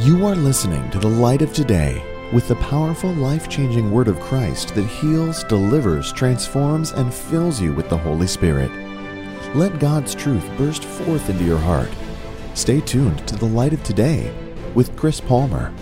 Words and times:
You 0.00 0.26
are 0.26 0.34
listening 0.34 0.90
to 0.90 0.98
the 0.98 1.06
light 1.08 1.40
of 1.40 1.52
today 1.52 2.02
with 2.32 2.48
the 2.48 2.56
powerful, 2.56 3.12
life 3.12 3.48
changing 3.48 3.92
word 3.92 4.08
of 4.08 4.18
Christ 4.18 4.74
that 4.74 4.86
heals, 4.86 5.44
delivers, 5.44 6.12
transforms, 6.12 6.90
and 6.90 7.14
fills 7.14 7.60
you 7.60 7.72
with 7.72 7.88
the 7.88 7.96
Holy 7.96 8.26
Spirit. 8.26 8.72
Let 9.54 9.78
God's 9.78 10.12
truth 10.12 10.44
burst 10.58 10.82
forth 10.82 11.30
into 11.30 11.44
your 11.44 11.58
heart. 11.58 11.90
Stay 12.54 12.80
tuned 12.80 13.24
to 13.28 13.36
the 13.36 13.44
light 13.44 13.72
of 13.72 13.84
today 13.84 14.34
with 14.74 14.96
Chris 14.96 15.20
Palmer. 15.20 15.72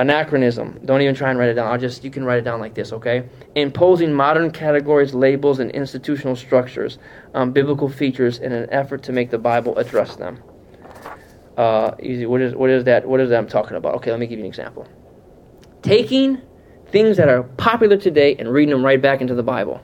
Anachronism. 0.00 0.80
Don't 0.86 1.02
even 1.02 1.14
try 1.14 1.28
and 1.28 1.38
write 1.38 1.50
it 1.50 1.54
down. 1.54 1.70
I'll 1.70 1.78
just 1.78 2.02
you 2.02 2.10
can 2.10 2.24
write 2.24 2.38
it 2.38 2.44
down 2.44 2.58
like 2.58 2.72
this, 2.72 2.90
okay? 2.90 3.28
Imposing 3.54 4.14
modern 4.14 4.50
categories, 4.50 5.12
labels, 5.12 5.58
and 5.58 5.70
institutional 5.72 6.36
structures 6.36 6.96
on 7.34 7.52
biblical 7.52 7.86
features 7.86 8.38
in 8.38 8.50
an 8.50 8.66
effort 8.70 9.02
to 9.02 9.12
make 9.12 9.30
the 9.30 9.36
Bible 9.36 9.76
address 9.76 10.16
them. 10.16 10.42
Uh, 11.58 11.94
easy. 12.02 12.24
What 12.24 12.40
is 12.40 12.54
what 12.54 12.70
is 12.70 12.84
that? 12.84 13.06
What 13.06 13.20
is 13.20 13.28
that 13.28 13.36
I'm 13.36 13.46
talking 13.46 13.76
about? 13.76 13.94
Okay, 13.96 14.10
let 14.10 14.18
me 14.18 14.26
give 14.26 14.38
you 14.38 14.44
an 14.46 14.48
example. 14.48 14.88
Taking 15.82 16.40
things 16.86 17.18
that 17.18 17.28
are 17.28 17.42
popular 17.42 17.98
today 17.98 18.36
and 18.36 18.50
reading 18.50 18.72
them 18.72 18.82
right 18.82 19.02
back 19.02 19.20
into 19.20 19.34
the 19.34 19.42
Bible. 19.42 19.82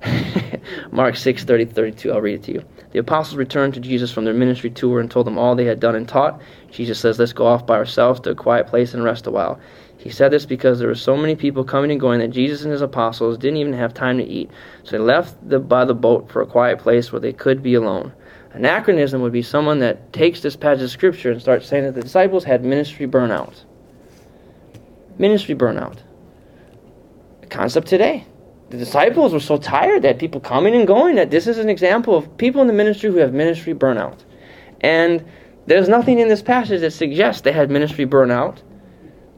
Mark 0.90 1.16
6, 1.16 1.44
30, 1.44 1.66
32. 1.66 2.12
I'll 2.12 2.20
read 2.20 2.34
it 2.34 2.42
to 2.44 2.52
you. 2.52 2.64
The 2.92 3.00
apostles 3.00 3.36
returned 3.36 3.74
to 3.74 3.80
Jesus 3.80 4.10
from 4.10 4.24
their 4.24 4.34
ministry 4.34 4.70
tour 4.70 5.00
and 5.00 5.10
told 5.10 5.28
him 5.28 5.38
all 5.38 5.54
they 5.54 5.66
had 5.66 5.80
done 5.80 5.94
and 5.94 6.08
taught. 6.08 6.40
Jesus 6.70 6.98
says, 6.98 7.18
Let's 7.18 7.32
go 7.32 7.46
off 7.46 7.66
by 7.66 7.76
ourselves 7.76 8.20
to 8.20 8.30
a 8.30 8.34
quiet 8.34 8.66
place 8.66 8.94
and 8.94 9.04
rest 9.04 9.26
a 9.26 9.30
while. 9.30 9.60
He 9.98 10.10
said 10.10 10.30
this 10.30 10.46
because 10.46 10.78
there 10.78 10.88
were 10.88 10.94
so 10.94 11.16
many 11.16 11.34
people 11.34 11.64
coming 11.64 11.90
and 11.90 12.00
going 12.00 12.20
that 12.20 12.28
Jesus 12.28 12.62
and 12.62 12.72
his 12.72 12.82
apostles 12.82 13.36
didn't 13.36 13.58
even 13.58 13.72
have 13.72 13.92
time 13.92 14.16
to 14.18 14.24
eat. 14.24 14.50
So 14.84 14.92
they 14.92 14.98
left 14.98 15.36
the, 15.46 15.58
by 15.58 15.84
the 15.84 15.94
boat 15.94 16.30
for 16.30 16.40
a 16.40 16.46
quiet 16.46 16.78
place 16.78 17.12
where 17.12 17.20
they 17.20 17.32
could 17.32 17.62
be 17.62 17.74
alone. 17.74 18.12
Anachronism 18.52 19.20
would 19.20 19.32
be 19.32 19.42
someone 19.42 19.80
that 19.80 20.12
takes 20.12 20.40
this 20.40 20.56
passage 20.56 20.84
of 20.84 20.90
Scripture 20.90 21.32
and 21.32 21.40
starts 21.40 21.66
saying 21.66 21.84
that 21.84 21.94
the 21.94 22.02
disciples 22.02 22.44
had 22.44 22.64
ministry 22.64 23.06
burnout. 23.06 23.64
Ministry 25.18 25.54
burnout. 25.54 25.98
A 27.42 27.46
concept 27.46 27.88
today 27.88 28.24
the 28.70 28.76
disciples 28.76 29.32
were 29.32 29.40
so 29.40 29.56
tired 29.56 30.02
that 30.02 30.18
people 30.18 30.40
coming 30.40 30.74
and 30.74 30.86
going 30.86 31.16
that 31.16 31.30
this 31.30 31.46
is 31.46 31.58
an 31.58 31.68
example 31.68 32.14
of 32.16 32.36
people 32.36 32.60
in 32.60 32.66
the 32.66 32.72
ministry 32.72 33.10
who 33.10 33.16
have 33.16 33.32
ministry 33.32 33.74
burnout. 33.74 34.20
And 34.80 35.24
there's 35.66 35.88
nothing 35.88 36.18
in 36.18 36.28
this 36.28 36.42
passage 36.42 36.80
that 36.82 36.92
suggests 36.92 37.42
they 37.42 37.52
had 37.52 37.70
ministry 37.70 38.06
burnout. 38.06 38.58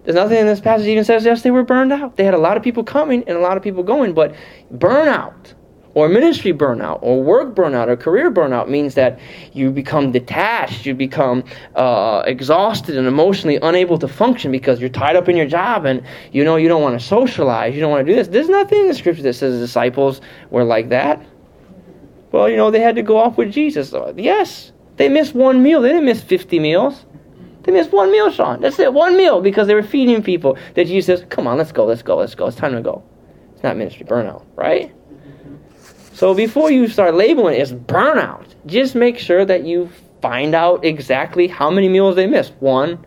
There's 0.04 0.16
nothing 0.16 0.38
in 0.38 0.46
this 0.46 0.60
passage 0.60 0.86
even 0.86 1.04
says 1.04 1.24
yes 1.24 1.42
they 1.42 1.50
were 1.50 1.62
burned 1.62 1.92
out. 1.92 2.16
They 2.16 2.24
had 2.24 2.34
a 2.34 2.38
lot 2.38 2.56
of 2.56 2.62
people 2.62 2.82
coming 2.82 3.22
and 3.28 3.36
a 3.36 3.40
lot 3.40 3.56
of 3.56 3.62
people 3.62 3.82
going, 3.82 4.14
but 4.14 4.34
burnout 4.72 5.54
or 5.94 6.08
ministry 6.08 6.52
burnout 6.52 6.98
or 7.02 7.22
work 7.22 7.54
burnout 7.54 7.88
or 7.88 7.96
career 7.96 8.30
burnout 8.30 8.68
means 8.68 8.94
that 8.94 9.18
you 9.52 9.70
become 9.70 10.12
detached 10.12 10.86
you 10.86 10.94
become 10.94 11.42
uh, 11.74 12.22
exhausted 12.26 12.96
and 12.96 13.06
emotionally 13.06 13.56
unable 13.62 13.98
to 13.98 14.06
function 14.06 14.52
because 14.52 14.80
you're 14.80 14.88
tied 14.88 15.16
up 15.16 15.28
in 15.28 15.36
your 15.36 15.46
job 15.46 15.84
and 15.84 16.02
you 16.32 16.44
know 16.44 16.56
you 16.56 16.68
don't 16.68 16.82
want 16.82 16.98
to 16.98 17.04
socialize 17.04 17.74
you 17.74 17.80
don't 17.80 17.90
want 17.90 18.06
to 18.06 18.12
do 18.12 18.16
this. 18.16 18.28
There's 18.28 18.48
nothing 18.48 18.80
in 18.80 18.88
the 18.88 18.94
scripture 18.94 19.22
that 19.22 19.34
says 19.34 19.54
the 19.54 19.60
disciples 19.60 20.20
were 20.50 20.64
like 20.64 20.88
that. 20.90 21.24
Well 22.32 22.48
you 22.48 22.56
know 22.56 22.70
they 22.70 22.80
had 22.80 22.94
to 22.96 23.02
go 23.02 23.18
off 23.18 23.36
with 23.36 23.52
jesus. 23.52 23.92
Yes 24.16 24.72
they 24.96 25.08
missed 25.08 25.34
one 25.34 25.62
meal. 25.62 25.80
They 25.80 25.88
didn't 25.88 26.04
miss 26.04 26.22
50 26.22 26.58
meals. 26.58 27.06
They 27.62 27.72
missed 27.72 27.90
one 27.90 28.10
meal 28.12 28.30
sean. 28.30 28.60
That's 28.60 28.78
it 28.78 28.92
one 28.92 29.16
meal 29.16 29.40
because 29.40 29.66
they 29.66 29.74
were 29.74 29.82
feeding 29.82 30.22
people. 30.22 30.56
That 30.74 30.86
jesus 30.86 31.20
says 31.20 31.26
come 31.28 31.48
on 31.48 31.58
let's 31.58 31.72
go 31.72 31.84
let's 31.84 32.02
go 32.02 32.16
let's 32.16 32.36
go. 32.36 32.46
It's 32.46 32.56
time 32.56 32.72
to 32.72 32.80
go. 32.80 33.02
It's 33.54 33.64
not 33.64 33.76
ministry 33.76 34.06
burnout 34.06 34.44
right 34.54 34.94
so 36.12 36.34
before 36.34 36.70
you 36.70 36.88
start 36.88 37.14
labeling 37.14 37.54
it 37.54 37.60
as 37.60 37.72
burnout, 37.72 38.46
just 38.66 38.94
make 38.94 39.18
sure 39.18 39.44
that 39.44 39.64
you 39.64 39.90
find 40.20 40.54
out 40.54 40.84
exactly 40.84 41.46
how 41.46 41.70
many 41.70 41.88
meals 41.88 42.16
they 42.16 42.26
missed. 42.26 42.52
One, 42.60 43.04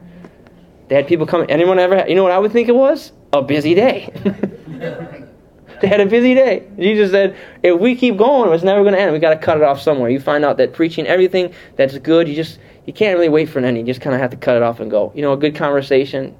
they 0.88 0.96
had 0.96 1.08
people 1.08 1.26
coming. 1.26 1.50
Anyone 1.50 1.80
ever? 1.80 1.98
Had, 1.98 2.10
you 2.10 2.16
know 2.16 2.24
what 2.24 2.32
I 2.32 2.40
would 2.40 2.52
think 2.52 2.70
it 2.70 2.76
was? 2.76 3.12
A 3.34 3.42
busy 3.42 3.74
day. 3.74 4.12
they 5.82 5.88
had 5.88 6.02
a 6.02 6.06
busy 6.06 6.34
day. 6.34 6.68
Jesus 6.78 7.12
said, 7.12 7.36
if 7.62 7.80
we 7.80 7.96
keep 7.96 8.18
going, 8.18 8.52
it's 8.54 8.64
never 8.64 8.82
going 8.82 8.94
to 8.94 9.00
end. 9.00 9.12
We 9.14 9.20
got 9.20 9.32
to 9.32 9.40
cut 9.40 9.58
it 9.58 9.64
off 9.64 9.82
somewhere. 9.82 10.10
You 10.10 10.20
find 10.20 10.46
out 10.46 10.58
that 10.58 10.74
preaching 10.74 11.08
everything 11.08 11.54
that's 11.76 11.98
good, 12.00 12.28
you 12.28 12.36
just 12.36 12.60
you 12.86 12.94
can't 12.94 13.18
really 13.18 13.30
wait 13.30 13.50
for 13.50 13.60
an 13.60 13.66
end. 13.66 13.78
You 13.78 13.84
just 13.84 14.02
kind 14.02 14.14
of 14.14 14.22
have 14.22 14.32
to 14.32 14.38
cut 14.38 14.56
it 14.56 14.64
off 14.64 14.80
and 14.80 14.92
go. 14.92 15.12
You 15.16 15.22
know, 15.22 15.34
a 15.34 15.38
good 15.38 15.56
conversation. 15.56 16.36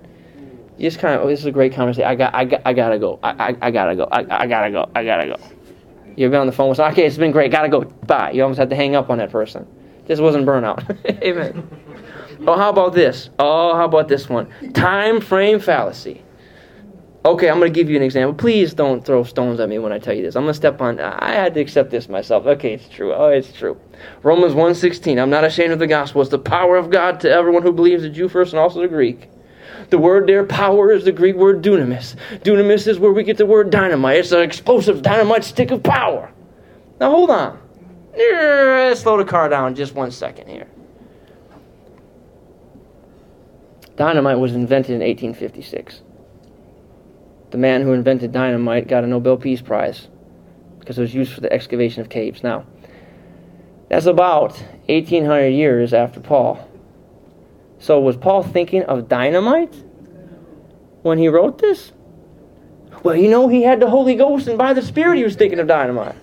You 0.78 0.90
just 0.90 1.00
kind 1.00 1.16
of, 1.16 1.22
oh, 1.22 1.28
this 1.28 1.40
is 1.40 1.46
a 1.46 1.52
great 1.52 1.74
conversation. 1.74 2.10
I 2.10 2.16
got, 2.16 2.34
I 2.34 2.46
got, 2.46 2.62
I 2.66 2.74
gotta 2.74 3.00
go. 3.00 3.20
I, 3.24 3.50
I, 3.50 3.58
I 3.62 3.72
gotta 3.72 3.96
go. 3.96 4.08
I, 4.12 4.20
I 4.30 4.48
gotta 4.48 4.72
go. 4.72 4.90
I 4.96 5.04
gotta 5.06 5.28
go. 5.28 5.38
You've 6.16 6.32
been 6.32 6.42
on 6.42 6.48
the 6.48 6.54
phone 6.54 6.70
with 6.70 6.80
okay, 6.80 7.06
it's 7.06 7.18
been 7.18 7.32
great, 7.32 7.52
gotta 7.52 7.70
go, 7.70 7.82
bye. 7.82 8.32
You 8.32 8.44
almost 8.44 8.60
had 8.60 8.70
to 8.70 8.76
hang 8.76 8.96
up 8.96 9.10
on 9.10 9.18
that 9.18 9.32
person. 9.32 9.68
This 10.06 10.20
wasn't 10.20 10.46
burnout. 10.46 10.84
Amen. 11.24 11.68
Oh, 12.46 12.58
how 12.58 12.70
about 12.70 12.94
this? 12.94 13.30
Oh, 13.40 13.76
how 13.76 13.86
about 13.86 14.08
this 14.08 14.28
one? 14.28 14.50
Time 14.74 15.22
frame 15.22 15.60
fallacy. 15.60 16.24
Okay, 17.26 17.50
I'm 17.50 17.58
going 17.58 17.72
to 17.72 17.80
give 17.80 17.90
you 17.90 17.96
an 17.96 18.04
example. 18.04 18.34
Please 18.34 18.74
don't 18.74 19.06
throw 19.06 19.24
stones 19.24 19.62
at 19.62 19.70
me 19.70 19.80
when 19.80 19.94
I 19.94 20.00
tell 20.00 20.14
you 20.14 20.24
this. 20.24 20.36
I'm 20.36 20.44
going 20.44 20.52
to 20.52 20.58
step 20.58 20.82
on 20.82 21.00
I 21.00 21.32
had 21.32 21.54
to 21.54 21.62
accept 21.62 21.90
this 21.90 22.10
myself. 22.10 22.46
Okay, 22.46 22.74
it's 22.74 22.90
true. 22.90 23.14
Oh, 23.14 23.28
it's 23.28 23.54
true. 23.54 23.80
Romans 24.24 24.54
1:16. 24.54 25.22
I'm 25.22 25.30
not 25.30 25.46
ashamed 25.46 25.72
of 25.72 25.80
the 25.80 25.88
gospel. 25.88 26.22
It's 26.22 26.32
the 26.32 26.40
power 26.40 26.76
of 26.76 26.90
God 26.90 27.22
to 27.22 27.32
everyone 27.32 27.64
who 27.64 27.72
believes, 27.72 28.04
the 28.04 28.10
Jew 28.10 28.28
first 28.28 28.52
and 28.52 28.60
also 28.60 28.82
the 28.82 28.90
Greek. 28.90 29.30
The 29.94 30.00
word 30.00 30.26
there, 30.26 30.44
power, 30.44 30.92
is 30.92 31.06
the 31.06 31.12
Greek 31.12 31.36
word 31.36 31.62
dunamis. 31.62 32.16
Dunamis 32.40 32.88
is 32.88 32.98
where 32.98 33.12
we 33.12 33.22
get 33.22 33.38
the 33.38 33.46
word 33.46 33.70
dynamite. 33.70 34.18
It's 34.18 34.32
an 34.32 34.42
explosive 34.42 35.04
dynamite 35.04 35.44
stick 35.44 35.70
of 35.70 35.84
power. 35.84 36.32
Now 37.00 37.12
hold 37.12 37.30
on. 37.30 37.60
Slow 38.96 39.18
the 39.18 39.24
car 39.24 39.50
down 39.50 39.76
just 39.76 39.94
one 39.94 40.10
second 40.10 40.48
here. 40.48 40.66
Dynamite 43.96 44.40
was 44.40 44.56
invented 44.56 44.96
in 44.96 45.02
1856. 45.02 46.02
The 47.52 47.58
man 47.60 47.84
who 47.84 47.94
invented 47.94 48.32
dynamite 48.32 48.88
got 48.88 49.04
a 49.04 49.08
Nobel 49.08 49.38
Peace 49.38 49.62
Prize 49.62 50.08
because 50.80 50.98
it 50.98 51.02
was 51.02 51.14
used 51.14 51.34
for 51.34 51.42
the 51.42 51.54
excavation 51.54 52.02
of 52.02 52.10
caves. 52.10 52.42
Now, 52.42 52.66
that's 53.90 54.08
about 54.08 54.54
1800 54.88 55.50
years 55.50 55.94
after 55.94 56.20
Paul. 56.20 56.68
So 57.78 58.00
was 58.00 58.18
Paul 58.18 58.42
thinking 58.42 58.82
of 58.86 59.08
dynamite 59.08 59.83
when 61.04 61.18
he 61.18 61.28
wrote 61.28 61.60
this? 61.60 61.92
Well, 63.04 63.16
you 63.16 63.30
know, 63.30 63.48
he 63.48 63.64
had 63.64 63.80
the 63.80 63.90
Holy 63.90 64.16
Ghost, 64.16 64.48
and 64.48 64.58
by 64.58 64.74
the 64.74 64.82
Spirit, 64.82 65.18
he 65.18 65.24
was 65.24 65.36
thinking 65.36 65.60
of 65.60 65.68
dynamite. 65.68 66.16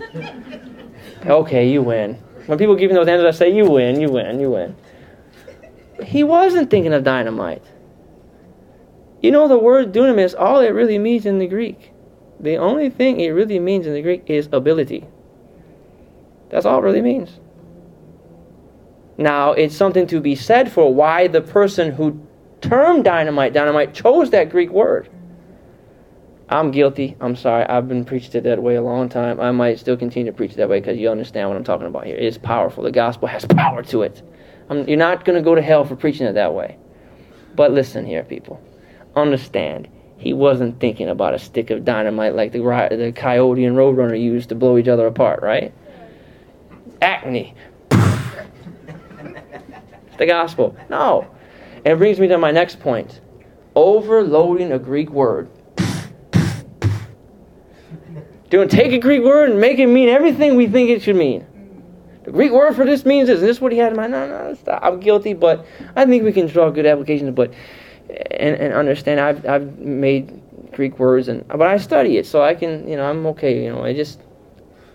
okay, 1.26 1.68
you 1.68 1.82
win. 1.82 2.14
When 2.46 2.58
people 2.58 2.74
give 2.74 2.90
me 2.90 2.96
those 2.96 3.06
answers, 3.06 3.36
I 3.36 3.38
say, 3.38 3.54
you 3.54 3.70
win, 3.70 4.00
you 4.00 4.08
win, 4.08 4.40
you 4.40 4.50
win. 4.50 4.74
He 6.02 6.24
wasn't 6.24 6.70
thinking 6.70 6.92
of 6.92 7.04
dynamite. 7.04 7.62
You 9.20 9.30
know, 9.30 9.46
the 9.48 9.58
word 9.58 9.92
dunamis, 9.92 10.34
all 10.38 10.60
it 10.60 10.70
really 10.70 10.98
means 10.98 11.26
in 11.26 11.38
the 11.38 11.46
Greek, 11.46 11.92
the 12.40 12.56
only 12.56 12.88
thing 12.88 13.20
it 13.20 13.28
really 13.28 13.58
means 13.58 13.86
in 13.86 13.92
the 13.92 14.00
Greek 14.00 14.24
is 14.28 14.48
ability. 14.50 15.06
That's 16.48 16.64
all 16.64 16.78
it 16.78 16.82
really 16.82 17.02
means. 17.02 17.38
Now, 19.18 19.52
it's 19.52 19.76
something 19.76 20.06
to 20.06 20.20
be 20.20 20.34
said 20.34 20.72
for 20.72 20.94
why 20.94 21.28
the 21.28 21.42
person 21.42 21.92
who 21.92 22.26
termed 22.60 23.04
dynamite 23.04 23.52
dynamite 23.52 23.94
chose 23.94 24.30
that 24.30 24.50
Greek 24.50 24.70
word. 24.70 25.08
I'm 26.50 26.72
guilty. 26.72 27.16
I'm 27.20 27.36
sorry. 27.36 27.64
I've 27.64 27.86
been 27.86 28.04
preached 28.04 28.34
it 28.34 28.42
that 28.42 28.60
way 28.60 28.74
a 28.74 28.82
long 28.82 29.08
time. 29.08 29.38
I 29.40 29.52
might 29.52 29.78
still 29.78 29.96
continue 29.96 30.32
to 30.32 30.36
preach 30.36 30.54
that 30.56 30.68
way 30.68 30.80
because 30.80 30.98
you 30.98 31.08
understand 31.08 31.48
what 31.48 31.56
I'm 31.56 31.62
talking 31.62 31.86
about 31.86 32.06
here. 32.06 32.16
It 32.16 32.24
is 32.24 32.38
powerful. 32.38 32.82
The 32.82 32.90
gospel 32.90 33.28
has 33.28 33.44
power 33.44 33.84
to 33.84 34.02
it. 34.02 34.20
I'm, 34.68 34.88
you're 34.88 34.98
not 34.98 35.24
going 35.24 35.36
to 35.36 35.42
go 35.42 35.54
to 35.54 35.62
hell 35.62 35.84
for 35.84 35.94
preaching 35.94 36.26
it 36.26 36.32
that 36.32 36.52
way. 36.52 36.76
But 37.54 37.70
listen 37.70 38.04
here, 38.04 38.24
people. 38.24 38.60
Understand. 39.14 39.88
He 40.18 40.32
wasn't 40.32 40.80
thinking 40.80 41.08
about 41.08 41.34
a 41.34 41.38
stick 41.38 41.70
of 41.70 41.84
dynamite 41.84 42.34
like 42.34 42.50
the, 42.50 42.58
the 42.58 43.12
coyote 43.14 43.64
and 43.64 43.76
roadrunner 43.76 44.20
used 44.20 44.48
to 44.48 44.56
blow 44.56 44.76
each 44.76 44.88
other 44.88 45.06
apart, 45.06 45.42
right? 45.42 45.72
Acme. 47.00 47.54
the 50.18 50.26
gospel. 50.26 50.76
No. 50.88 51.30
And 51.84 51.94
it 51.94 51.96
brings 51.96 52.20
me 52.20 52.28
to 52.28 52.38
my 52.38 52.50
next 52.50 52.80
point 52.80 53.20
overloading 53.74 54.72
a 54.72 54.78
Greek 54.78 55.10
word. 55.10 55.48
Doing 58.50 58.68
take 58.68 58.92
a 58.92 58.98
Greek 58.98 59.22
word 59.22 59.50
and 59.50 59.60
make 59.60 59.78
it 59.78 59.86
mean 59.86 60.08
everything 60.08 60.56
we 60.56 60.66
think 60.66 60.90
it 60.90 61.02
should 61.02 61.16
mean. 61.16 61.46
The 62.24 62.32
Greek 62.32 62.50
word 62.50 62.74
for 62.74 62.84
this 62.84 63.06
means. 63.06 63.28
Is 63.28 63.40
this 63.40 63.60
what 63.60 63.70
he 63.70 63.78
had 63.78 63.92
in 63.92 63.96
mind? 63.96 64.12
No, 64.12 64.26
no, 64.26 64.54
stop. 64.54 64.82
I'm 64.82 64.98
guilty, 64.98 65.34
but 65.34 65.64
I 65.94 66.04
think 66.04 66.24
we 66.24 66.32
can 66.32 66.46
draw 66.46 66.68
good 66.68 66.84
applications. 66.84 67.34
But 67.34 67.54
and, 68.08 68.56
and 68.56 68.74
understand, 68.74 69.20
I've 69.20 69.46
I've 69.46 69.78
made 69.78 70.42
Greek 70.72 70.98
words, 70.98 71.28
and 71.28 71.46
but 71.46 71.62
I 71.62 71.78
study 71.78 72.18
it, 72.18 72.26
so 72.26 72.42
I 72.42 72.54
can, 72.56 72.88
you 72.88 72.96
know, 72.96 73.08
I'm 73.08 73.24
okay. 73.28 73.64
You 73.64 73.70
know, 73.70 73.84
I 73.84 73.94
just 73.94 74.20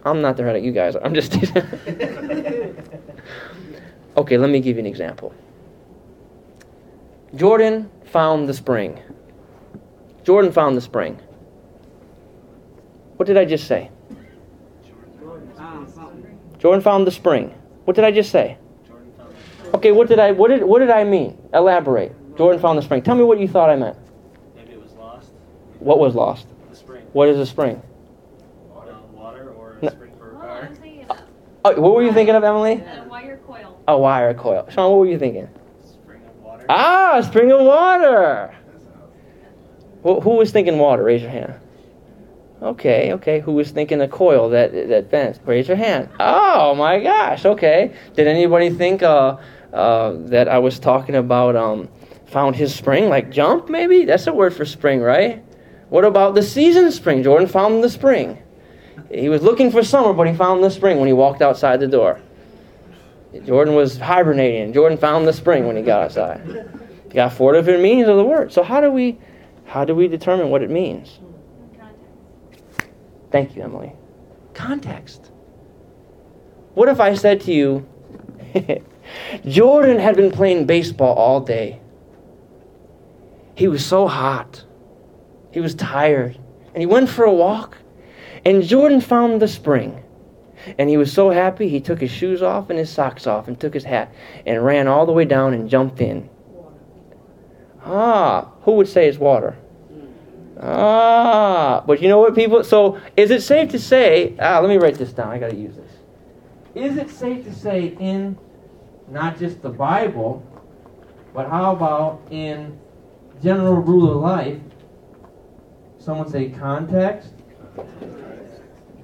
I'm 0.04 0.22
not 0.22 0.36
the 0.36 0.44
head 0.44 0.58
of 0.58 0.64
you 0.64 0.74
guys. 0.74 0.96
I'm 1.02 1.14
just. 1.14 1.38
Okay, 4.18 4.38
let 4.38 4.50
me 4.50 4.62
give 4.62 4.78
you 4.78 4.80
an 4.80 4.86
example. 4.86 5.34
Jordan 7.36 7.90
found 8.06 8.48
the 8.48 8.54
spring. 8.54 9.00
Jordan 10.24 10.52
found 10.52 10.78
the 10.78 10.82
spring. 10.82 11.20
What 13.18 13.28
did 13.28 13.38
I 13.38 13.46
just 13.46 13.68
say? 13.68 13.92
Jordan 16.60 16.82
found 16.82 17.06
the 17.06 17.12
spring. 17.12 17.54
What 17.84 17.96
did 17.96 18.06
I 18.06 18.12
just 18.12 18.32
say? 18.32 18.58
Okay, 19.74 19.92
what 19.92 20.08
did 20.08 20.20
I 20.20 20.32
what 20.32 20.48
did 20.48 20.64
what 20.64 20.80
did 20.80 20.90
I 20.90 21.04
mean? 21.04 21.38
Elaborate. 21.54 22.14
Jordan 22.38 22.60
found 22.62 22.78
the 22.78 22.82
spring. 22.82 23.02
Tell 23.02 23.16
me 23.16 23.24
what 23.24 23.40
you 23.40 23.48
thought 23.48 23.70
I 23.70 23.76
meant. 23.76 23.98
Maybe 24.56 24.72
it 24.74 24.82
was 24.82 24.94
lost. 24.94 25.32
What 25.80 26.00
was 26.00 26.16
lost? 26.16 26.48
The 26.70 26.76
spring. 26.76 27.04
What 27.14 27.28
is 27.28 27.38
a 27.38 27.46
spring? 27.46 27.82
Water, 28.74 28.96
water 29.14 29.50
or 29.52 29.78
No. 29.82 29.90
a 29.90 29.92
spring 29.92 30.12
for 30.18 30.32
a 30.32 30.36
car. 30.36 30.70
I'm 30.70 30.78
Oh, 31.66 31.82
what 31.82 31.96
were 31.96 32.04
you 32.04 32.14
thinking 32.14 32.36
of, 32.36 32.44
Emily? 32.44 32.74
a 32.74 33.06
wire 33.10 33.40
coil. 33.46 33.80
A 33.88 33.98
wire 33.98 34.34
coil. 34.34 34.68
Sean, 34.70 34.92
what 34.92 35.00
were 35.00 35.08
you 35.08 35.20
thinking? 35.20 35.50
Ah, 36.70 37.22
spring 37.22 37.52
of 37.52 37.62
water. 37.62 38.56
Who, 40.04 40.20
who 40.20 40.32
was 40.32 40.52
thinking 40.52 40.78
water? 40.78 41.04
Raise 41.04 41.22
your 41.22 41.32
hand. 41.32 41.54
Okay, 42.62 43.14
okay. 43.14 43.40
Who 43.42 43.54
was 43.54 43.72
thinking 43.72 44.02
a 44.02 44.08
coil 44.08 44.50
that 44.50 44.72
that 44.90 45.12
bends? 45.12 45.40
Raise 45.46 45.68
your 45.68 45.78
hand. 45.78 46.10
Oh 46.20 46.74
my 46.76 47.00
gosh. 47.00 47.46
Okay. 47.46 47.94
Did 48.16 48.28
anybody 48.28 48.70
think 48.70 49.04
uh, 49.04 49.38
uh, 49.74 50.14
that 50.28 50.48
I 50.48 50.58
was 50.60 50.80
talking 50.80 51.16
about 51.16 51.56
um, 51.56 51.90
found 52.26 52.56
his 52.56 52.74
spring, 52.74 53.10
like 53.10 53.30
jump? 53.30 53.70
Maybe 53.70 54.06
that's 54.06 54.26
a 54.28 54.34
word 54.34 54.54
for 54.54 54.66
spring, 54.66 55.02
right? 55.02 55.44
What 55.90 56.06
about 56.06 56.34
the 56.34 56.42
season 56.42 56.92
spring? 56.92 57.24
Jordan 57.24 57.48
found 57.48 57.84
the 57.84 57.90
spring. 57.90 58.42
He 59.12 59.30
was 59.30 59.44
looking 59.44 59.70
for 59.70 59.84
summer, 59.84 60.14
but 60.14 60.28
he 60.28 60.34
found 60.34 60.64
the 60.64 60.72
spring 60.72 60.98
when 60.98 61.08
he 61.08 61.14
walked 61.14 61.42
outside 61.42 61.80
the 61.80 61.88
door. 61.88 62.20
Jordan 63.44 63.76
was 63.76 63.98
hibernating. 63.98 64.74
Jordan 64.74 64.98
found 64.98 65.28
the 65.28 65.34
spring 65.34 65.68
when 65.68 65.76
he 65.76 65.82
got 65.82 66.04
outside. 66.04 66.42
You 66.46 67.14
got 67.14 67.34
four 67.34 67.54
different 67.54 67.82
meanings 67.82 68.08
of 68.08 68.18
the 68.18 68.24
word. 68.24 68.52
So 68.54 68.64
how 68.64 68.82
do 68.82 68.92
we 68.92 69.18
how 69.66 69.84
do 69.84 69.96
we 69.96 70.08
determine 70.08 70.50
what 70.50 70.62
it 70.62 70.70
means? 70.70 71.20
Thank 73.32 73.56
you, 73.56 73.64
Emily. 73.64 73.94
Context. 74.54 75.32
What 76.76 76.88
if 76.88 77.00
I 77.00 77.16
said 77.16 77.42
to 77.42 77.52
you, 77.52 77.86
Jordan 79.46 80.00
had 80.00 80.16
been 80.16 80.32
playing 80.32 80.66
baseball 80.66 81.16
all 81.16 81.42
day. 81.42 81.80
He 83.56 83.68
was 83.68 83.86
so 83.86 84.08
hot. 84.08 84.64
He 85.52 85.60
was 85.60 85.76
tired. 85.76 86.38
And 86.68 86.78
he 86.78 86.86
went 86.86 87.10
for 87.10 87.26
a 87.26 87.34
walk. 87.34 87.78
And 88.46 88.62
Jordan 88.64 89.02
found 89.02 89.42
the 89.42 89.48
spring. 89.48 90.05
And 90.78 90.90
he 90.90 90.98
was 90.98 91.12
so 91.12 91.30
happy, 91.30 91.70
he 91.70 91.80
took 91.80 92.00
his 92.00 92.12
shoes 92.12 92.42
off 92.42 92.70
and 92.70 92.80
his 92.80 92.90
socks 92.90 93.28
off 93.28 93.48
and 93.48 93.60
took 93.60 93.74
his 93.74 93.84
hat 93.84 94.14
and 94.46 94.64
ran 94.66 94.88
all 94.88 95.06
the 95.06 95.12
way 95.12 95.26
down 95.26 95.54
and 95.54 95.70
jumped 95.70 96.02
in. 96.02 96.30
Ah, 97.84 98.52
who 98.62 98.74
would 98.74 98.88
say 98.88 99.08
it's 99.08 99.18
water? 99.18 99.56
Ah, 100.60 101.84
but 101.86 102.02
you 102.02 102.08
know 102.08 102.20
what, 102.20 102.34
people? 102.34 102.64
So, 102.64 103.00
is 103.18 103.30
it 103.30 103.44
safe 103.44 103.70
to 103.72 103.80
say? 103.80 104.36
Ah, 104.40 104.60
let 104.60 104.70
me 104.70 104.78
write 104.78 104.96
this 104.96 105.14
down. 105.14 105.30
I 105.30 105.38
got 105.38 105.52
to 105.52 105.56
use 105.56 105.76
this. 105.76 105.92
Is 106.74 106.98
it 106.98 107.10
safe 107.10 107.44
to 107.46 107.54
say 107.54 107.96
in 108.00 108.38
not 109.10 109.38
just 109.38 109.62
the 109.62 109.70
Bible, 109.70 110.44
but 111.34 111.50
how 111.50 111.74
about 111.74 112.22
in 112.32 112.80
general 113.44 113.76
rule 113.76 114.12
of 114.12 114.18
life? 114.18 114.60
Someone 116.00 116.30
say 116.30 116.50
context 116.50 117.30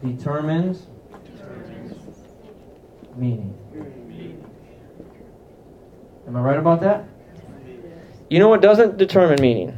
determines 0.03 0.87
meaning. 3.15 3.57
Am 6.27 6.35
I 6.35 6.41
right 6.41 6.57
about 6.57 6.81
that? 6.81 7.05
You 8.29 8.39
know 8.39 8.47
what 8.47 8.61
doesn't 8.61 8.97
determine 8.97 9.41
meaning? 9.41 9.77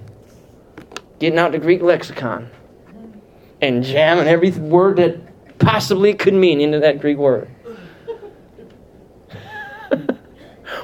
Getting 1.20 1.40
out 1.40 1.52
the 1.52 1.58
Greek 1.58 1.82
lexicon 1.82 2.50
and 3.62 3.84
jamming 3.84 4.28
every 4.28 4.52
word 4.52 4.98
that 4.98 5.58
possibly 5.58 6.14
could 6.14 6.34
mean 6.34 6.60
into 6.62 6.80
that 6.80 7.00
Greek 7.00 7.18
word. 7.18 7.50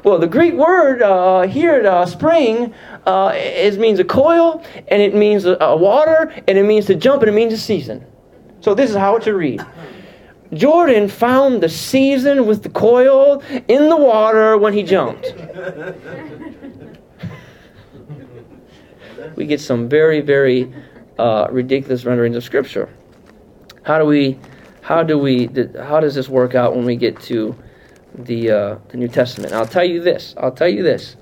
well, 0.03 0.17
the 0.17 0.27
Greek 0.27 0.53
word 0.53 1.01
uh, 1.01 1.41
here, 1.41 1.85
uh, 1.85 2.05
spring, 2.05 2.73
uh, 3.05 3.33
is 3.35 3.77
means 3.77 3.99
a 3.99 4.03
coil, 4.03 4.63
and 4.87 5.01
it 5.01 5.13
means 5.13 5.45
a, 5.45 5.57
a 5.59 5.75
water, 5.75 6.33
and 6.47 6.57
it 6.57 6.63
means 6.63 6.85
to 6.85 6.95
jump, 6.95 7.21
and 7.21 7.29
it 7.29 7.33
means 7.33 7.53
a 7.53 7.57
season. 7.57 8.05
So 8.61 8.73
this 8.73 8.89
is 8.89 8.95
how 8.95 9.15
it 9.17 9.23
should 9.23 9.35
read. 9.35 9.65
Jordan 10.53 11.07
found 11.07 11.61
the 11.61 11.69
season 11.69 12.47
with 12.47 12.63
the 12.63 12.69
coil 12.69 13.43
in 13.67 13.89
the 13.89 13.97
water 13.97 14.57
when 14.57 14.73
he 14.73 14.81
jumped. 14.83 15.33
we 19.35 19.45
get 19.45 19.61
some 19.61 19.87
very, 19.87 20.21
very 20.21 20.73
uh, 21.19 21.47
ridiculous 21.51 22.03
renderings 22.03 22.35
of 22.35 22.43
Scripture. 22.43 22.89
How 23.83 23.99
do 23.99 24.05
we, 24.05 24.39
how 24.81 25.03
do 25.03 25.19
we, 25.19 25.49
how 25.79 25.99
does 25.99 26.15
this 26.15 26.27
work 26.27 26.55
out 26.55 26.75
when 26.75 26.85
we 26.85 26.95
get 26.95 27.19
to 27.23 27.55
the 28.15 28.49
uh, 28.51 28.77
the 28.89 28.97
New 28.97 29.07
Testament? 29.07 29.53
I'll 29.53 29.67
tell 29.67 29.85
you 29.85 30.01
this. 30.01 30.33
I'll 30.37 30.51
tell 30.51 30.67
you 30.67 30.81
this. 30.81 31.15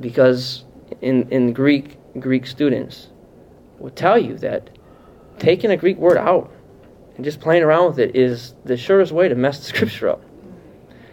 Because 0.00 0.64
in 1.02 1.28
in 1.30 1.52
Greek, 1.52 1.98
Greek 2.18 2.46
students 2.46 3.08
will 3.78 3.90
tell 3.90 4.18
you 4.18 4.38
that 4.38 4.70
taking 5.38 5.70
a 5.70 5.76
Greek 5.76 5.98
word 5.98 6.16
out 6.16 6.50
and 7.16 7.24
just 7.24 7.40
playing 7.40 7.62
around 7.62 7.86
with 7.86 7.98
it 7.98 8.14
is 8.14 8.54
the 8.64 8.76
surest 8.76 9.12
way 9.12 9.28
to 9.28 9.34
mess 9.34 9.58
the 9.58 9.64
Scripture 9.74 10.10
up. 10.10 10.22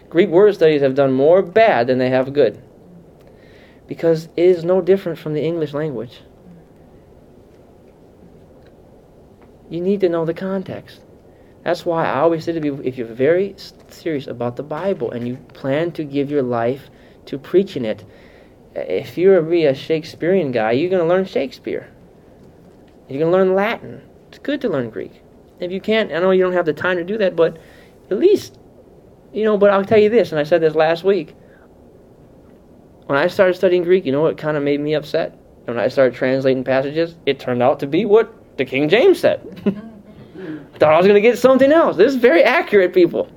Greek 0.08 0.28
word 0.28 0.54
studies 0.54 0.82
have 0.82 0.94
done 0.94 1.12
more 1.12 1.42
bad 1.42 1.88
than 1.88 1.98
they 1.98 2.10
have 2.10 2.32
good 2.32 2.62
because 3.88 4.26
it 4.36 4.44
is 4.44 4.64
no 4.64 4.80
different 4.80 5.18
from 5.18 5.34
the 5.34 5.42
English 5.42 5.74
language. 5.74 6.20
You 9.68 9.80
need 9.80 10.00
to 10.00 10.08
know 10.08 10.24
the 10.24 10.34
context. 10.34 11.00
That's 11.64 11.86
why 11.86 12.06
I 12.06 12.20
always 12.20 12.44
say 12.44 12.52
to 12.52 12.60
people 12.60 12.80
if 12.84 12.98
you're 12.98 13.06
very 13.06 13.56
serious 13.88 14.26
about 14.26 14.56
the 14.56 14.62
Bible 14.62 15.10
and 15.10 15.26
you 15.26 15.36
plan 15.54 15.90
to 15.92 16.04
give 16.04 16.30
your 16.30 16.42
life 16.42 16.90
to 17.26 17.38
preaching 17.38 17.84
it, 17.84 18.04
if 18.74 19.16
you're 19.16 19.40
be 19.40 19.64
a 19.64 19.74
Shakespearean 19.74 20.52
guy, 20.52 20.72
you're 20.72 20.90
going 20.90 21.02
to 21.02 21.08
learn 21.08 21.24
Shakespeare. 21.24 21.90
You're 23.08 23.20
going 23.20 23.32
to 23.32 23.36
learn 23.36 23.54
Latin. 23.54 24.02
It's 24.28 24.38
good 24.38 24.60
to 24.60 24.68
learn 24.68 24.90
Greek. 24.90 25.23
If 25.60 25.70
you 25.70 25.80
can't, 25.80 26.12
I 26.12 26.18
know 26.18 26.30
you 26.30 26.42
don't 26.42 26.52
have 26.52 26.66
the 26.66 26.72
time 26.72 26.96
to 26.96 27.04
do 27.04 27.18
that, 27.18 27.36
but 27.36 27.56
at 28.10 28.18
least, 28.18 28.58
you 29.32 29.44
know, 29.44 29.56
but 29.56 29.70
I'll 29.70 29.84
tell 29.84 29.98
you 29.98 30.10
this, 30.10 30.32
and 30.32 30.38
I 30.38 30.44
said 30.44 30.60
this 30.60 30.74
last 30.74 31.04
week 31.04 31.34
when 33.06 33.18
I 33.18 33.26
started 33.26 33.54
studying 33.54 33.82
Greek, 33.82 34.06
you 34.06 34.12
know 34.12 34.22
what 34.22 34.38
kind 34.38 34.56
of 34.56 34.62
made 34.62 34.80
me 34.80 34.94
upset? 34.94 35.38
When 35.64 35.78
I 35.78 35.88
started 35.88 36.14
translating 36.14 36.64
passages, 36.64 37.16
it 37.26 37.38
turned 37.38 37.62
out 37.62 37.80
to 37.80 37.86
be 37.86 38.04
what 38.04 38.32
the 38.56 38.64
King 38.64 38.88
James 38.88 39.20
said. 39.20 39.40
Thought 40.78 40.92
I 40.92 40.96
was 40.96 41.06
going 41.06 41.14
to 41.14 41.20
get 41.20 41.38
something 41.38 41.72
else. 41.72 41.96
This 41.96 42.14
is 42.14 42.20
very 42.20 42.42
accurate, 42.42 42.92
people. 42.92 43.28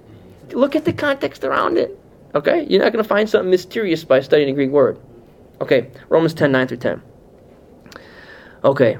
Look 0.52 0.76
at 0.76 0.86
the 0.86 0.94
context 0.94 1.44
around 1.44 1.78
it. 1.78 1.98
Okay? 2.36 2.66
You're 2.70 2.82
not 2.82 2.92
going 2.92 3.04
to 3.04 3.08
find 3.08 3.30
something 3.30 3.50
mysterious 3.50 4.04
by 4.04 4.20
studying 4.22 4.50
a 4.50 4.54
Greek 4.54 4.72
word. 4.72 5.00
Okay, 5.60 5.90
Romans 6.10 6.34
10 6.34 6.52
9 6.52 6.68
through 6.68 6.78
10. 6.78 7.02
Okay. 8.64 8.98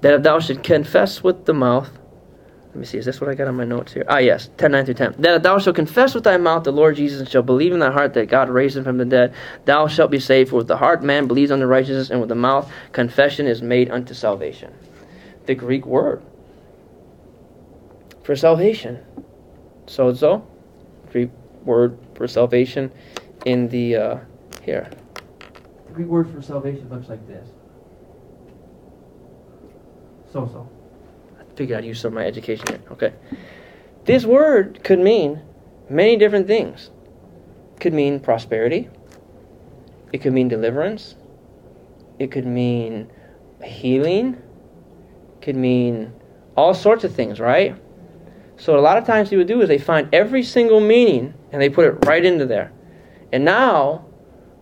That 0.00 0.14
if 0.14 0.22
thou 0.22 0.38
should 0.38 0.62
confess 0.62 1.22
with 1.22 1.44
the 1.44 1.54
mouth, 1.54 1.90
let 2.72 2.78
me 2.78 2.86
see, 2.86 2.96
is 2.96 3.04
this 3.04 3.20
what 3.20 3.28
I 3.28 3.34
got 3.34 3.48
on 3.48 3.56
my 3.56 3.66
notes 3.66 3.92
here? 3.92 4.06
Ah, 4.08 4.16
yes, 4.16 4.48
10, 4.56 4.72
9 4.72 4.86
through 4.86 4.94
10. 4.94 5.16
That 5.18 5.42
thou 5.42 5.58
shalt 5.58 5.76
confess 5.76 6.14
with 6.14 6.24
thy 6.24 6.38
mouth 6.38 6.64
the 6.64 6.72
Lord 6.72 6.96
Jesus 6.96 7.20
and 7.20 7.28
shalt 7.28 7.44
believe 7.44 7.74
in 7.74 7.80
thy 7.80 7.90
heart 7.90 8.14
that 8.14 8.30
God 8.30 8.48
raised 8.48 8.78
him 8.78 8.84
from 8.84 8.96
the 8.96 9.04
dead, 9.04 9.34
thou 9.66 9.86
shalt 9.88 10.10
be 10.10 10.18
saved. 10.18 10.48
For 10.48 10.56
with 10.56 10.68
the 10.68 10.78
heart 10.78 11.02
man 11.02 11.26
believes 11.26 11.50
unto 11.50 11.66
righteousness, 11.66 12.08
and 12.08 12.18
with 12.18 12.30
the 12.30 12.34
mouth 12.34 12.72
confession 12.92 13.46
is 13.46 13.60
made 13.60 13.90
unto 13.90 14.14
salvation. 14.14 14.72
The 15.44 15.54
Greek 15.54 15.84
word 15.84 16.22
for 18.22 18.34
salvation. 18.34 19.04
Sozo, 19.84 20.42
Greek 21.10 21.28
word 21.66 21.98
for 22.14 22.26
salvation 22.26 22.90
in 23.44 23.68
the, 23.68 23.96
uh, 23.96 24.18
here. 24.62 24.88
The 25.88 25.92
Greek 25.92 26.08
word 26.08 26.30
for 26.30 26.40
salvation 26.40 26.88
looks 26.88 27.10
like 27.10 27.26
this. 27.28 27.46
Sozo. 30.32 30.71
I 31.52 31.56
figured 31.56 31.78
I'd 31.78 31.84
use 31.84 32.00
some 32.00 32.08
of 32.08 32.14
my 32.14 32.26
education 32.26 32.66
here. 32.66 32.80
Okay. 32.92 33.12
This 34.04 34.24
word 34.24 34.82
could 34.82 34.98
mean 34.98 35.40
many 35.88 36.16
different 36.16 36.46
things. 36.46 36.90
Could 37.78 37.92
mean 37.92 38.20
prosperity. 38.20 38.88
It 40.12 40.22
could 40.22 40.32
mean 40.32 40.48
deliverance. 40.48 41.16
It 42.18 42.30
could 42.30 42.46
mean 42.46 43.10
healing. 43.62 44.40
Could 45.40 45.56
mean 45.56 46.12
all 46.56 46.74
sorts 46.74 47.04
of 47.04 47.14
things, 47.14 47.40
right? 47.40 47.76
So 48.56 48.78
a 48.78 48.80
lot 48.80 48.98
of 48.98 49.04
times 49.04 49.30
people 49.30 49.44
do 49.44 49.60
is 49.60 49.68
they 49.68 49.78
find 49.78 50.08
every 50.12 50.42
single 50.42 50.80
meaning 50.80 51.34
and 51.50 51.60
they 51.60 51.68
put 51.68 51.86
it 51.86 52.06
right 52.06 52.24
into 52.24 52.46
there. 52.46 52.72
And 53.32 53.44
now 53.44 54.06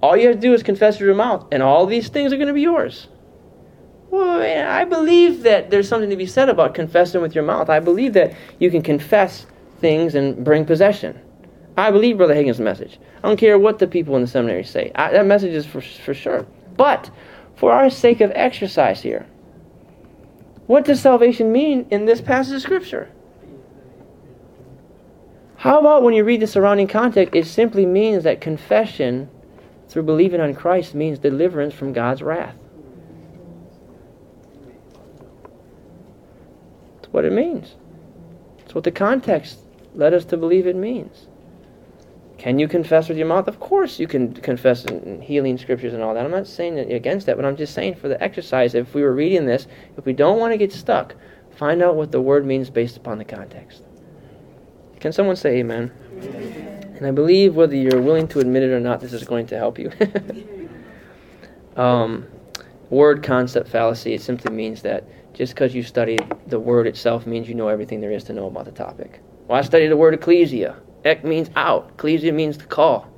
all 0.03 0.17
you 0.17 0.29
have 0.29 0.37
to 0.37 0.41
do 0.41 0.55
is 0.55 0.63
confess 0.63 0.95
with 0.95 1.07
your 1.07 1.15
mouth 1.15 1.47
and 1.53 1.63
all 1.63 1.87
these 1.87 2.09
things 2.09 2.33
are 2.33 2.37
going 2.37 2.49
to 2.49 2.55
be 2.55 2.63
yours. 2.63 3.09
Well, 4.11 4.69
I 4.69 4.85
believe 4.85 5.45
that 5.45 5.71
there's 5.71 5.89
something 5.89 6.11
to 6.11 6.17
be 6.17 6.27
said 6.27 6.49
about 6.49 6.75
confessing 6.75 7.23
with 7.23 7.35
your 7.35 7.45
mouth. 7.45 7.71
I 7.71 7.79
believe 7.79 8.13
that 8.15 8.35
you 8.59 8.71
can 8.71 8.83
confess 8.83 9.47
things 9.81 10.15
and 10.15 10.45
bring 10.45 10.65
possession. 10.65 11.19
I 11.77 11.91
believe 11.91 12.17
Brother 12.17 12.35
Hagin's 12.35 12.61
message. 12.61 12.99
I 13.23 13.29
don't 13.29 13.37
care 13.37 13.59
what 13.59 13.79
the 13.79 13.87
people 13.87 14.17
in 14.17 14.23
the 14.23 14.29
seminary 14.29 14.65
say. 14.65 14.91
I, 14.95 15.13
that 15.13 15.27
message 15.27 15.53
is 15.53 15.65
for, 15.65 15.81
for 15.81 16.13
sure. 16.13 16.45
But 16.77 17.11
for 17.55 17.73
our 17.73 17.89
sake 17.89 18.21
of 18.21 18.33
exercise 18.35 19.01
here, 19.01 19.27
what 20.67 20.85
does 20.85 21.01
salvation 21.01 21.53
mean 21.53 21.87
in 21.91 22.07
this 22.07 22.21
passage 22.21 22.55
of 22.55 22.63
Scripture? 22.63 23.09
How 25.57 25.79
about 25.79 26.03
when 26.03 26.15
you 26.15 26.25
read 26.25 26.41
the 26.41 26.47
surrounding 26.47 26.89
context, 26.89 27.35
it 27.35 27.47
simply 27.47 27.87
means 27.87 28.25
that 28.25 28.41
confession 28.41 29.29
through 29.89 30.05
believing 30.05 30.41
on 30.41 30.55
Christ 30.55 30.95
means 30.95 31.19
deliverance 31.19 31.75
from 31.75 31.93
God's 31.93 32.23
wrath. 32.23 32.55
That's 32.55 32.71
what 37.11 37.25
it 37.25 37.33
means. 37.33 37.75
That's 38.59 38.75
what 38.75 38.85
the 38.85 38.91
context 38.91 39.59
led 39.95 40.15
us 40.15 40.25
to 40.27 40.37
believe 40.37 40.67
it 40.67 40.77
means. 40.77 41.27
Can 42.39 42.59
you 42.59 42.69
confess 42.69 43.09
with 43.09 43.19
your 43.19 43.27
mouth? 43.27 43.49
Of 43.49 43.61
course 43.61 43.99
you 43.99 44.07
can 44.07 44.33
confess 44.33 44.87
in 44.87 45.21
healing 45.21 45.59
scriptures 45.59 45.93
and 45.93 46.03
all 46.03 46.15
that. 46.15 46.25
I'm 46.25 46.31
not 46.31 46.47
saying 46.47 46.79
against 46.79 47.27
that, 47.27 47.37
but 47.37 47.45
I'm 47.45 47.57
just 47.57 47.75
saying 47.75 47.97
for 47.97 48.09
the 48.09 48.23
exercise, 48.23 48.75
if 48.75 48.95
we 48.95 49.03
were 49.03 49.13
reading 49.13 49.45
this, 49.45 49.67
if 49.99 50.07
we 50.07 50.15
don't 50.15 50.39
want 50.39 50.53
to 50.53 50.57
get 50.57 50.73
stuck, 50.73 51.15
find 51.57 51.83
out 51.83 51.97
what 51.97 52.13
the 52.13 52.21
word 52.21 52.47
means 52.47 52.71
based 52.71 52.97
upon 52.97 53.19
the 53.19 53.27
context. 53.27 53.83
Can 55.01 55.13
someone 55.13 55.37
say 55.37 55.59
amen? 55.59 55.93
amen. 56.23 56.95
And 56.97 57.07
I 57.07 57.11
believe 57.11 57.57
whether 57.57 57.77
you're 57.77 58.01
willing 58.01 58.29
to 58.29 58.41
admit 58.41 58.63
it 58.63 58.71
or 58.71 58.81
not, 58.81 59.01
this 59.01 59.13
is 59.13 59.25
going 59.25 59.47
to 59.49 59.57
help 59.59 59.79
you. 59.79 59.93
um, 61.77 62.27
word 62.89 63.23
concept 63.23 63.69
fallacy, 63.69 64.15
it 64.15 64.23
simply 64.23 64.51
means 64.51 64.81
that 64.83 65.05
just 65.41 65.55
because 65.55 65.75
you 65.75 65.83
study 65.83 66.19
the 66.49 66.61
word 66.61 66.87
itself 66.87 67.27
means 67.27 67.49
you 67.49 67.55
know 67.55 67.69
everything 67.69 68.03
there 68.03 68.11
is 68.11 68.25
to 68.25 68.35
know 68.35 68.47
about 68.47 68.67
the 68.67 68.71
topic. 68.71 69.23
Well, 69.49 69.59
I 69.59 69.63
studied 69.63 69.89
the 69.89 69.97
word 69.97 70.13
ecclesia. 70.13 70.77
Ek 71.07 71.25
means 71.25 71.49
out. 71.57 71.93
Ecclesia 71.95 72.31
means 72.31 72.59
to 72.59 72.67
call. 72.67 73.09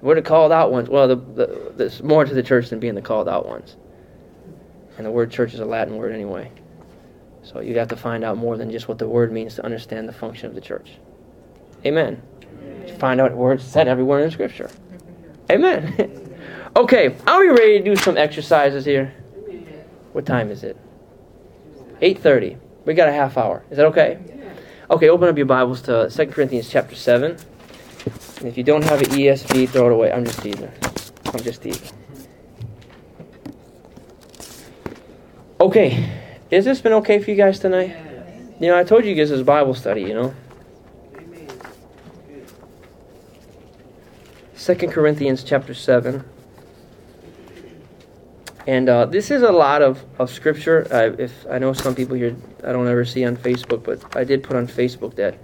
We're 0.00 0.14
the 0.14 0.22
called 0.22 0.52
out 0.52 0.70
ones. 0.70 0.88
Well, 0.88 1.08
the, 1.08 1.16
the, 1.16 1.72
there's 1.74 2.00
more 2.00 2.24
to 2.24 2.32
the 2.32 2.42
church 2.42 2.68
than 2.70 2.78
being 2.78 2.94
the 2.94 3.02
called 3.02 3.28
out 3.28 3.48
ones. 3.48 3.74
And 4.96 5.04
the 5.04 5.10
word 5.10 5.32
church 5.32 5.54
is 5.54 5.58
a 5.58 5.64
Latin 5.64 5.96
word 5.96 6.12
anyway. 6.12 6.52
So 7.42 7.58
you 7.58 7.76
have 7.80 7.88
to 7.88 7.96
find 7.96 8.22
out 8.22 8.36
more 8.36 8.56
than 8.56 8.70
just 8.70 8.86
what 8.86 8.98
the 8.98 9.08
word 9.08 9.32
means 9.32 9.56
to 9.56 9.64
understand 9.64 10.08
the 10.08 10.12
function 10.12 10.46
of 10.46 10.54
the 10.54 10.60
church. 10.60 10.92
Amen. 11.84 12.22
Amen. 12.44 12.96
Find 13.00 13.20
out 13.20 13.34
words 13.34 13.64
said 13.64 13.88
everywhere 13.88 14.20
in 14.20 14.30
Scripture. 14.30 14.70
Amen. 15.50 16.36
okay, 16.76 17.16
are 17.26 17.40
we 17.40 17.48
ready 17.48 17.78
to 17.78 17.84
do 17.84 17.96
some 17.96 18.16
exercises 18.16 18.84
here? 18.84 19.12
What 20.12 20.26
time 20.26 20.52
is 20.52 20.62
it? 20.62 20.76
8.30. 22.02 22.58
We 22.84 22.94
got 22.94 23.08
a 23.08 23.12
half 23.12 23.38
hour. 23.38 23.62
Is 23.70 23.76
that 23.76 23.86
okay? 23.86 24.18
Okay, 24.90 25.08
open 25.08 25.28
up 25.28 25.36
your 25.36 25.46
Bibles 25.46 25.80
to 25.82 26.10
2 26.10 26.26
Corinthians 26.26 26.68
chapter 26.68 26.96
7. 26.96 27.36
And 28.38 28.48
if 28.48 28.58
you 28.58 28.64
don't 28.64 28.82
have 28.82 29.00
an 29.00 29.10
ESV, 29.10 29.68
throw 29.68 29.86
it 29.86 29.92
away. 29.92 30.12
I'm 30.12 30.24
just 30.24 30.42
teasing. 30.42 30.70
I'm 31.26 31.40
just 31.40 31.62
teasing. 31.62 31.88
Okay, 35.60 36.10
has 36.50 36.64
this 36.64 36.80
been 36.80 36.92
okay 36.94 37.20
for 37.20 37.30
you 37.30 37.36
guys 37.36 37.60
tonight? 37.60 37.96
You 38.58 38.66
know, 38.66 38.76
I 38.76 38.82
told 38.82 39.04
you 39.04 39.14
guys 39.14 39.30
this 39.30 39.38
is 39.38 39.44
Bible 39.44 39.74
study, 39.74 40.02
you 40.02 40.14
know. 40.14 40.34
2 44.58 44.74
Corinthians 44.88 45.44
chapter 45.44 45.72
7. 45.72 46.24
And 48.66 48.88
uh, 48.88 49.06
this 49.06 49.30
is 49.30 49.42
a 49.42 49.50
lot 49.50 49.82
of, 49.82 50.04
of 50.18 50.30
scripture. 50.30 50.86
I, 50.92 51.06
if 51.20 51.46
I 51.50 51.58
know 51.58 51.72
some 51.72 51.94
people 51.94 52.14
here 52.16 52.36
I 52.62 52.72
don't 52.72 52.86
ever 52.86 53.04
see 53.04 53.24
on 53.24 53.36
Facebook, 53.36 53.82
but 53.82 54.16
I 54.16 54.22
did 54.22 54.42
put 54.42 54.56
on 54.56 54.68
Facebook 54.68 55.16
that 55.16 55.34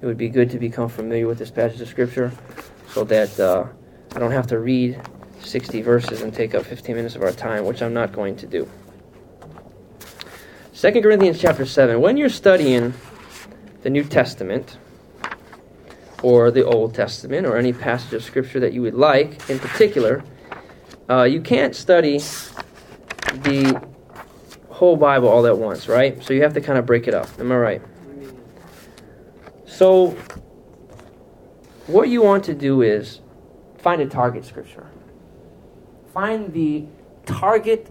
it 0.00 0.06
would 0.06 0.16
be 0.16 0.28
good 0.28 0.50
to 0.50 0.58
become 0.58 0.88
familiar 0.88 1.26
with 1.26 1.38
this 1.38 1.50
passage 1.50 1.80
of 1.80 1.88
scripture, 1.88 2.32
so 2.88 3.04
that 3.04 3.38
uh, 3.38 3.66
I 4.14 4.18
don't 4.18 4.30
have 4.30 4.46
to 4.48 4.58
read 4.58 5.00
60 5.40 5.82
verses 5.82 6.22
and 6.22 6.32
take 6.32 6.54
up 6.54 6.64
15 6.64 6.96
minutes 6.96 7.14
of 7.14 7.22
our 7.22 7.32
time, 7.32 7.64
which 7.66 7.82
I'm 7.82 7.94
not 7.94 8.12
going 8.12 8.36
to 8.36 8.46
do. 8.46 8.68
2 10.74 11.02
Corinthians 11.02 11.38
chapter 11.38 11.66
7. 11.66 12.00
When 12.00 12.16
you're 12.16 12.28
studying 12.28 12.94
the 13.82 13.90
New 13.90 14.04
Testament 14.04 14.78
or 16.22 16.50
the 16.50 16.64
Old 16.64 16.94
Testament 16.94 17.46
or 17.46 17.56
any 17.56 17.72
passage 17.72 18.14
of 18.14 18.24
scripture 18.24 18.60
that 18.60 18.72
you 18.72 18.82
would 18.82 18.94
like 18.94 19.48
in 19.48 19.58
particular, 19.58 20.24
uh, 21.08 21.22
you 21.22 21.40
can't 21.40 21.74
study 21.74 22.18
the 22.18 23.80
whole 24.70 24.96
Bible 24.96 25.28
all 25.28 25.46
at 25.46 25.56
once, 25.56 25.88
right? 25.88 26.22
So 26.22 26.34
you 26.34 26.42
have 26.42 26.54
to 26.54 26.60
kind 26.60 26.78
of 26.78 26.86
break 26.86 27.06
it 27.06 27.14
up. 27.14 27.28
Am 27.38 27.50
I 27.52 27.56
right? 27.56 27.82
So, 29.64 30.16
what 31.86 32.08
you 32.08 32.22
want 32.22 32.44
to 32.44 32.54
do 32.54 32.82
is 32.82 33.20
find 33.78 34.00
a 34.00 34.06
target 34.06 34.44
scripture. 34.44 34.86
Find 36.12 36.52
the 36.52 36.86
target 37.24 37.90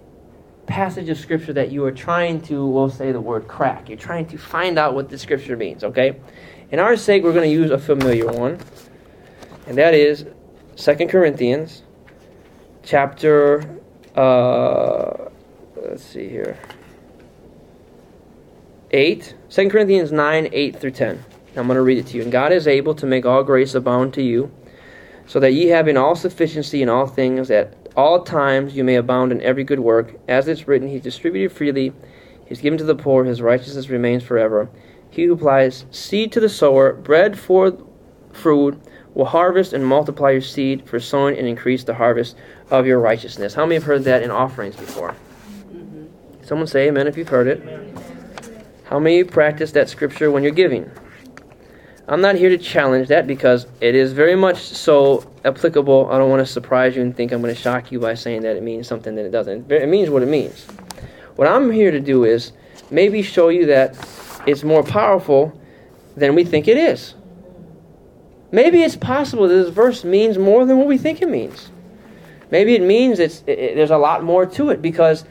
passage 0.65 1.09
of 1.09 1.17
scripture 1.17 1.53
that 1.53 1.71
you 1.71 1.85
are 1.85 1.91
trying 1.91 2.41
to, 2.41 2.65
we'll 2.65 2.89
say 2.89 3.11
the 3.11 3.21
word 3.21 3.47
crack. 3.47 3.87
You're 3.87 3.97
trying 3.97 4.25
to 4.27 4.37
find 4.37 4.79
out 4.79 4.95
what 4.95 5.09
the 5.09 5.17
scripture 5.17 5.55
means, 5.55 5.83
okay? 5.83 6.19
In 6.71 6.79
our 6.79 6.97
sake, 6.97 7.23
we're 7.23 7.33
going 7.33 7.49
to 7.49 7.55
use 7.55 7.71
a 7.71 7.77
familiar 7.77 8.27
one, 8.27 8.59
and 9.67 9.77
that 9.77 9.93
is 9.93 10.25
Second 10.75 11.09
Corinthians 11.09 11.83
chapter, 12.85 13.79
uh, 14.15 15.29
let's 15.75 16.03
see 16.03 16.29
here, 16.29 16.57
8, 18.91 19.33
2 19.49 19.69
Corinthians 19.69 20.11
9, 20.11 20.49
8 20.51 20.75
through 20.79 20.91
10. 20.91 21.25
I'm 21.57 21.67
going 21.67 21.75
to 21.75 21.81
read 21.81 21.97
it 21.97 22.07
to 22.07 22.17
you. 22.17 22.23
And 22.23 22.31
God 22.31 22.51
is 22.51 22.67
able 22.67 22.93
to 22.95 23.05
make 23.05 23.25
all 23.25 23.43
grace 23.43 23.75
abound 23.75 24.13
to 24.13 24.21
you, 24.21 24.51
so 25.25 25.39
that 25.39 25.53
ye 25.53 25.67
having 25.67 25.97
all 25.97 26.15
sufficiency 26.15 26.81
in 26.81 26.89
all 26.89 27.07
things 27.07 27.49
at 27.49 27.73
all 27.95 28.23
times 28.23 28.75
you 28.75 28.83
may 28.83 28.95
abound 28.95 29.31
in 29.31 29.41
every 29.41 29.63
good 29.63 29.79
work. 29.79 30.15
As 30.27 30.47
it's 30.47 30.67
written, 30.67 30.87
He 30.87 30.99
distributed 30.99 31.55
freely, 31.55 31.93
He's 32.45 32.61
given 32.61 32.77
to 32.77 32.83
the 32.83 32.95
poor, 32.95 33.23
His 33.23 33.41
righteousness 33.41 33.89
remains 33.89 34.23
forever. 34.23 34.69
He 35.09 35.23
who 35.23 35.33
applies 35.33 35.85
seed 35.91 36.31
to 36.33 36.39
the 36.39 36.49
sower, 36.49 36.93
bread 36.93 37.39
for 37.39 37.77
food, 38.33 38.79
will 39.15 39.25
harvest 39.25 39.73
and 39.73 39.83
multiply 39.83 40.29
your 40.29 40.41
seed 40.41 40.87
for 40.87 40.99
sowing 40.99 41.37
and 41.37 41.47
increase 41.47 41.83
the 41.83 41.95
harvest 41.95 42.35
of 42.69 42.85
your 42.85 42.99
righteousness. 42.99 43.55
How 43.55 43.65
many 43.65 43.75
have 43.75 43.85
heard 43.85 44.03
that 44.03 44.21
in 44.21 44.29
offerings 44.29 44.75
before? 44.75 45.15
Someone 46.43 46.67
say 46.67 46.89
amen 46.89 47.07
if 47.07 47.17
you've 47.17 47.29
heard 47.29 47.47
it. 47.47 47.63
How 48.83 48.99
many 48.99 49.23
practice 49.23 49.71
that 49.71 49.89
scripture 49.89 50.29
when 50.29 50.43
you're 50.43 50.51
giving? 50.51 50.91
I'm 52.07 52.21
not 52.21 52.35
here 52.35 52.49
to 52.49 52.57
challenge 52.57 53.07
that 53.07 53.25
because 53.25 53.65
it 53.81 53.95
is 53.95 54.13
very 54.13 54.35
much 54.35 54.59
so 54.59 55.27
applicable. 55.43 56.07
I 56.11 56.19
don't 56.19 56.29
want 56.29 56.45
to 56.45 56.51
surprise 56.51 56.95
you 56.95 57.01
and 57.01 57.15
think 57.15 57.31
I'm 57.31 57.41
going 57.41 57.55
to 57.55 57.59
shock 57.59 57.91
you 57.91 57.99
by 57.99 58.13
saying 58.13 58.41
that 58.41 58.55
it 58.55 58.61
means 58.61 58.87
something 58.87 59.15
that 59.15 59.25
it 59.25 59.31
doesn't. 59.31 59.71
It 59.71 59.89
means 59.89 60.11
what 60.11 60.21
it 60.21 60.27
means. 60.27 60.65
What 61.35 61.47
I'm 61.47 61.71
here 61.71 61.89
to 61.89 61.99
do 61.99 62.25
is 62.25 62.51
maybe 62.91 63.23
show 63.23 63.49
you 63.49 63.65
that 63.67 63.97
it's 64.45 64.63
more 64.63 64.83
powerful 64.83 65.59
than 66.15 66.35
we 66.35 66.43
think 66.43 66.67
it 66.67 66.77
is. 66.77 67.15
Maybe 68.51 68.83
it's 68.83 68.95
possible 68.95 69.47
that 69.47 69.53
this 69.53 69.69
verse 69.69 70.03
means 70.03 70.37
more 70.37 70.65
than 70.65 70.77
what 70.77 70.87
we 70.87 70.97
think 70.97 71.21
it 71.21 71.29
means. 71.29 71.71
Maybe 72.51 72.75
it 72.75 72.81
means 72.81 73.19
it's 73.19 73.43
it, 73.47 73.75
there's 73.75 73.91
a 73.91 73.97
lot 73.97 74.23
more 74.23 74.45
to 74.45 74.69
it 74.69 74.81
because 74.81 75.25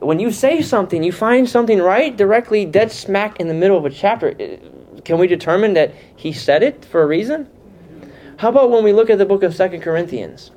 when 0.00 0.18
you 0.18 0.30
say 0.30 0.62
something, 0.62 1.02
you 1.02 1.12
find 1.12 1.48
something 1.48 1.80
right 1.80 2.16
directly 2.16 2.64
dead 2.64 2.90
smack 2.90 3.40
in 3.40 3.48
the 3.48 3.54
middle 3.54 3.76
of 3.76 3.84
a 3.84 3.90
chapter. 3.90 4.34
Uh, 4.40 5.00
can 5.04 5.18
we 5.18 5.26
determine 5.26 5.74
that 5.74 5.92
he 6.16 6.32
said 6.32 6.62
it 6.62 6.84
for 6.84 7.02
a 7.02 7.06
reason? 7.06 7.48
How 8.38 8.48
about 8.50 8.70
when 8.70 8.84
we 8.84 8.92
look 8.92 9.10
at 9.10 9.18
the 9.18 9.26
book 9.26 9.42
of 9.42 9.54
Second 9.54 9.82
Corinthians? 9.82 10.52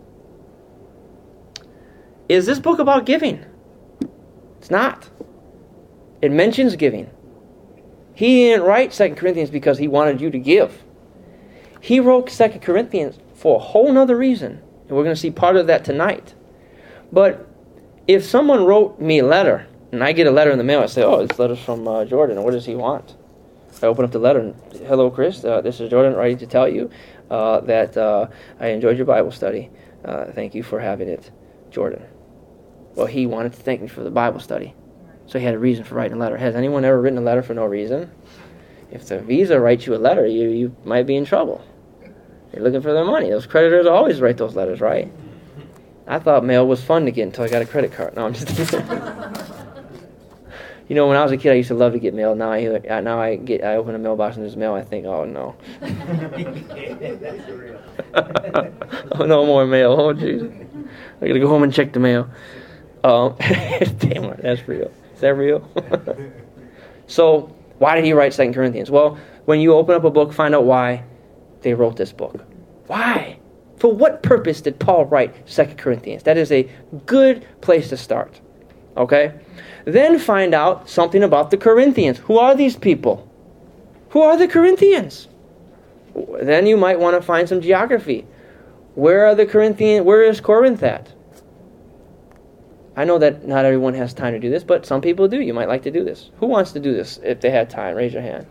Is 2.29 2.45
this 2.45 2.59
book 2.59 2.79
about 2.79 3.05
giving? 3.05 3.43
It's 4.59 4.71
not. 4.71 5.09
It 6.21 6.31
mentions 6.31 6.75
giving. 6.75 7.09
He 8.13 8.49
didn't 8.49 8.65
write 8.65 8.93
Second 8.93 9.15
Corinthians 9.15 9.49
because 9.49 9.79
he 9.79 9.87
wanted 9.87 10.21
you 10.21 10.29
to 10.29 10.37
give. 10.37 10.83
He 11.81 11.99
wrote 11.99 12.29
Second 12.29 12.61
Corinthians 12.61 13.19
for 13.33 13.57
a 13.57 13.59
whole 13.59 13.91
nother 13.91 14.15
reason. 14.15 14.61
And 14.87 14.97
we're 14.97 15.03
going 15.03 15.15
to 15.15 15.19
see 15.19 15.31
part 15.31 15.55
of 15.55 15.67
that 15.67 15.83
tonight. 15.83 16.33
But 17.11 17.47
if 18.07 18.23
someone 18.23 18.65
wrote 18.65 18.99
me 18.99 19.19
a 19.19 19.25
letter, 19.25 19.67
and 19.91 20.03
I 20.03 20.13
get 20.13 20.27
a 20.27 20.31
letter 20.31 20.51
in 20.51 20.57
the 20.57 20.63
mail, 20.63 20.81
I 20.81 20.85
say, 20.85 21.03
oh, 21.03 21.25
this 21.25 21.37
letter's 21.37 21.59
from 21.59 21.87
uh, 21.87 22.05
Jordan. 22.05 22.41
What 22.43 22.51
does 22.51 22.65
he 22.65 22.75
want? 22.75 23.15
I 23.83 23.87
open 23.87 24.05
up 24.05 24.11
the 24.11 24.19
letter 24.19 24.39
and, 24.39 24.55
hello, 24.85 25.09
Chris. 25.09 25.43
Uh, 25.43 25.61
this 25.61 25.79
is 25.79 25.89
Jordan 25.89 26.13
writing 26.13 26.37
to 26.37 26.45
tell 26.45 26.67
you 26.67 26.91
uh, 27.31 27.61
that 27.61 27.97
uh, 27.97 28.27
I 28.59 28.67
enjoyed 28.67 28.95
your 28.95 29.07
Bible 29.07 29.31
study. 29.31 29.71
Uh, 30.05 30.25
thank 30.33 30.53
you 30.53 30.61
for 30.61 30.79
having 30.79 31.07
it, 31.07 31.31
Jordan. 31.71 32.05
Well, 32.95 33.07
he 33.07 33.25
wanted 33.25 33.53
to 33.53 33.59
thank 33.59 33.81
me 33.81 33.87
for 33.87 34.03
the 34.03 34.11
Bible 34.11 34.39
study. 34.39 34.75
So 35.25 35.39
he 35.39 35.45
had 35.45 35.55
a 35.55 35.59
reason 35.59 35.83
for 35.83 35.95
writing 35.95 36.17
a 36.17 36.19
letter. 36.19 36.37
Has 36.37 36.55
anyone 36.55 36.85
ever 36.85 37.01
written 37.01 37.17
a 37.17 37.21
letter 37.21 37.41
for 37.41 37.53
no 37.53 37.65
reason? 37.65 38.11
If 38.91 39.07
the 39.07 39.19
Visa 39.19 39.59
writes 39.59 39.87
you 39.87 39.95
a 39.95 39.97
letter, 39.97 40.27
you, 40.27 40.49
you 40.49 40.75
might 40.83 41.07
be 41.07 41.15
in 41.15 41.25
trouble. 41.25 41.63
They're 42.51 42.63
looking 42.63 42.81
for 42.81 42.93
their 42.93 43.05
money. 43.05 43.29
Those 43.29 43.45
creditors 43.45 43.85
always 43.85 44.19
write 44.19 44.37
those 44.37 44.55
letters, 44.55 44.81
right? 44.81 45.13
I 46.07 46.17
thought 46.19 46.43
mail 46.43 46.67
was 46.67 46.83
fun 46.83 47.05
to 47.05 47.11
get 47.11 47.23
until 47.23 47.45
I 47.45 47.47
got 47.47 47.61
a 47.61 47.65
credit 47.65 47.93
card. 47.93 48.15
No, 48.15 48.25
I'm 48.25 48.33
just 48.33 48.73
you 50.89 50.95
know, 50.95 51.07
when 51.07 51.15
I 51.15 51.23
was 51.23 51.31
a 51.31 51.37
kid, 51.37 51.53
I 51.53 51.55
used 51.55 51.69
to 51.69 51.73
love 51.73 51.93
to 51.93 51.99
get 51.99 52.13
mail. 52.13 52.35
Now 52.35 52.51
I 52.51 52.99
now 52.99 53.21
I 53.21 53.37
get 53.37 53.63
I 53.63 53.75
open 53.75 53.95
a 53.95 53.97
mailbox 53.97 54.35
and 54.35 54.43
there's 54.43 54.57
mail. 54.57 54.73
I 54.73 54.83
think, 54.83 55.05
oh 55.05 55.23
no. 55.23 55.55
oh 59.13 59.25
no 59.25 59.45
more 59.45 59.65
mail. 59.65 59.93
Oh 59.93 60.13
jeez. 60.13 60.51
I 61.21 61.27
gotta 61.27 61.39
go 61.39 61.47
home 61.47 61.63
and 61.63 61.73
check 61.73 61.93
the 61.93 62.01
mail. 62.01 62.29
Um, 63.05 63.37
damn 63.39 64.35
that's 64.41 64.67
real. 64.67 64.91
Is 65.13 65.21
that 65.21 65.35
real? 65.35 65.65
so 67.07 67.55
why 67.77 67.95
did 67.95 68.03
he 68.03 68.11
write 68.11 68.33
Second 68.33 68.53
Corinthians? 68.53 68.91
Well, 68.91 69.17
when 69.45 69.61
you 69.61 69.75
open 69.75 69.95
up 69.95 70.03
a 70.03 70.11
book, 70.11 70.33
find 70.33 70.53
out 70.53 70.65
why 70.65 71.05
they 71.61 71.73
wrote 71.73 71.97
this 71.97 72.11
book. 72.11 72.43
Why? 72.87 73.39
For 73.77 73.91
what 73.91 74.21
purpose 74.21 74.61
did 74.61 74.79
Paul 74.79 75.05
write 75.05 75.47
2 75.47 75.65
Corinthians? 75.77 76.23
That 76.23 76.37
is 76.37 76.51
a 76.51 76.69
good 77.05 77.45
place 77.61 77.89
to 77.89 77.97
start. 77.97 78.39
Okay? 78.97 79.33
Then 79.85 80.19
find 80.19 80.53
out 80.53 80.89
something 80.89 81.23
about 81.23 81.51
the 81.51 81.57
Corinthians. 81.57 82.19
Who 82.19 82.37
are 82.37 82.55
these 82.55 82.75
people? 82.75 83.27
Who 84.09 84.21
are 84.21 84.37
the 84.37 84.47
Corinthians? 84.47 85.27
Then 86.41 86.67
you 86.67 86.77
might 86.77 86.99
want 86.99 87.15
to 87.15 87.21
find 87.21 87.47
some 87.47 87.61
geography. 87.61 88.27
Where 88.95 89.25
are 89.25 89.35
the 89.35 89.45
Corinthians? 89.45 90.05
Where 90.05 90.23
is 90.23 90.41
Corinth 90.41 90.83
at? 90.83 91.13
I 92.95 93.05
know 93.05 93.17
that 93.19 93.47
not 93.47 93.63
everyone 93.63 93.93
has 93.93 94.13
time 94.13 94.33
to 94.33 94.39
do 94.39 94.49
this, 94.49 94.65
but 94.65 94.85
some 94.85 94.99
people 94.99 95.27
do. 95.29 95.39
You 95.41 95.53
might 95.53 95.69
like 95.69 95.83
to 95.83 95.91
do 95.91 96.03
this. 96.03 96.29
Who 96.39 96.47
wants 96.47 96.73
to 96.73 96.79
do 96.79 96.93
this 96.93 97.19
if 97.23 97.39
they 97.39 97.49
had 97.49 97.69
time? 97.69 97.95
Raise 97.95 98.13
your 98.13 98.21
hand. 98.21 98.45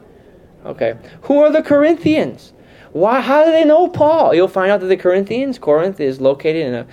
Okay. 0.65 0.95
Who 1.23 1.41
are 1.41 1.53
the 1.53 1.63
Corinthians? 1.63 2.55
Why? 2.93 3.21
How 3.21 3.45
do 3.45 3.53
they 3.53 3.65
know 3.65 3.89
Paul? 3.89 4.35
You'll 4.35 4.49
find 4.49 4.71
out 4.71 4.81
that 4.81 4.87
the 4.87 4.97
Corinthians, 4.97 5.59
Corinth, 5.59 6.01
is 6.01 6.21
located 6.21 6.67
in 6.67 6.75
a, 6.75 6.87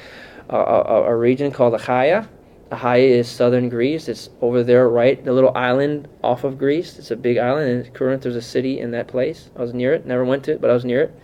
a, 0.50 1.04
a, 1.06 1.16
region 1.16 1.52
called 1.52 1.74
Achaia. 1.74 2.28
Achaia 2.70 3.20
is 3.20 3.28
southern 3.28 3.68
Greece. 3.68 4.08
It's 4.08 4.30
over 4.42 4.64
there, 4.64 4.88
right, 4.90 5.24
the 5.24 5.34
little 5.34 5.56
island 5.58 6.08
off 6.24 6.44
of 6.44 6.60
Greece. 6.60 7.00
It's 7.00 7.10
a 7.10 7.16
big 7.16 7.38
island. 7.38 7.70
And 7.70 7.94
Corinth, 7.96 8.22
there's 8.22 8.36
a 8.36 8.42
city 8.42 8.80
in 8.80 8.92
that 8.92 9.08
place. 9.08 9.50
I 9.56 9.62
was 9.62 9.74
near 9.74 9.94
it. 9.94 10.06
Never 10.06 10.24
went 10.24 10.44
to 10.46 10.52
it, 10.52 10.62
but 10.62 10.70
I 10.70 10.74
was 10.74 10.86
near 10.86 11.02
it. 11.02 11.20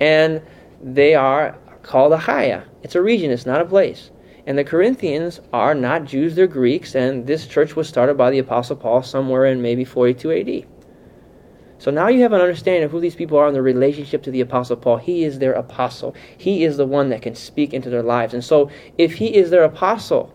And 0.00 0.42
they 0.82 1.14
are 1.14 1.56
called 1.82 2.12
Achaia. 2.12 2.64
It's 2.82 2.96
a 2.96 3.02
region. 3.02 3.30
It's 3.30 3.46
not 3.46 3.60
a 3.60 3.64
place. 3.64 4.10
And 4.46 4.58
the 4.58 4.64
Corinthians 4.64 5.40
are 5.52 5.74
not 5.74 6.04
Jews, 6.04 6.36
they're 6.36 6.46
Greeks, 6.46 6.94
and 6.94 7.26
this 7.26 7.48
church 7.48 7.74
was 7.74 7.88
started 7.88 8.16
by 8.16 8.30
the 8.30 8.38
Apostle 8.38 8.76
Paul 8.76 9.02
somewhere 9.02 9.46
in 9.46 9.60
maybe 9.60 9.84
42 9.84 10.30
AD. 10.32 10.75
So 11.78 11.90
now 11.90 12.08
you 12.08 12.22
have 12.22 12.32
an 12.32 12.40
understanding 12.40 12.84
of 12.84 12.90
who 12.90 13.00
these 13.00 13.14
people 13.14 13.38
are 13.38 13.48
in 13.48 13.52
their 13.52 13.62
relationship 13.62 14.22
to 14.24 14.30
the 14.30 14.40
Apostle 14.40 14.76
Paul. 14.76 14.96
He 14.96 15.24
is 15.24 15.38
their 15.38 15.52
apostle, 15.52 16.14
he 16.36 16.64
is 16.64 16.76
the 16.76 16.86
one 16.86 17.10
that 17.10 17.22
can 17.22 17.34
speak 17.34 17.74
into 17.74 17.90
their 17.90 18.02
lives. 18.02 18.34
And 18.34 18.42
so 18.42 18.70
if 18.96 19.14
he 19.14 19.34
is 19.34 19.50
their 19.50 19.64
apostle, 19.64 20.32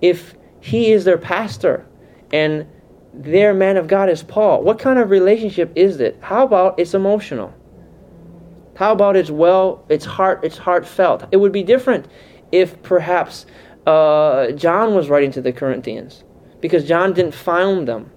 if 0.00 0.34
he 0.60 0.92
is 0.92 1.04
their 1.04 1.18
pastor, 1.18 1.86
and 2.32 2.66
their 3.12 3.54
man 3.54 3.76
of 3.76 3.88
God 3.88 4.08
is 4.08 4.22
Paul, 4.22 4.62
what 4.62 4.78
kind 4.78 4.98
of 4.98 5.10
relationship 5.10 5.72
is 5.74 6.00
it? 6.00 6.18
How 6.20 6.44
about 6.44 6.78
it's 6.78 6.94
emotional? 6.94 7.52
How 8.76 8.92
about 8.92 9.16
it's 9.16 9.30
well, 9.30 9.84
it's 9.88 10.04
heart, 10.04 10.40
it's 10.44 10.58
heartfelt? 10.58 11.26
It 11.32 11.38
would 11.38 11.52
be 11.52 11.62
different 11.62 12.06
if 12.52 12.80
perhaps 12.82 13.46
uh, 13.86 14.52
John 14.52 14.94
was 14.94 15.08
writing 15.08 15.32
to 15.32 15.40
the 15.40 15.52
Corinthians 15.52 16.22
because 16.60 16.86
John 16.86 17.12
didn't 17.12 17.34
found 17.34 17.88
them 17.88 18.10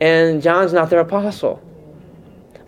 and 0.00 0.42
John's 0.42 0.72
not 0.72 0.90
their 0.90 1.00
apostle. 1.00 1.62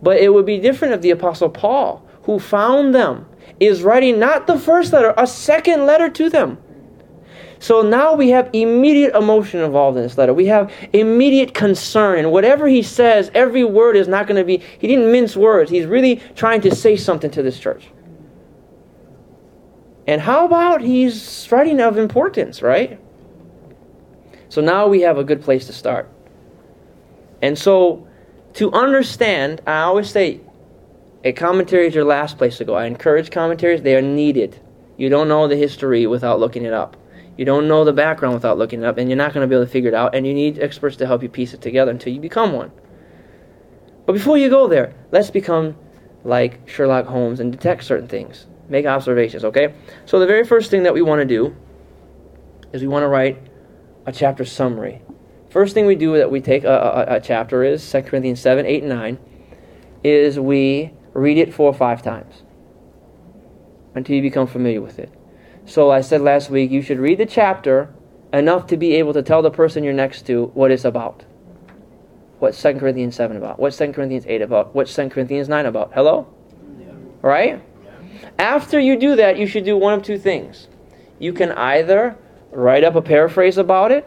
But 0.02 0.18
it 0.18 0.32
would 0.32 0.46
be 0.46 0.58
different 0.58 0.94
if 0.94 1.00
the 1.00 1.10
apostle 1.10 1.48
Paul, 1.48 2.06
who 2.22 2.38
found 2.38 2.94
them, 2.94 3.26
is 3.60 3.82
writing 3.82 4.18
not 4.18 4.46
the 4.46 4.58
first 4.58 4.92
letter, 4.92 5.14
a 5.16 5.26
second 5.26 5.86
letter 5.86 6.10
to 6.10 6.28
them. 6.28 6.58
So 7.58 7.80
now 7.80 8.14
we 8.14 8.28
have 8.30 8.50
immediate 8.52 9.14
emotion 9.14 9.60
involved 9.60 9.96
in 9.96 10.02
this 10.02 10.18
letter. 10.18 10.34
We 10.34 10.46
have 10.46 10.70
immediate 10.92 11.54
concern. 11.54 12.18
And 12.18 12.30
whatever 12.30 12.68
he 12.68 12.82
says, 12.82 13.30
every 13.34 13.64
word 13.64 13.96
is 13.96 14.08
not 14.08 14.26
going 14.26 14.36
to 14.36 14.44
be, 14.44 14.58
he 14.78 14.86
didn't 14.86 15.10
mince 15.10 15.36
words. 15.36 15.70
He's 15.70 15.86
really 15.86 16.16
trying 16.34 16.60
to 16.62 16.74
say 16.74 16.96
something 16.96 17.30
to 17.30 17.42
this 17.42 17.58
church. 17.58 17.88
And 20.06 20.20
how 20.20 20.44
about 20.44 20.82
he's 20.82 21.48
writing 21.50 21.80
of 21.80 21.96
importance, 21.96 22.62
right? 22.62 23.00
So 24.48 24.60
now 24.60 24.86
we 24.86 25.00
have 25.00 25.18
a 25.18 25.24
good 25.24 25.42
place 25.42 25.66
to 25.66 25.72
start. 25.72 26.08
And 27.42 27.58
so 27.58 28.05
to 28.56 28.72
understand, 28.72 29.60
I 29.66 29.82
always 29.82 30.10
say 30.10 30.40
a 31.22 31.32
commentary 31.32 31.86
is 31.86 31.94
your 31.94 32.04
last 32.04 32.38
place 32.38 32.56
to 32.58 32.64
go. 32.64 32.75
I 32.75 32.86
encourage 32.86 33.30
commentaries, 33.30 33.82
they 33.82 33.94
are 33.94 34.02
needed. 34.02 34.60
You 34.96 35.10
don't 35.10 35.28
know 35.28 35.46
the 35.46 35.56
history 35.56 36.06
without 36.06 36.40
looking 36.40 36.64
it 36.64 36.72
up. 36.72 36.96
You 37.37 37.44
don't 37.44 37.68
know 37.68 37.85
the 37.85 37.92
background 37.92 38.35
without 38.35 38.57
looking 38.57 38.83
it 38.83 38.87
up, 38.87 38.96
and 38.96 39.11
you're 39.11 39.16
not 39.18 39.35
going 39.35 39.44
to 39.44 39.48
be 39.48 39.54
able 39.54 39.66
to 39.66 39.70
figure 39.70 39.90
it 39.90 39.94
out, 39.94 40.14
and 40.14 40.26
you 40.26 40.33
need 40.33 40.59
experts 40.59 40.96
to 40.96 41.07
help 41.07 41.22
you 41.22 41.28
piece 41.28 41.52
it 41.52 41.61
together 41.61 41.90
until 41.90 42.14
you 42.14 42.20
become 42.20 42.52
one. 42.52 42.72
But 44.07 44.14
before 44.14 44.38
you 44.38 44.48
go 44.48 44.68
there, 44.68 44.94
let's 45.11 45.31
become 45.31 45.76
like 46.24 46.66
Sherlock 46.66 47.04
Holmes 47.04 47.40
and 47.40 47.52
detect 47.52 47.85
certain 47.85 48.09
things. 48.09 48.46
Make 48.70 48.87
observations, 48.87 49.44
okay? 49.44 49.74
So 50.07 50.18
the 50.18 50.26
very 50.26 50.44
first 50.44 50.70
thing 50.70 50.85
that 50.85 50.94
we 50.94 51.02
want 51.02 51.20
to 51.20 51.26
do 51.26 51.54
is 52.72 52.81
we 52.81 52.88
want 52.88 53.02
to 53.02 53.09
write 53.09 53.38
a 54.07 54.12
chapter 54.12 54.46
summary. 54.46 55.02
First 55.57 55.73
thing 55.73 55.87
we 55.87 55.95
do 55.95 56.19
that 56.19 56.31
we 56.31 56.42
take 56.42 56.64
a, 56.64 57.07
a, 57.09 57.14
a 57.14 57.21
chapter 57.23 57.64
is 57.64 57.90
2 57.90 58.03
Corinthians 58.03 58.42
7, 58.42 58.66
8, 58.66 58.83
and 58.83 58.90
9, 58.90 59.19
is 60.05 60.38
we 60.38 60.92
read 61.14 61.38
it 61.38 61.55
four 61.55 61.71
or 61.71 61.73
five 61.73 62.03
times 62.03 62.42
until 63.95 64.16
you 64.16 64.21
become 64.21 64.47
familiar 64.47 64.83
with 64.83 64.99
it. 64.99 65.11
So 65.64 65.90
I 65.90 66.03
said 66.03 66.21
last 66.21 66.51
week 66.51 66.71
you 66.71 66.83
should 66.83 66.99
read 66.99 67.16
the 67.16 67.25
chapter 67.25 67.88
enough 68.35 68.66
to 68.66 68.77
be 68.77 68.97
able 68.97 69.14
to 69.14 69.23
tell 69.23 69.40
the 69.40 69.51
person 69.51 69.83
you're 69.83 69.95
next 69.95 70.27
to 70.27 70.51
what 70.53 70.71
it's 70.71 70.85
about. 70.85 71.25
What's 72.38 72.61
2 72.61 72.75
Corinthians 72.75 73.16
7 73.16 73.38
about? 73.38 73.59
What's 73.59 73.79
2 73.79 73.95
Corinthians 73.95 74.27
8 74.29 74.42
about? 74.42 74.75
What's 74.75 74.95
2 74.95 75.09
Corinthians 75.09 75.49
9 75.49 75.64
about? 75.64 75.90
Hello? 75.95 76.29
Yeah. 76.79 76.88
Right? 77.23 77.62
After 78.38 78.79
you 78.79 78.99
do 78.99 79.16
that, 79.16 79.38
you 79.38 79.47
should 79.47 79.64
do 79.64 79.79
one 79.79 79.95
of 79.95 80.03
two 80.03 80.19
things. 80.19 80.69
You 81.19 81.33
can 81.33 81.51
either 81.53 82.19
write 82.51 82.85
up 82.85 82.95
a 82.95 83.01
paraphrase 83.01 83.57
about 83.57 83.90
it, 83.90 84.07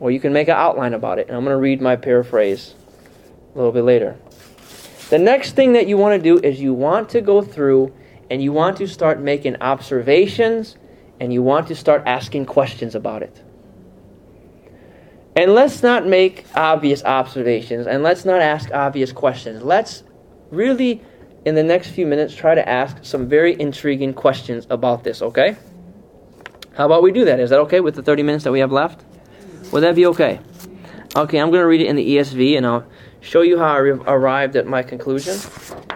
or 0.00 0.10
you 0.10 0.18
can 0.18 0.32
make 0.32 0.48
an 0.48 0.56
outline 0.56 0.94
about 0.94 1.18
it. 1.18 1.28
And 1.28 1.36
I'm 1.36 1.44
going 1.44 1.54
to 1.54 1.60
read 1.60 1.80
my 1.80 1.94
paraphrase 1.94 2.74
a 3.54 3.56
little 3.56 3.72
bit 3.72 3.84
later. 3.84 4.16
The 5.10 5.18
next 5.18 5.52
thing 5.52 5.74
that 5.74 5.86
you 5.86 5.96
want 5.96 6.20
to 6.20 6.22
do 6.22 6.38
is 6.44 6.60
you 6.60 6.72
want 6.72 7.10
to 7.10 7.20
go 7.20 7.42
through 7.42 7.92
and 8.30 8.42
you 8.42 8.52
want 8.52 8.78
to 8.78 8.88
start 8.88 9.20
making 9.20 9.56
observations 9.60 10.76
and 11.20 11.32
you 11.32 11.42
want 11.42 11.68
to 11.68 11.76
start 11.76 12.02
asking 12.06 12.46
questions 12.46 12.94
about 12.94 13.22
it. 13.22 13.42
And 15.36 15.54
let's 15.54 15.82
not 15.82 16.06
make 16.06 16.46
obvious 16.54 17.04
observations 17.04 17.86
and 17.86 18.02
let's 18.02 18.24
not 18.24 18.40
ask 18.40 18.70
obvious 18.72 19.12
questions. 19.12 19.62
Let's 19.62 20.02
really 20.50 21.02
in 21.44 21.54
the 21.54 21.62
next 21.62 21.88
few 21.88 22.06
minutes 22.06 22.34
try 22.34 22.54
to 22.54 22.68
ask 22.68 23.04
some 23.04 23.28
very 23.28 23.58
intriguing 23.60 24.12
questions 24.12 24.66
about 24.70 25.04
this, 25.04 25.22
okay? 25.22 25.56
How 26.74 26.86
about 26.86 27.02
we 27.02 27.12
do 27.12 27.24
that? 27.24 27.40
Is 27.40 27.50
that 27.50 27.60
okay 27.60 27.80
with 27.80 27.94
the 27.94 28.02
30 28.02 28.22
minutes 28.22 28.44
that 28.44 28.52
we 28.52 28.60
have 28.60 28.72
left? 28.72 29.04
Would 29.72 29.82
that 29.82 29.94
be 29.94 30.06
okay? 30.06 30.40
Okay, 31.16 31.38
I'm 31.38 31.50
going 31.50 31.60
to 31.60 31.66
read 31.66 31.80
it 31.80 31.86
in 31.86 31.96
the 31.96 32.16
ESV 32.16 32.56
and 32.56 32.66
I'll 32.66 32.86
show 33.20 33.42
you 33.42 33.58
how 33.58 33.74
I 33.74 33.78
re- 33.78 34.00
arrived 34.06 34.56
at 34.56 34.66
my 34.66 34.82
conclusion. 34.82 35.36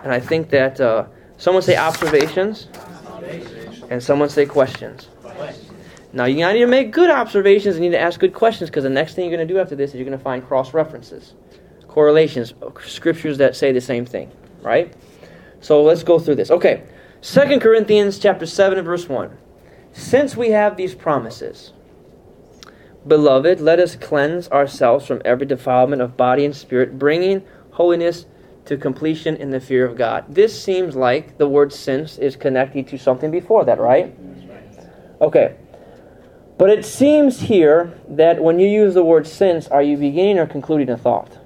And 0.02 0.12
I 0.12 0.20
think 0.20 0.50
that 0.50 0.80
uh, 0.80 1.06
someone 1.38 1.62
say 1.62 1.76
observations 1.76 2.68
and 3.90 4.02
someone 4.02 4.28
say 4.28 4.46
questions. 4.46 5.08
Now, 6.12 6.26
you 6.26 6.46
need 6.46 6.60
to 6.60 6.66
make 6.66 6.92
good 6.92 7.10
observations 7.10 7.74
and 7.74 7.84
you 7.84 7.90
need 7.90 7.96
to 7.96 8.02
ask 8.02 8.20
good 8.20 8.34
questions 8.34 8.70
because 8.70 8.84
the 8.84 8.90
next 8.90 9.14
thing 9.14 9.24
you're 9.28 9.36
going 9.36 9.46
to 9.46 9.52
do 9.52 9.58
after 9.58 9.74
this 9.74 9.90
is 9.90 9.96
you're 9.96 10.04
going 10.04 10.16
to 10.16 10.22
find 10.22 10.46
cross 10.46 10.72
references, 10.72 11.34
correlations, 11.88 12.54
scriptures 12.84 13.38
that 13.38 13.56
say 13.56 13.72
the 13.72 13.80
same 13.80 14.06
thing, 14.06 14.30
right? 14.62 14.94
So 15.60 15.82
let's 15.82 16.04
go 16.04 16.18
through 16.20 16.36
this. 16.36 16.50
Okay. 16.50 16.84
Second 17.20 17.60
Corinthians 17.60 18.18
chapter 18.18 18.46
7 18.46 18.78
and 18.78 18.84
verse 18.84 19.08
1. 19.08 19.36
Since 19.92 20.36
we 20.36 20.50
have 20.50 20.76
these 20.76 20.94
promises, 20.94 21.72
beloved, 23.06 23.60
let 23.60 23.78
us 23.78 23.96
cleanse 23.96 24.48
ourselves 24.48 25.06
from 25.06 25.22
every 25.24 25.46
defilement 25.46 26.02
of 26.02 26.16
body 26.16 26.44
and 26.44 26.54
spirit, 26.54 26.98
bringing 26.98 27.42
holiness 27.72 28.26
to 28.66 28.76
completion 28.76 29.36
in 29.36 29.50
the 29.50 29.60
fear 29.60 29.84
of 29.86 29.96
God. 29.96 30.24
This 30.28 30.60
seems 30.60 30.96
like 30.96 31.38
the 31.38 31.48
word 31.48 31.72
since 31.72 32.18
is 32.18 32.36
connected 32.36 32.88
to 32.88 32.98
something 32.98 33.30
before 33.30 33.64
that, 33.64 33.78
right? 33.78 34.14
Okay. 35.20 35.56
But 36.56 36.70
it 36.70 36.84
seems 36.84 37.40
here 37.40 37.98
that 38.08 38.42
when 38.42 38.58
you 38.58 38.68
use 38.68 38.94
the 38.94 39.04
word 39.04 39.26
since, 39.26 39.66
are 39.68 39.82
you 39.82 39.96
beginning 39.96 40.38
or 40.38 40.46
concluding 40.46 40.88
a 40.88 40.96
thought? 40.96 41.38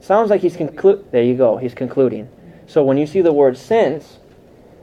Sounds 0.00 0.30
like 0.30 0.40
he's 0.40 0.56
concluding. 0.56 1.04
There 1.10 1.22
you 1.22 1.34
go. 1.34 1.56
He's 1.56 1.74
concluding. 1.74 2.28
So 2.66 2.84
when 2.84 2.96
you 2.96 3.06
see 3.06 3.22
the 3.22 3.32
word 3.32 3.58
since, 3.58 4.18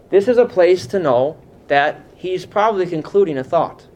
this 0.09 0.27
is 0.27 0.37
a 0.37 0.45
place 0.45 0.85
to 0.87 0.99
know 0.99 1.37
that 1.67 2.01
he's 2.15 2.45
probably 2.45 2.85
concluding 2.85 3.37
a 3.37 3.43
thought. 3.43 3.87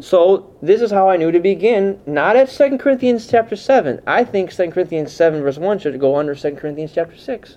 So 0.00 0.54
this 0.62 0.80
is 0.80 0.92
how 0.92 1.08
I 1.08 1.16
knew 1.16 1.32
to 1.32 1.40
begin, 1.40 2.00
not 2.06 2.36
at 2.36 2.48
2 2.50 2.78
Corinthians 2.78 3.26
chapter 3.26 3.56
7. 3.56 4.00
I 4.06 4.22
think 4.22 4.54
2 4.54 4.70
Corinthians 4.70 5.12
7 5.12 5.42
verse 5.42 5.58
1 5.58 5.80
should 5.80 5.98
go 5.98 6.16
under 6.16 6.34
2 6.34 6.52
Corinthians 6.52 6.92
chapter 6.94 7.16
6. 7.16 7.56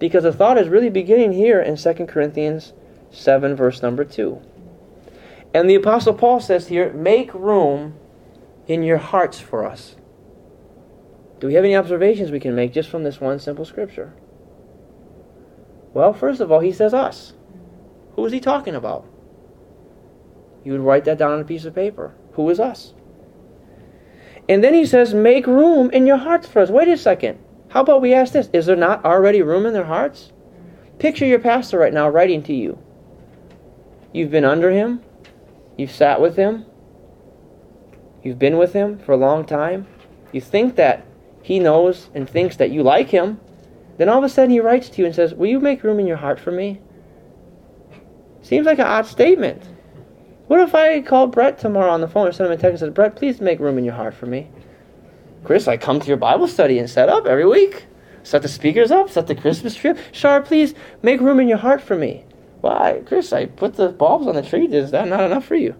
Because 0.00 0.24
the 0.24 0.32
thought 0.32 0.58
is 0.58 0.68
really 0.68 0.90
beginning 0.90 1.32
here 1.32 1.60
in 1.60 1.76
2 1.76 1.94
Corinthians 2.06 2.72
7 3.10 3.54
verse 3.54 3.80
number 3.80 4.04
2. 4.04 4.42
And 5.54 5.70
the 5.70 5.76
Apostle 5.76 6.14
Paul 6.14 6.40
says 6.40 6.68
here, 6.68 6.92
make 6.92 7.32
room 7.32 7.94
in 8.66 8.82
your 8.82 8.98
hearts 8.98 9.38
for 9.38 9.64
us. 9.64 9.94
Do 11.38 11.46
we 11.46 11.54
have 11.54 11.64
any 11.64 11.76
observations 11.76 12.30
we 12.30 12.40
can 12.40 12.54
make 12.54 12.72
just 12.72 12.88
from 12.88 13.04
this 13.04 13.20
one 13.20 13.38
simple 13.38 13.64
scripture? 13.64 14.14
Well, 15.94 16.12
first 16.12 16.40
of 16.40 16.50
all, 16.50 16.60
he 16.60 16.72
says 16.72 16.94
us. 16.94 17.34
Who 18.16 18.24
is 18.24 18.32
he 18.32 18.40
talking 18.40 18.74
about? 18.74 19.04
You 20.64 20.72
would 20.72 20.80
write 20.80 21.04
that 21.04 21.18
down 21.18 21.32
on 21.32 21.40
a 21.40 21.44
piece 21.44 21.64
of 21.64 21.74
paper. 21.74 22.14
Who 22.34 22.48
is 22.50 22.60
us? 22.60 22.94
And 24.48 24.62
then 24.62 24.74
he 24.74 24.86
says, 24.86 25.14
make 25.14 25.46
room 25.46 25.90
in 25.90 26.06
your 26.06 26.16
hearts 26.16 26.46
for 26.46 26.60
us. 26.60 26.70
Wait 26.70 26.88
a 26.88 26.96
second. 26.96 27.38
How 27.68 27.80
about 27.80 28.02
we 28.02 28.12
ask 28.12 28.32
this? 28.32 28.50
Is 28.52 28.66
there 28.66 28.76
not 28.76 29.04
already 29.04 29.40
room 29.42 29.66
in 29.66 29.72
their 29.72 29.84
hearts? 29.84 30.32
Picture 30.98 31.26
your 31.26 31.38
pastor 31.38 31.78
right 31.78 31.92
now 31.92 32.08
writing 32.08 32.42
to 32.44 32.54
you. 32.54 32.78
You've 34.12 34.30
been 34.30 34.44
under 34.44 34.70
him, 34.70 35.00
you've 35.78 35.90
sat 35.90 36.20
with 36.20 36.36
him, 36.36 36.66
you've 38.22 38.38
been 38.38 38.58
with 38.58 38.74
him 38.74 38.98
for 38.98 39.12
a 39.12 39.16
long 39.16 39.46
time. 39.46 39.86
You 40.32 40.40
think 40.40 40.76
that 40.76 41.06
he 41.42 41.58
knows 41.58 42.10
and 42.14 42.28
thinks 42.28 42.56
that 42.56 42.70
you 42.70 42.82
like 42.82 43.08
him. 43.08 43.40
Then 43.96 44.08
all 44.08 44.18
of 44.18 44.24
a 44.24 44.28
sudden 44.28 44.50
he 44.50 44.60
writes 44.60 44.90
to 44.90 45.00
you 45.00 45.06
and 45.06 45.14
says, 45.14 45.34
Will 45.34 45.48
you 45.48 45.60
make 45.60 45.82
room 45.82 45.98
in 45.98 46.06
your 46.06 46.18
heart 46.18 46.38
for 46.38 46.50
me? 46.50 46.80
Seems 48.42 48.66
like 48.66 48.78
an 48.78 48.86
odd 48.86 49.06
statement. 49.06 49.62
What 50.52 50.60
if 50.60 50.74
I 50.74 51.00
call 51.00 51.28
Brett 51.28 51.58
tomorrow 51.58 51.90
on 51.90 52.02
the 52.02 52.08
phone 52.08 52.28
or 52.28 52.32
send 52.32 52.48
him 52.48 52.52
a 52.52 52.60
text 52.60 52.72
and 52.72 52.78
says, 52.78 52.90
Brett, 52.90 53.16
please 53.16 53.40
make 53.40 53.58
room 53.58 53.78
in 53.78 53.84
your 53.84 53.94
heart 53.94 54.12
for 54.12 54.26
me? 54.26 54.50
Chris, 55.44 55.66
I 55.66 55.78
come 55.78 55.98
to 55.98 56.06
your 56.06 56.18
Bible 56.18 56.46
study 56.46 56.78
and 56.78 56.90
set 56.90 57.08
up 57.08 57.24
every 57.24 57.46
week. 57.46 57.86
Set 58.22 58.42
the 58.42 58.48
speakers 58.48 58.90
up, 58.90 59.08
set 59.08 59.28
the 59.28 59.34
Christmas 59.34 59.74
tree 59.74 59.92
up. 59.92 59.96
Shar, 60.12 60.42
please 60.42 60.74
make 61.00 61.22
room 61.22 61.40
in 61.40 61.48
your 61.48 61.56
heart 61.56 61.80
for 61.80 61.96
me. 61.96 62.26
Why, 62.60 63.00
Chris, 63.06 63.32
I 63.32 63.46
put 63.46 63.76
the 63.76 63.88
bulbs 63.88 64.26
on 64.26 64.34
the 64.34 64.42
tree. 64.42 64.66
Is 64.66 64.90
that 64.90 65.08
not 65.08 65.24
enough 65.24 65.46
for 65.46 65.54
you? 65.54 65.74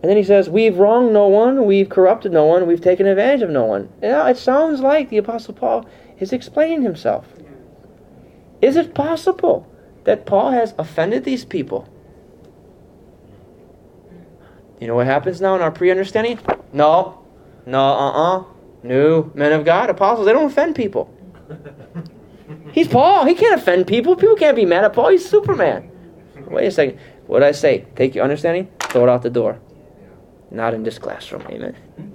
And 0.00 0.08
then 0.08 0.16
he 0.16 0.22
says, 0.22 0.48
We've 0.48 0.78
wronged 0.78 1.12
no 1.12 1.26
one, 1.26 1.66
we've 1.66 1.88
corrupted 1.88 2.30
no 2.30 2.44
one, 2.44 2.68
we've 2.68 2.80
taken 2.80 3.08
advantage 3.08 3.42
of 3.42 3.50
no 3.50 3.64
one. 3.64 3.88
Now, 4.02 4.24
it 4.28 4.38
sounds 4.38 4.78
like 4.78 5.08
the 5.08 5.18
Apostle 5.18 5.54
Paul 5.54 5.84
is 6.20 6.32
explaining 6.32 6.82
himself. 6.82 7.26
Is 8.62 8.76
it 8.76 8.94
possible 8.94 9.68
that 10.04 10.26
Paul 10.26 10.52
has 10.52 10.74
offended 10.78 11.24
these 11.24 11.44
people? 11.44 11.88
You 14.84 14.88
know 14.88 14.96
what 14.96 15.06
happens 15.06 15.40
now 15.40 15.54
in 15.54 15.62
our 15.62 15.70
pre 15.70 15.90
understanding? 15.90 16.38
No, 16.74 17.24
no, 17.64 17.80
uh 17.80 18.10
uh 18.10 18.44
No, 18.82 19.32
men 19.32 19.52
of 19.52 19.64
God, 19.64 19.88
apostles, 19.88 20.26
they 20.26 20.32
don't 20.34 20.50
offend 20.50 20.76
people. 20.76 21.10
He's 22.72 22.86
Paul. 22.86 23.24
He 23.24 23.34
can't 23.34 23.58
offend 23.58 23.86
people. 23.86 24.14
People 24.14 24.36
can't 24.36 24.54
be 24.54 24.66
mad 24.66 24.84
at 24.84 24.92
Paul. 24.92 25.08
He's 25.08 25.26
Superman. 25.26 25.90
Wait 26.48 26.66
a 26.66 26.70
second. 26.70 26.98
What 27.26 27.38
did 27.38 27.48
I 27.48 27.52
say? 27.52 27.86
Take 27.96 28.14
your 28.14 28.24
understanding, 28.24 28.70
throw 28.78 29.04
it 29.04 29.08
out 29.08 29.22
the 29.22 29.30
door. 29.30 29.58
Not 30.50 30.74
in 30.74 30.82
this 30.82 30.98
classroom. 30.98 31.46
Amen. 31.48 31.76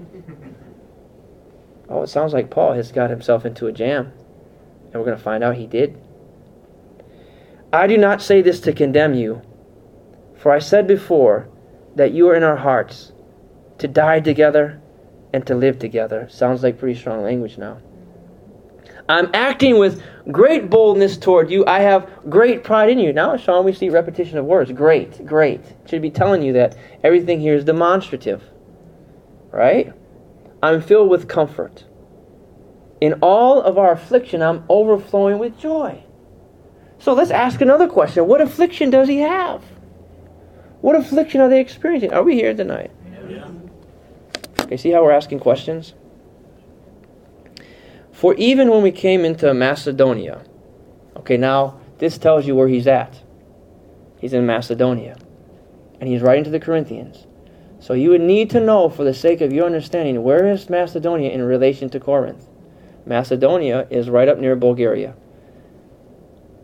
Oh, 1.92 2.04
it 2.04 2.10
sounds 2.10 2.34
like 2.34 2.52
Paul 2.52 2.74
has 2.74 2.92
got 2.92 3.10
himself 3.10 3.48
into 3.48 3.66
a 3.66 3.72
jam. 3.72 4.14
And 4.84 4.94
we're 4.94 5.06
going 5.06 5.18
to 5.18 5.24
find 5.24 5.44
out 5.44 5.56
he 5.56 5.66
did. 5.66 6.00
I 7.74 7.88
do 7.88 7.98
not 7.98 8.22
say 8.22 8.44
this 8.44 8.60
to 8.60 8.74
condemn 8.74 9.16
you, 9.16 9.42
for 10.38 10.52
I 10.52 10.60
said 10.60 10.86
before 10.86 11.50
that 11.96 12.12
you 12.12 12.30
are 12.30 12.36
in 12.36 12.44
our 12.44 12.58
hearts, 12.58 13.12
to 13.80 13.88
die 13.88 14.20
together 14.20 14.82
and 15.34 15.46
to 15.48 15.56
live 15.56 15.80
together. 15.80 16.28
Sounds 16.30 16.64
like 16.64 16.80
pretty 16.80 17.00
strong 17.00 17.24
language 17.24 17.58
now. 17.58 17.80
I'm 19.08 19.32
acting 19.34 19.80
with 19.80 20.04
great 20.32 20.70
boldness 20.70 21.18
toward 21.18 21.50
you. 21.50 21.66
I 21.66 21.80
have 21.80 22.08
great 22.30 22.64
pride 22.64 22.92
in 22.92 23.00
you. 23.00 23.12
Now, 23.12 23.38
Sean, 23.38 23.66
we 23.66 23.74
see 23.74 23.90
repetition 23.90 24.38
of 24.38 24.46
words. 24.46 24.72
Great, 24.72 25.26
great. 25.26 25.62
Should 25.88 26.04
be 26.04 26.12
telling 26.12 26.44
you 26.44 26.54
that 26.54 26.78
everything 27.04 27.40
here 27.40 27.56
is 27.56 27.66
demonstrative. 27.66 28.44
Right? 29.52 29.92
I'm 30.62 30.82
filled 30.82 31.10
with 31.10 31.28
comfort. 31.28 31.86
In 33.02 33.14
all 33.22 33.62
of 33.62 33.80
our 33.80 33.94
affliction, 33.94 34.44
I'm 34.44 34.64
overflowing 34.70 35.40
with 35.40 35.58
joy. 35.58 36.04
So 37.00 37.14
let's 37.14 37.32
ask 37.32 37.62
another 37.62 37.88
question. 37.88 38.28
What 38.28 38.42
affliction 38.42 38.92
does 38.92 39.08
he 39.08 39.20
have? 39.20 39.64
What 40.82 40.96
affliction 40.96 41.42
are 41.42 41.50
they 41.50 41.60
experiencing? 41.60 42.14
Are 42.14 42.24
we 42.24 42.36
here 42.36 42.54
tonight? 42.54 42.92
Yeah. 43.28 43.50
Okay, 44.62 44.78
see 44.78 44.92
how 44.92 45.04
we're 45.04 45.12
asking 45.12 45.40
questions? 45.40 45.94
For 48.12 48.34
even 48.36 48.70
when 48.70 48.82
we 48.82 48.92
came 48.92 49.26
into 49.26 49.54
Macedonia, 49.54 50.44
okay, 51.18 51.38
now 51.38 51.80
this 52.00 52.18
tells 52.18 52.46
you 52.46 52.56
where 52.56 52.68
he's 52.68 52.88
at. 52.88 53.22
He's 54.20 54.34
in 54.34 54.46
Macedonia. 54.46 55.18
And 56.00 56.10
he's 56.10 56.22
writing 56.22 56.44
to 56.46 56.50
the 56.50 56.60
Corinthians. 56.60 57.28
So 57.80 57.94
you 57.94 58.10
would 58.10 58.22
need 58.22 58.50
to 58.52 58.60
know, 58.60 58.90
for 58.90 59.04
the 59.04 59.14
sake 59.14 59.42
of 59.42 59.54
your 59.54 59.66
understanding, 59.66 60.22
where 60.24 60.48
is 60.48 60.70
Macedonia 60.70 61.30
in 61.30 61.42
relation 61.42 61.90
to 61.90 62.00
Corinth? 62.00 62.48
Macedonia 63.06 63.88
is 63.90 64.10
right 64.10 64.28
up 64.28 64.38
near 64.38 64.56
Bulgaria. 64.56 65.16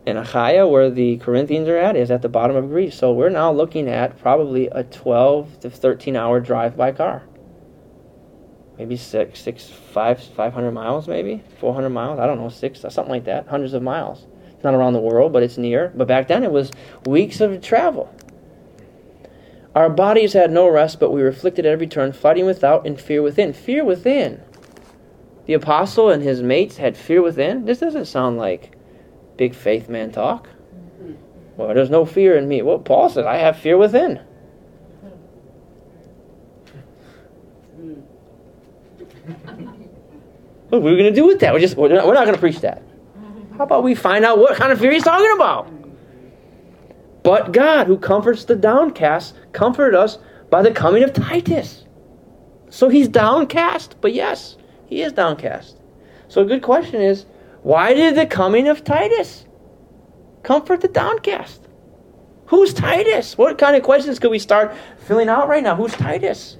And 0.06 0.18
Achaia, 0.18 0.68
where 0.68 0.88
the 0.88 1.16
Corinthians 1.16 1.68
are 1.68 1.76
at, 1.76 1.96
is 1.96 2.12
at 2.12 2.22
the 2.22 2.28
bottom 2.28 2.54
of 2.54 2.68
Greece. 2.68 2.96
So 2.96 3.12
we're 3.12 3.28
now 3.28 3.50
looking 3.50 3.88
at 3.88 4.18
probably 4.20 4.68
a 4.68 4.84
12 4.84 5.60
to 5.60 5.70
13 5.70 6.14
hour 6.14 6.38
drive 6.38 6.76
by 6.76 6.92
car. 6.92 7.24
Maybe 8.78 8.96
six, 8.96 9.40
six, 9.40 9.68
five, 9.68 10.22
500 10.22 10.70
miles, 10.70 11.08
maybe 11.08 11.42
400 11.58 11.90
miles. 11.90 12.20
I 12.20 12.26
don't 12.26 12.38
know, 12.38 12.50
six, 12.50 12.80
something 12.80 13.08
like 13.08 13.24
that. 13.24 13.48
Hundreds 13.48 13.72
of 13.72 13.82
miles. 13.82 14.26
It's 14.52 14.62
not 14.62 14.74
around 14.74 14.92
the 14.92 15.00
world, 15.00 15.32
but 15.32 15.42
it's 15.42 15.58
near. 15.58 15.92
But 15.96 16.06
back 16.06 16.28
then 16.28 16.44
it 16.44 16.52
was 16.52 16.70
weeks 17.04 17.40
of 17.40 17.60
travel. 17.60 18.14
Our 19.74 19.90
bodies 19.90 20.34
had 20.34 20.50
no 20.52 20.68
rest, 20.68 21.00
but 21.00 21.10
we 21.10 21.20
were 21.20 21.28
afflicted 21.28 21.66
at 21.66 21.72
every 21.72 21.86
turn, 21.86 22.12
fighting 22.12 22.46
without 22.46 22.86
and 22.86 23.00
fear 23.00 23.22
within. 23.22 23.52
Fear 23.52 23.84
within. 23.84 24.40
The 25.46 25.54
apostle 25.54 26.10
and 26.10 26.22
his 26.22 26.42
mates 26.42 26.76
had 26.76 26.96
fear 26.96 27.22
within. 27.22 27.64
This 27.64 27.80
doesn't 27.80 28.06
sound 28.06 28.38
like 28.38 28.75
big 29.36 29.54
faith 29.54 29.88
man 29.88 30.12
talk. 30.12 30.48
Well, 31.56 31.74
there's 31.74 31.90
no 31.90 32.04
fear 32.04 32.36
in 32.36 32.48
me. 32.48 32.62
Well, 32.62 32.78
Paul 32.78 33.08
says, 33.08 33.24
I 33.24 33.36
have 33.36 33.58
fear 33.58 33.76
within. 33.76 34.20
What 40.68 40.78
are 40.78 40.80
we 40.80 40.96
going 40.96 41.04
to 41.04 41.12
do 41.12 41.26
with 41.26 41.38
that? 41.40 41.52
We're 41.52 41.60
just 41.60 41.76
we're 41.76 41.88
not, 41.88 42.06
we're 42.08 42.14
not 42.14 42.24
going 42.24 42.34
to 42.34 42.40
preach 42.40 42.60
that. 42.60 42.82
How 43.56 43.64
about 43.64 43.84
we 43.84 43.94
find 43.94 44.24
out 44.24 44.38
what 44.38 44.56
kind 44.56 44.72
of 44.72 44.80
fear 44.80 44.90
he's 44.90 45.04
talking 45.04 45.30
about? 45.34 45.70
But 47.22 47.52
God, 47.52 47.86
who 47.86 47.96
comforts 47.98 48.44
the 48.44 48.56
downcast, 48.56 49.34
comforted 49.52 49.94
us 49.94 50.18
by 50.50 50.62
the 50.62 50.70
coming 50.70 51.02
of 51.02 51.12
Titus. 51.12 51.84
So 52.68 52.88
he's 52.88 53.08
downcast, 53.08 53.96
but 54.00 54.12
yes, 54.12 54.56
he 54.86 55.02
is 55.02 55.12
downcast. 55.12 55.76
So 56.28 56.42
a 56.42 56.44
good 56.44 56.62
question 56.62 57.00
is, 57.00 57.26
why 57.66 57.94
did 57.94 58.14
the 58.14 58.26
coming 58.26 58.68
of 58.68 58.84
Titus 58.84 59.44
comfort 60.44 60.82
the 60.82 60.86
downcast? 60.86 61.60
Who's 62.46 62.72
Titus? 62.72 63.36
What 63.36 63.58
kind 63.58 63.74
of 63.74 63.82
questions 63.82 64.20
could 64.20 64.30
we 64.30 64.38
start 64.38 64.72
filling 64.98 65.28
out 65.28 65.48
right 65.48 65.64
now? 65.64 65.74
Who's 65.74 65.92
Titus? 65.92 66.58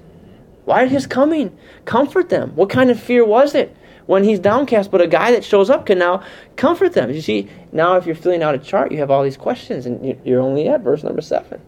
Why 0.65 0.83
did 0.83 0.91
his 0.91 1.07
coming 1.07 1.57
comfort 1.85 2.27
them? 2.27 2.53
What 2.57 2.69
kind 2.69 2.91
of 2.91 2.99
fear 2.99 3.23
was 3.23 3.55
it 3.55 3.73
when 4.07 4.25
he's 4.25 4.37
downcast? 4.37 4.91
But 4.91 4.99
a 4.99 5.07
guy 5.07 5.31
that 5.31 5.45
shows 5.45 5.69
up 5.69 5.85
can 5.85 5.97
now 5.97 6.25
comfort 6.57 6.91
them. 6.91 7.09
You 7.09 7.21
see, 7.21 7.49
now 7.71 7.95
if 7.95 8.05
you're 8.05 8.13
filling 8.13 8.43
out 8.43 8.53
a 8.53 8.59
chart, 8.59 8.91
you 8.91 8.97
have 8.97 9.09
all 9.09 9.23
these 9.23 9.37
questions, 9.37 9.85
and 9.85 10.19
you're 10.25 10.41
only 10.41 10.67
at 10.67 10.81
verse 10.81 11.03
number 11.03 11.21
seven. 11.21 11.61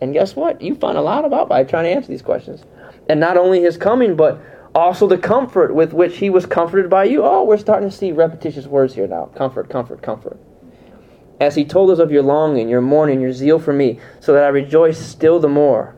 And 0.00 0.12
guess 0.12 0.34
what? 0.34 0.60
You 0.60 0.74
find 0.74 0.98
a 0.98 1.02
lot 1.02 1.24
about 1.24 1.48
by 1.48 1.62
trying 1.62 1.84
to 1.84 1.90
answer 1.90 2.08
these 2.08 2.22
questions. 2.22 2.64
And 3.08 3.20
not 3.20 3.36
only 3.36 3.62
his 3.62 3.76
coming, 3.76 4.16
but 4.16 4.40
also 4.78 5.06
the 5.06 5.18
comfort 5.18 5.74
with 5.74 5.92
which 5.92 6.18
he 6.18 6.30
was 6.30 6.46
comforted 6.46 6.90
by 6.90 7.04
you. 7.04 7.24
Oh, 7.24 7.44
we're 7.44 7.58
starting 7.58 7.88
to 7.88 7.96
see 7.96 8.12
repetitious 8.12 8.66
words 8.66 8.94
here 8.94 9.06
now. 9.06 9.26
Comfort, 9.34 9.68
comfort, 9.70 10.02
comfort. 10.02 10.38
As 11.40 11.54
he 11.54 11.64
told 11.64 11.90
us 11.90 11.98
of 11.98 12.10
your 12.10 12.22
longing, 12.22 12.68
your 12.68 12.80
mourning, 12.80 13.20
your 13.20 13.32
zeal 13.32 13.58
for 13.58 13.72
me, 13.72 14.00
so 14.20 14.32
that 14.32 14.44
I 14.44 14.48
rejoice 14.48 14.98
still 14.98 15.38
the 15.38 15.48
more. 15.48 15.94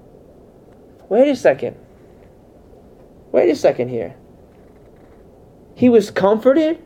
Wait 1.08 1.28
a 1.28 1.36
second. 1.36 1.76
Wait 3.32 3.48
a 3.50 3.56
second 3.56 3.88
here. 3.88 4.14
He 5.74 5.88
was 5.88 6.10
comforted 6.10 6.82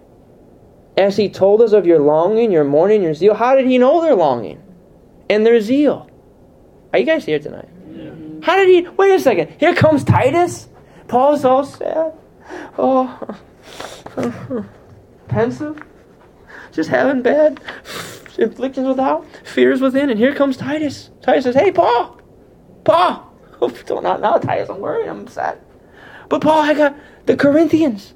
as 0.97 1.17
he 1.17 1.29
told 1.29 1.61
us 1.61 1.73
of 1.73 1.87
your 1.87 1.99
longing, 1.99 2.53
your 2.53 2.65
mourning, 2.65 3.03
your 3.03 3.15
zeal. 3.15 3.35
How 3.35 3.57
did 3.57 3.67
he 3.67 3.79
know 3.79 4.01
their 4.01 4.15
longing 4.15 4.63
and 5.29 5.45
their 5.45 5.61
zeal? 5.61 6.09
Are 6.93 6.99
you 6.99 7.05
guys 7.05 7.25
here 7.25 7.41
tonight? 7.41 7.69
How 8.43 8.57
did 8.57 8.69
he? 8.69 8.89
Wait 8.91 9.13
a 9.15 9.21
second. 9.21 9.57
Here 9.59 9.75
comes 9.75 10.05
Titus. 10.05 10.69
Paul's 11.09 11.45
all 11.45 11.65
sad. 11.65 12.13
Oh, 12.79 13.37
pensive. 15.29 15.83
Just 16.73 16.91
having 16.91 17.23
bad 17.23 17.61
inflictions 18.39 18.87
without, 18.87 19.25
fears 19.45 19.81
within. 19.81 20.11
And 20.11 20.19
here 20.19 20.35
comes 20.35 20.57
Titus. 20.57 21.11
Titus 21.23 21.45
says, 21.45 21.55
Hey, 21.55 21.71
Paul. 21.71 22.21
Paul. 22.85 23.31
Oh, 23.61 24.01
not 24.01 24.21
now, 24.21 24.37
Titus. 24.37 24.69
I'm 24.69 24.81
worried. 24.81 25.09
I'm 25.09 25.27
sad. 25.27 25.59
But 26.29 26.43
Paul, 26.43 26.61
I 26.61 26.75
got 26.75 26.95
the 27.25 27.37
Corinthians. 27.37 28.13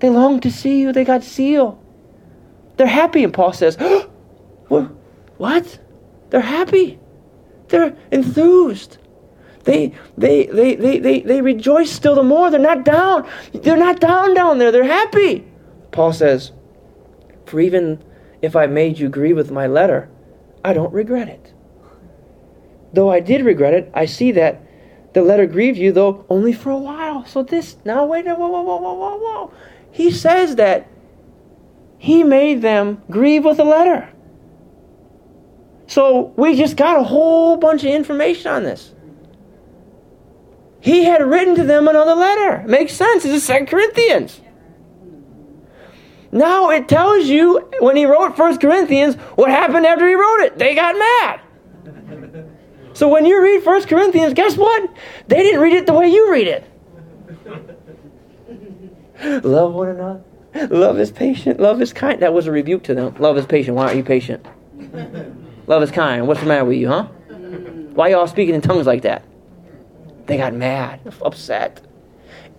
They 0.00 0.08
long 0.10 0.40
to 0.40 0.50
see 0.50 0.80
you. 0.80 0.92
They 0.92 1.04
got 1.04 1.22
zeal. 1.22 1.80
They're 2.76 2.86
happy. 2.86 3.22
And 3.22 3.32
Paul 3.32 3.52
says, 3.52 3.76
What? 4.68 5.78
They're 6.30 6.40
happy. 6.40 6.98
They're 7.68 7.94
enthused. 8.10 8.98
They, 9.66 9.92
they, 10.16 10.46
they, 10.46 10.76
they, 10.76 10.98
they, 11.00 11.20
they 11.20 11.42
rejoice 11.42 11.90
still 11.90 12.14
the 12.14 12.22
more. 12.22 12.50
They're 12.50 12.60
not 12.60 12.84
down. 12.84 13.28
They're 13.52 13.76
not 13.76 14.00
down 14.00 14.32
down 14.32 14.58
there. 14.58 14.72
They're 14.72 14.84
happy. 14.84 15.44
Paul 15.90 16.12
says, 16.12 16.52
For 17.46 17.60
even 17.60 18.02
if 18.40 18.54
I 18.56 18.66
made 18.66 18.98
you 18.98 19.08
grieve 19.08 19.36
with 19.36 19.50
my 19.50 19.66
letter, 19.66 20.08
I 20.64 20.72
don't 20.72 20.92
regret 20.92 21.28
it. 21.28 21.52
Though 22.92 23.10
I 23.10 23.18
did 23.20 23.44
regret 23.44 23.74
it, 23.74 23.90
I 23.92 24.06
see 24.06 24.32
that 24.32 24.62
The 25.16 25.22
letter 25.22 25.46
grieved 25.46 25.78
you, 25.78 25.92
though 25.92 26.26
only 26.28 26.52
for 26.52 26.70
a 26.70 26.76
while. 26.76 27.24
So 27.24 27.42
this 27.42 27.76
now 27.86 28.04
wait, 28.04 28.26
whoa, 28.26 28.34
whoa, 28.34 28.48
whoa, 28.48 28.76
whoa, 28.76 28.94
whoa, 28.94 29.16
whoa. 29.16 29.54
He 29.90 30.10
says 30.10 30.56
that 30.56 30.88
he 31.96 32.22
made 32.22 32.60
them 32.60 33.02
grieve 33.10 33.44
with 33.46 33.56
the 33.56 33.64
letter. 33.64 34.10
So 35.86 36.34
we 36.36 36.54
just 36.54 36.76
got 36.76 37.00
a 37.00 37.02
whole 37.02 37.56
bunch 37.56 37.82
of 37.82 37.90
information 37.90 38.52
on 38.52 38.64
this. 38.64 38.92
He 40.86 41.02
had 41.02 41.20
written 41.20 41.56
to 41.56 41.64
them 41.64 41.88
another 41.88 42.14
letter. 42.14 42.62
Makes 42.68 42.92
sense. 42.92 43.24
It's 43.24 43.44
Second 43.44 43.66
Corinthians. 43.66 44.40
Now 46.30 46.70
it 46.70 46.88
tells 46.88 47.26
you 47.26 47.68
when 47.80 47.96
he 47.96 48.06
wrote 48.06 48.36
First 48.36 48.60
Corinthians 48.60 49.16
what 49.34 49.50
happened 49.50 49.84
after 49.84 50.08
he 50.08 50.14
wrote 50.14 50.42
it. 50.42 50.58
They 50.58 50.76
got 50.76 50.94
mad. 50.96 51.40
So 52.92 53.08
when 53.08 53.26
you 53.26 53.42
read 53.42 53.64
First 53.64 53.88
Corinthians, 53.88 54.32
guess 54.32 54.56
what? 54.56 54.88
They 55.26 55.42
didn't 55.42 55.60
read 55.60 55.72
it 55.72 55.86
the 55.86 55.92
way 55.92 56.08
you 56.08 56.30
read 56.30 56.46
it. 56.46 56.64
Love 59.44 59.74
one 59.74 59.88
another. 59.88 60.22
Love 60.70 61.00
is 61.00 61.10
patient. 61.10 61.58
Love 61.58 61.82
is 61.82 61.92
kind. 61.92 62.22
That 62.22 62.32
was 62.32 62.46
a 62.46 62.52
rebuke 62.52 62.84
to 62.84 62.94
them. 62.94 63.12
Love 63.18 63.36
is 63.38 63.46
patient. 63.46 63.76
Why 63.76 63.86
aren't 63.86 63.96
you 63.96 64.04
patient? 64.04 64.46
Love 65.66 65.82
is 65.82 65.90
kind. 65.90 66.28
What's 66.28 66.42
the 66.42 66.46
matter 66.46 66.64
with 66.64 66.78
you, 66.78 66.86
huh? 66.86 67.06
Why 67.94 68.10
y'all 68.10 68.28
speaking 68.28 68.54
in 68.54 68.60
tongues 68.60 68.86
like 68.86 69.02
that? 69.02 69.24
They 70.26 70.36
got 70.36 70.54
mad, 70.54 71.00
upset. 71.22 71.80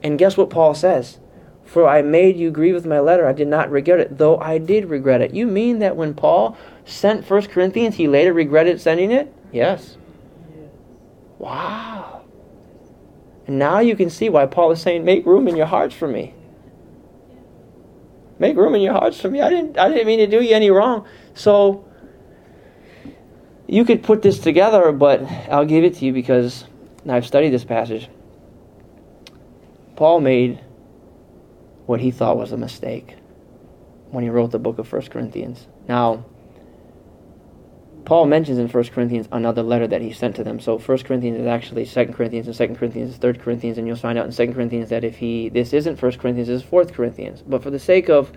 And 0.01 0.17
guess 0.17 0.37
what 0.37 0.49
Paul 0.49 0.73
says? 0.73 1.19
For 1.65 1.87
I 1.87 2.01
made 2.01 2.37
you 2.37 2.49
grieve 2.49 2.75
with 2.75 2.85
my 2.85 2.99
letter. 2.99 3.27
I 3.27 3.33
did 3.33 3.47
not 3.47 3.69
regret 3.69 3.99
it, 3.99 4.17
though 4.17 4.37
I 4.39 4.57
did 4.57 4.85
regret 4.85 5.21
it. 5.21 5.33
You 5.33 5.45
mean 5.45 5.79
that 5.79 5.97
when 5.97 6.13
Paul 6.13 6.57
sent 6.85 7.25
First 7.25 7.49
Corinthians, 7.49 7.95
he 7.95 8.07
later 8.07 8.33
regretted 8.33 8.79
sending 8.79 9.11
it? 9.11 9.33
Yes. 9.51 9.97
Wow. 11.39 12.23
And 13.47 13.59
now 13.59 13.79
you 13.79 13.95
can 13.95 14.09
see 14.09 14.29
why 14.29 14.45
Paul 14.45 14.71
is 14.71 14.81
saying, 14.81 15.03
make 15.03 15.25
room 15.25 15.47
in 15.47 15.55
your 15.55 15.65
hearts 15.65 15.93
for 15.93 16.07
me. 16.07 16.33
Make 18.39 18.55
room 18.55 18.75
in 18.75 18.81
your 18.81 18.93
hearts 18.93 19.19
for 19.19 19.29
me. 19.29 19.41
I 19.41 19.49
didn't 19.49 19.77
I 19.79 19.89
didn't 19.89 20.05
mean 20.05 20.19
to 20.19 20.27
do 20.27 20.43
you 20.43 20.55
any 20.55 20.69
wrong. 20.69 21.07
So 21.33 21.85
you 23.67 23.83
could 23.83 24.03
put 24.03 24.21
this 24.21 24.39
together, 24.39 24.91
but 24.91 25.23
I'll 25.49 25.65
give 25.65 25.83
it 25.83 25.95
to 25.95 26.05
you 26.05 26.13
because 26.13 26.65
I've 27.09 27.25
studied 27.25 27.49
this 27.49 27.65
passage. 27.65 28.09
Paul 29.95 30.21
made 30.21 30.59
what 31.85 31.99
he 31.99 32.11
thought 32.11 32.37
was 32.37 32.51
a 32.51 32.57
mistake 32.57 33.15
when 34.11 34.23
he 34.23 34.29
wrote 34.29 34.51
the 34.51 34.59
book 34.59 34.77
of 34.77 34.91
1 34.91 35.03
Corinthians. 35.03 35.67
Now, 35.87 36.25
Paul 38.05 38.25
mentions 38.25 38.57
in 38.57 38.69
1 38.69 38.83
Corinthians 38.85 39.27
another 39.31 39.63
letter 39.63 39.87
that 39.87 40.01
he 40.01 40.13
sent 40.13 40.37
to 40.37 40.43
them. 40.43 40.59
So 40.59 40.77
1 40.77 40.99
Corinthians 40.99 41.39
is 41.39 41.45
actually 41.45 41.85
2 41.85 42.13
Corinthians, 42.13 42.47
and 42.47 42.55
2 42.55 42.75
Corinthians 42.75 43.11
is 43.11 43.17
3 43.17 43.33
Corinthians, 43.33 43.77
and 43.77 43.85
you'll 43.85 43.97
find 43.97 44.17
out 44.17 44.25
in 44.25 44.31
2 44.31 44.53
Corinthians 44.53 44.89
that 44.89 45.03
if 45.03 45.17
he 45.17 45.49
this 45.49 45.73
isn't 45.73 46.01
1 46.01 46.11
Corinthians, 46.13 46.47
it's 46.47 46.63
4 46.63 46.85
Corinthians. 46.85 47.41
But 47.41 47.63
for 47.63 47.69
the 47.69 47.79
sake 47.79 48.09
of 48.09 48.31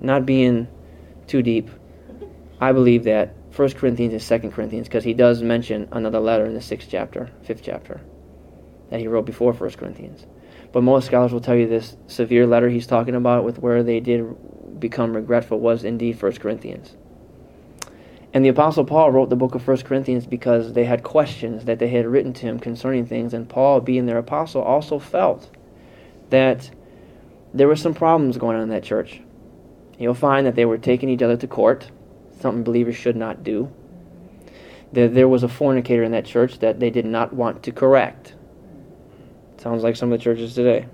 not 0.00 0.26
being 0.26 0.68
too 1.26 1.42
deep, 1.42 1.70
I 2.60 2.72
believe 2.72 3.04
that 3.04 3.34
1 3.58 3.70
Corinthians 3.72 4.14
is 4.14 4.28
2 4.28 4.50
Corinthians 4.50 4.86
because 4.86 5.02
he 5.02 5.12
does 5.12 5.42
mention 5.42 5.88
another 5.90 6.20
letter 6.20 6.46
in 6.46 6.54
the 6.54 6.60
6th 6.60 6.86
chapter, 6.88 7.28
5th 7.44 7.58
chapter, 7.60 8.00
that 8.88 9.00
he 9.00 9.08
wrote 9.08 9.26
before 9.26 9.52
1 9.52 9.70
Corinthians. 9.72 10.24
But 10.70 10.84
most 10.84 11.06
scholars 11.06 11.32
will 11.32 11.40
tell 11.40 11.56
you 11.56 11.66
this 11.66 11.96
severe 12.06 12.46
letter 12.46 12.68
he's 12.68 12.86
talking 12.86 13.16
about 13.16 13.42
with 13.42 13.58
where 13.58 13.82
they 13.82 13.98
did 13.98 14.78
become 14.78 15.12
regretful 15.12 15.58
was 15.58 15.82
indeed 15.82 16.22
1 16.22 16.32
Corinthians. 16.34 16.94
And 18.32 18.44
the 18.44 18.50
Apostle 18.50 18.84
Paul 18.84 19.10
wrote 19.10 19.28
the 19.28 19.34
book 19.34 19.56
of 19.56 19.66
1 19.66 19.78
Corinthians 19.78 20.24
because 20.24 20.74
they 20.74 20.84
had 20.84 21.02
questions 21.02 21.64
that 21.64 21.80
they 21.80 21.88
had 21.88 22.06
written 22.06 22.32
to 22.34 22.42
him 22.42 22.60
concerning 22.60 23.06
things. 23.06 23.34
And 23.34 23.48
Paul, 23.48 23.80
being 23.80 24.06
their 24.06 24.18
apostle, 24.18 24.62
also 24.62 25.00
felt 25.00 25.50
that 26.30 26.70
there 27.52 27.66
were 27.66 27.74
some 27.74 27.94
problems 27.94 28.38
going 28.38 28.56
on 28.56 28.62
in 28.62 28.68
that 28.68 28.84
church. 28.84 29.20
You'll 29.98 30.14
find 30.14 30.46
that 30.46 30.54
they 30.54 30.64
were 30.64 30.78
taking 30.78 31.08
each 31.08 31.22
other 31.22 31.36
to 31.36 31.46
court, 31.48 31.90
something 32.40 32.64
believers 32.64 32.96
should 32.96 33.16
not 33.16 33.42
do. 33.42 33.72
That 34.92 35.14
there 35.14 35.28
was 35.28 35.42
a 35.42 35.48
fornicator 35.48 36.02
in 36.02 36.12
that 36.12 36.24
church 36.24 36.60
that 36.60 36.80
they 36.80 36.90
did 36.90 37.04
not 37.04 37.32
want 37.32 37.62
to 37.64 37.72
correct. 37.72 38.34
Sounds 39.58 39.82
like 39.82 39.96
some 39.96 40.12
of 40.12 40.18
the 40.18 40.22
churches 40.22 40.54
today. 40.54 40.86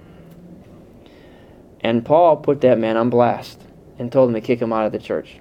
And 1.80 2.04
Paul 2.04 2.38
put 2.38 2.62
that 2.62 2.78
man 2.78 2.96
on 2.96 3.10
blast 3.10 3.60
and 3.98 4.10
told 4.10 4.30
him 4.30 4.34
to 4.34 4.40
kick 4.40 4.60
him 4.60 4.72
out 4.72 4.86
of 4.86 4.92
the 4.92 4.98
church. 4.98 5.36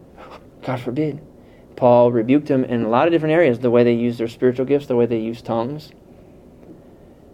God 0.62 0.80
forbid. 0.80 1.20
Paul 1.74 2.12
rebuked 2.12 2.48
him 2.48 2.64
in 2.64 2.84
a 2.84 2.88
lot 2.88 3.08
of 3.08 3.12
different 3.12 3.34
areas 3.34 3.58
the 3.58 3.70
way 3.70 3.82
they 3.82 3.94
use 3.94 4.18
their 4.18 4.28
spiritual 4.28 4.64
gifts, 4.64 4.86
the 4.86 4.94
way 4.94 5.06
they 5.06 5.18
use 5.18 5.42
tongues. 5.42 5.90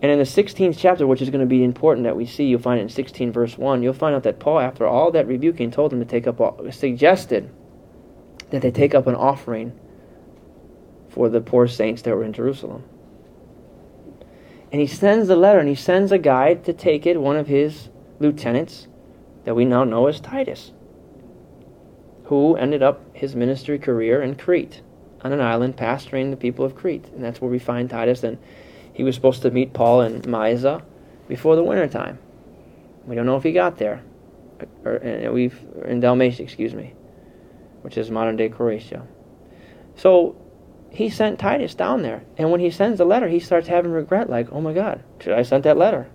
And 0.00 0.12
in 0.12 0.18
the 0.18 0.24
16th 0.24 0.78
chapter, 0.78 1.06
which 1.06 1.20
is 1.20 1.28
going 1.28 1.40
to 1.40 1.46
be 1.46 1.64
important 1.64 2.04
that 2.04 2.16
we 2.16 2.24
see, 2.24 2.44
you'll 2.44 2.60
find 2.60 2.78
it 2.78 2.84
in 2.84 2.88
16 2.88 3.32
verse 3.32 3.58
1, 3.58 3.82
you'll 3.82 3.92
find 3.92 4.14
out 4.14 4.22
that 4.22 4.38
Paul, 4.38 4.60
after 4.60 4.86
all 4.86 5.10
that 5.10 5.26
rebuking, 5.26 5.70
told 5.70 5.92
them 5.92 5.98
to 5.98 6.04
take 6.04 6.26
up, 6.26 6.40
suggested 6.72 7.50
that 8.50 8.62
they 8.62 8.70
take 8.70 8.94
up 8.94 9.06
an 9.06 9.14
offering 9.14 9.78
for 11.08 11.28
the 11.28 11.40
poor 11.40 11.66
saints 11.66 12.02
that 12.02 12.14
were 12.14 12.24
in 12.24 12.32
Jerusalem. 12.32 12.84
And 14.70 14.80
he 14.80 14.86
sends 14.86 15.28
the 15.28 15.36
letter, 15.36 15.58
and 15.58 15.68
he 15.68 15.74
sends 15.74 16.12
a 16.12 16.18
guy 16.18 16.54
to 16.54 16.72
take 16.72 17.06
it, 17.06 17.20
one 17.20 17.36
of 17.36 17.46
his 17.46 17.88
lieutenants 18.20 18.86
that 19.44 19.54
we 19.54 19.64
now 19.64 19.84
know 19.84 20.06
as 20.06 20.20
Titus 20.20 20.72
who 22.28 22.56
ended 22.56 22.82
up 22.82 23.00
his 23.14 23.34
ministry 23.34 23.78
career 23.78 24.20
in 24.20 24.34
Crete, 24.34 24.82
on 25.22 25.32
an 25.32 25.40
island, 25.40 25.78
pastoring 25.78 26.30
the 26.30 26.36
people 26.36 26.62
of 26.62 26.74
Crete. 26.74 27.06
And 27.14 27.24
that's 27.24 27.40
where 27.40 27.50
we 27.50 27.58
find 27.58 27.88
Titus. 27.88 28.22
And 28.22 28.36
he 28.92 29.02
was 29.02 29.14
supposed 29.14 29.40
to 29.42 29.50
meet 29.50 29.72
Paul 29.72 30.02
in 30.02 30.30
Mysia 30.30 30.82
before 31.26 31.56
the 31.56 31.64
winter 31.64 31.88
time. 31.88 32.18
We 33.06 33.16
don't 33.16 33.24
know 33.24 33.36
if 33.36 33.42
he 33.44 33.52
got 33.52 33.78
there. 33.78 34.02
Or, 34.84 34.96
or 34.96 35.32
we've 35.32 35.58
in 35.86 36.00
Dalmatia, 36.00 36.42
excuse 36.42 36.74
me, 36.74 36.92
which 37.82 37.96
is 37.96 38.10
modern 38.10 38.36
day 38.36 38.48
Croatia. 38.48 39.06
So 39.96 40.36
he 40.90 41.10
sent 41.10 41.38
Titus 41.38 41.74
down 41.74 42.02
there, 42.02 42.22
and 42.36 42.50
when 42.50 42.60
he 42.60 42.70
sends 42.70 42.98
the 42.98 43.04
letter, 43.04 43.28
he 43.28 43.40
starts 43.40 43.68
having 43.68 43.92
regret, 43.92 44.30
like, 44.30 44.48
"Oh 44.52 44.60
my 44.60 44.72
God, 44.72 45.00
should 45.20 45.32
I 45.32 45.42
sent 45.42 45.64
that 45.64 45.76
letter?" 45.76 46.06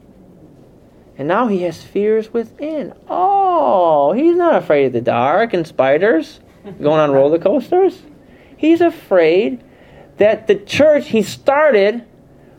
And 1.17 1.28
now 1.28 1.47
he 1.47 1.62
has 1.63 1.84
fears 1.84 2.34
within. 2.34 2.93
Oh, 3.08 4.13
he's 4.13 4.36
not 4.36 4.56
afraid 4.56 4.88
of 4.88 4.93
the 4.93 5.02
dark 5.02 5.54
and 5.54 5.65
spiders 5.65 6.39
going 6.82 6.99
on 6.99 7.12
roller 7.12 7.38
coasters. 7.38 8.02
He's 8.58 8.82
afraid 8.82 9.63
that 10.17 10.47
the 10.47 10.56
church 10.56 11.10
he 11.10 11.21
started 11.21 12.04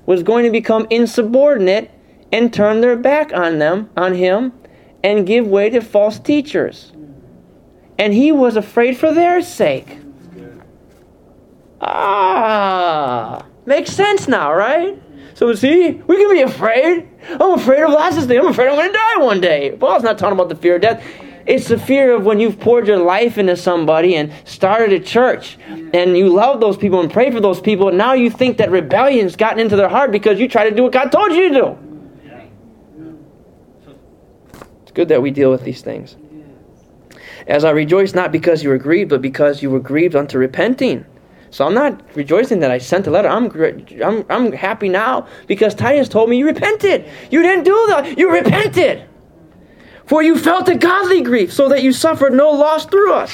was 0.06 0.22
going 0.22 0.44
to 0.44 0.50
become 0.50 0.86
insubordinate 0.90 1.90
and 2.30 2.52
turn 2.52 2.80
their 2.80 2.96
back 2.96 3.32
on 3.32 3.58
them, 3.58 3.90
on 3.96 4.14
him, 4.14 4.52
and 5.02 5.26
give 5.26 5.46
way 5.46 5.70
to 5.70 5.80
false 5.80 6.18
teachers. 6.18 6.92
And 7.98 8.12
he 8.12 8.32
was 8.32 8.56
afraid 8.56 8.96
for 8.96 9.12
their 9.12 9.40
sake. 9.42 9.98
Ah, 11.80 13.44
makes 13.66 13.90
sense 13.90 14.26
now, 14.26 14.52
right? 14.54 15.00
So 15.34 15.52
see, 15.54 15.90
we 15.90 16.16
can 16.16 16.32
be 16.32 16.40
afraid. 16.42 17.08
I'm 17.28 17.52
afraid 17.52 17.82
of 17.82 17.92
of 17.92 18.14
things. 18.14 18.30
I'm 18.30 18.46
afraid 18.46 18.68
I'm 18.68 18.76
going 18.76 18.92
to 18.92 18.92
die 18.92 19.16
one 19.18 19.40
day. 19.40 19.76
Paul's 19.78 20.02
not 20.02 20.16
talking 20.16 20.32
about 20.32 20.48
the 20.48 20.54
fear 20.54 20.76
of 20.76 20.82
death. 20.82 21.04
It's 21.46 21.68
the 21.68 21.78
fear 21.78 22.14
of 22.14 22.24
when 22.24 22.40
you've 22.40 22.58
poured 22.58 22.86
your 22.86 22.96
life 22.98 23.36
into 23.36 23.56
somebody 23.56 24.16
and 24.16 24.32
started 24.44 24.92
a 24.94 25.04
church 25.04 25.58
and 25.68 26.16
you 26.16 26.30
love 26.30 26.60
those 26.60 26.78
people 26.78 27.00
and 27.00 27.12
pray 27.12 27.30
for 27.30 27.40
those 27.40 27.60
people 27.60 27.88
and 27.88 27.98
now 27.98 28.14
you 28.14 28.30
think 28.30 28.56
that 28.58 28.70
rebellion's 28.70 29.36
gotten 29.36 29.58
into 29.58 29.76
their 29.76 29.90
heart 29.90 30.10
because 30.10 30.40
you 30.40 30.48
try 30.48 30.68
to 30.68 30.74
do 30.74 30.84
what 30.84 30.92
God 30.92 31.12
told 31.12 31.32
you 31.32 31.50
to 31.50 31.54
do. 31.54 31.78
It's 34.84 34.92
good 34.92 35.08
that 35.08 35.20
we 35.20 35.30
deal 35.30 35.50
with 35.50 35.64
these 35.64 35.82
things. 35.82 36.16
As 37.46 37.64
I 37.64 37.70
rejoice 37.70 38.14
not 38.14 38.32
because 38.32 38.62
you 38.62 38.70
were 38.70 38.78
grieved, 38.78 39.10
but 39.10 39.22
because 39.22 39.62
you 39.62 39.70
were 39.70 39.80
grieved 39.80 40.16
unto 40.16 40.38
repenting. 40.38 41.04
So 41.50 41.64
I'm 41.66 41.74
not 41.74 42.02
rejoicing 42.16 42.60
that 42.60 42.70
I 42.70 42.78
sent 42.78 43.06
a 43.06 43.10
letter. 43.10 43.28
I'm, 43.28 43.48
I'm, 44.02 44.24
I'm 44.28 44.52
happy 44.52 44.88
now 44.88 45.28
because 45.46 45.74
Titus 45.74 46.08
told 46.08 46.28
me 46.28 46.38
you 46.38 46.46
repented. 46.46 47.08
You 47.30 47.42
didn't 47.42 47.64
do 47.64 47.84
that. 47.88 48.18
You 48.18 48.30
repented. 48.32 49.06
For 50.06 50.22
you 50.22 50.36
felt 50.36 50.68
a 50.68 50.74
godly 50.74 51.22
grief, 51.22 51.52
so 51.52 51.68
that 51.68 51.82
you 51.82 51.92
suffered 51.92 52.32
no 52.32 52.50
loss 52.50 52.84
through 52.86 53.14
us. 53.14 53.32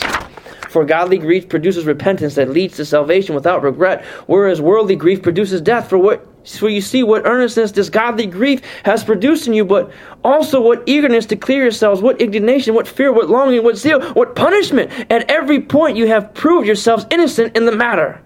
For 0.68 0.85
godly 0.85 1.18
grief 1.18 1.49
produces 1.49 1.85
repentance 1.85 2.37
that 2.37 2.51
leads 2.51 2.77
to 2.77 2.85
salvation 2.85 3.35
without 3.35 3.62
regret, 3.62 4.05
whereas 4.27 4.61
worldly 4.61 4.94
grief 4.94 5.20
produces 5.23 5.61
death. 5.61 5.88
For 5.88 5.99
what 5.99 6.25
for 6.44 6.68
you 6.68 6.81
see 6.81 7.03
what 7.03 7.26
earnestness 7.26 7.72
this 7.72 7.90
godly 7.90 8.26
grief 8.26 8.62
has 8.85 9.05
produced 9.05 9.46
in 9.46 9.53
you, 9.53 9.64
but 9.64 9.92
also 10.24 10.61
what 10.61 10.83
eagerness 10.87 11.26
to 11.26 11.37
clear 11.37 11.62
yourselves, 11.62 12.00
what 12.00 12.20
indignation, 12.20 12.74
what 12.74 12.88
fear, 12.88 13.12
what 13.12 13.29
longing, 13.29 13.62
what 13.62 13.76
zeal, 13.76 14.00
what 14.14 14.35
punishment. 14.35 14.90
At 15.11 15.31
every 15.31 15.61
point 15.61 15.96
you 15.96 16.07
have 16.07 16.33
proved 16.35 16.66
yourselves 16.66 17.07
innocent 17.11 17.57
in 17.57 17.66
the 17.66 17.76
matter. 17.76 18.22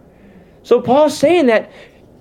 So 0.62 0.80
Paul's 0.80 1.16
saying 1.16 1.46
that 1.46 1.70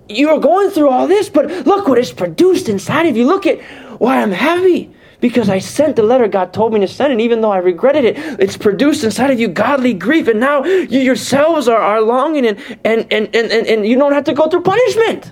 you 0.10 0.30
are 0.30 0.40
going 0.40 0.70
through 0.70 0.90
all 0.90 1.08
this, 1.08 1.30
but 1.30 1.50
look 1.66 1.88
what 1.88 1.98
it's 1.98 2.12
produced 2.12 2.68
inside 2.70 3.06
of 3.06 3.16
you. 3.16 3.26
Look 3.26 3.46
at 3.46 3.62
why 4.00 4.22
I'm 4.22 4.32
happy 4.32 4.94
because 5.22 5.48
I 5.48 5.60
sent 5.60 5.96
the 5.96 6.04
letter 6.04 6.28
God 6.28 6.52
told 6.52 6.74
me 6.74 6.82
to 6.82 6.88
send, 6.88 7.14
and 7.14 7.22
even 7.22 7.40
though 7.40 7.52
I 7.52 7.60
regretted 7.60 8.04
it, 8.04 8.18
it's 8.42 8.58
produced 8.58 9.06
inside 9.06 9.32
of 9.32 9.40
you 9.40 9.48
godly 9.48 9.94
grief, 9.94 10.28
and 10.28 10.38
now 10.38 10.66
you 10.66 11.00
yourselves 11.00 11.70
are, 11.70 11.80
are 11.80 12.02
longing, 12.02 12.46
and, 12.46 12.60
and, 12.84 13.08
and, 13.10 13.34
and, 13.34 13.50
and, 13.50 13.68
and 13.68 13.88
you 13.88 13.98
don't 13.98 14.12
have 14.12 14.26
to 14.26 14.34
go 14.34 14.50
through 14.50 14.64
punishment. 14.64 15.32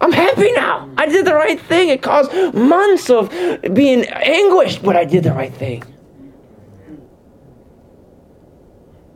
I'm 0.00 0.12
happy 0.12 0.52
now. 0.52 0.88
I 0.96 1.06
did 1.06 1.26
the 1.26 1.34
right 1.34 1.60
thing. 1.60 1.88
It 1.88 2.02
caused 2.02 2.32
months 2.54 3.10
of 3.10 3.30
being 3.74 4.04
anguished, 4.06 4.82
but 4.82 4.96
I 4.96 5.04
did 5.04 5.24
the 5.24 5.32
right 5.32 5.52
thing. 5.52 5.82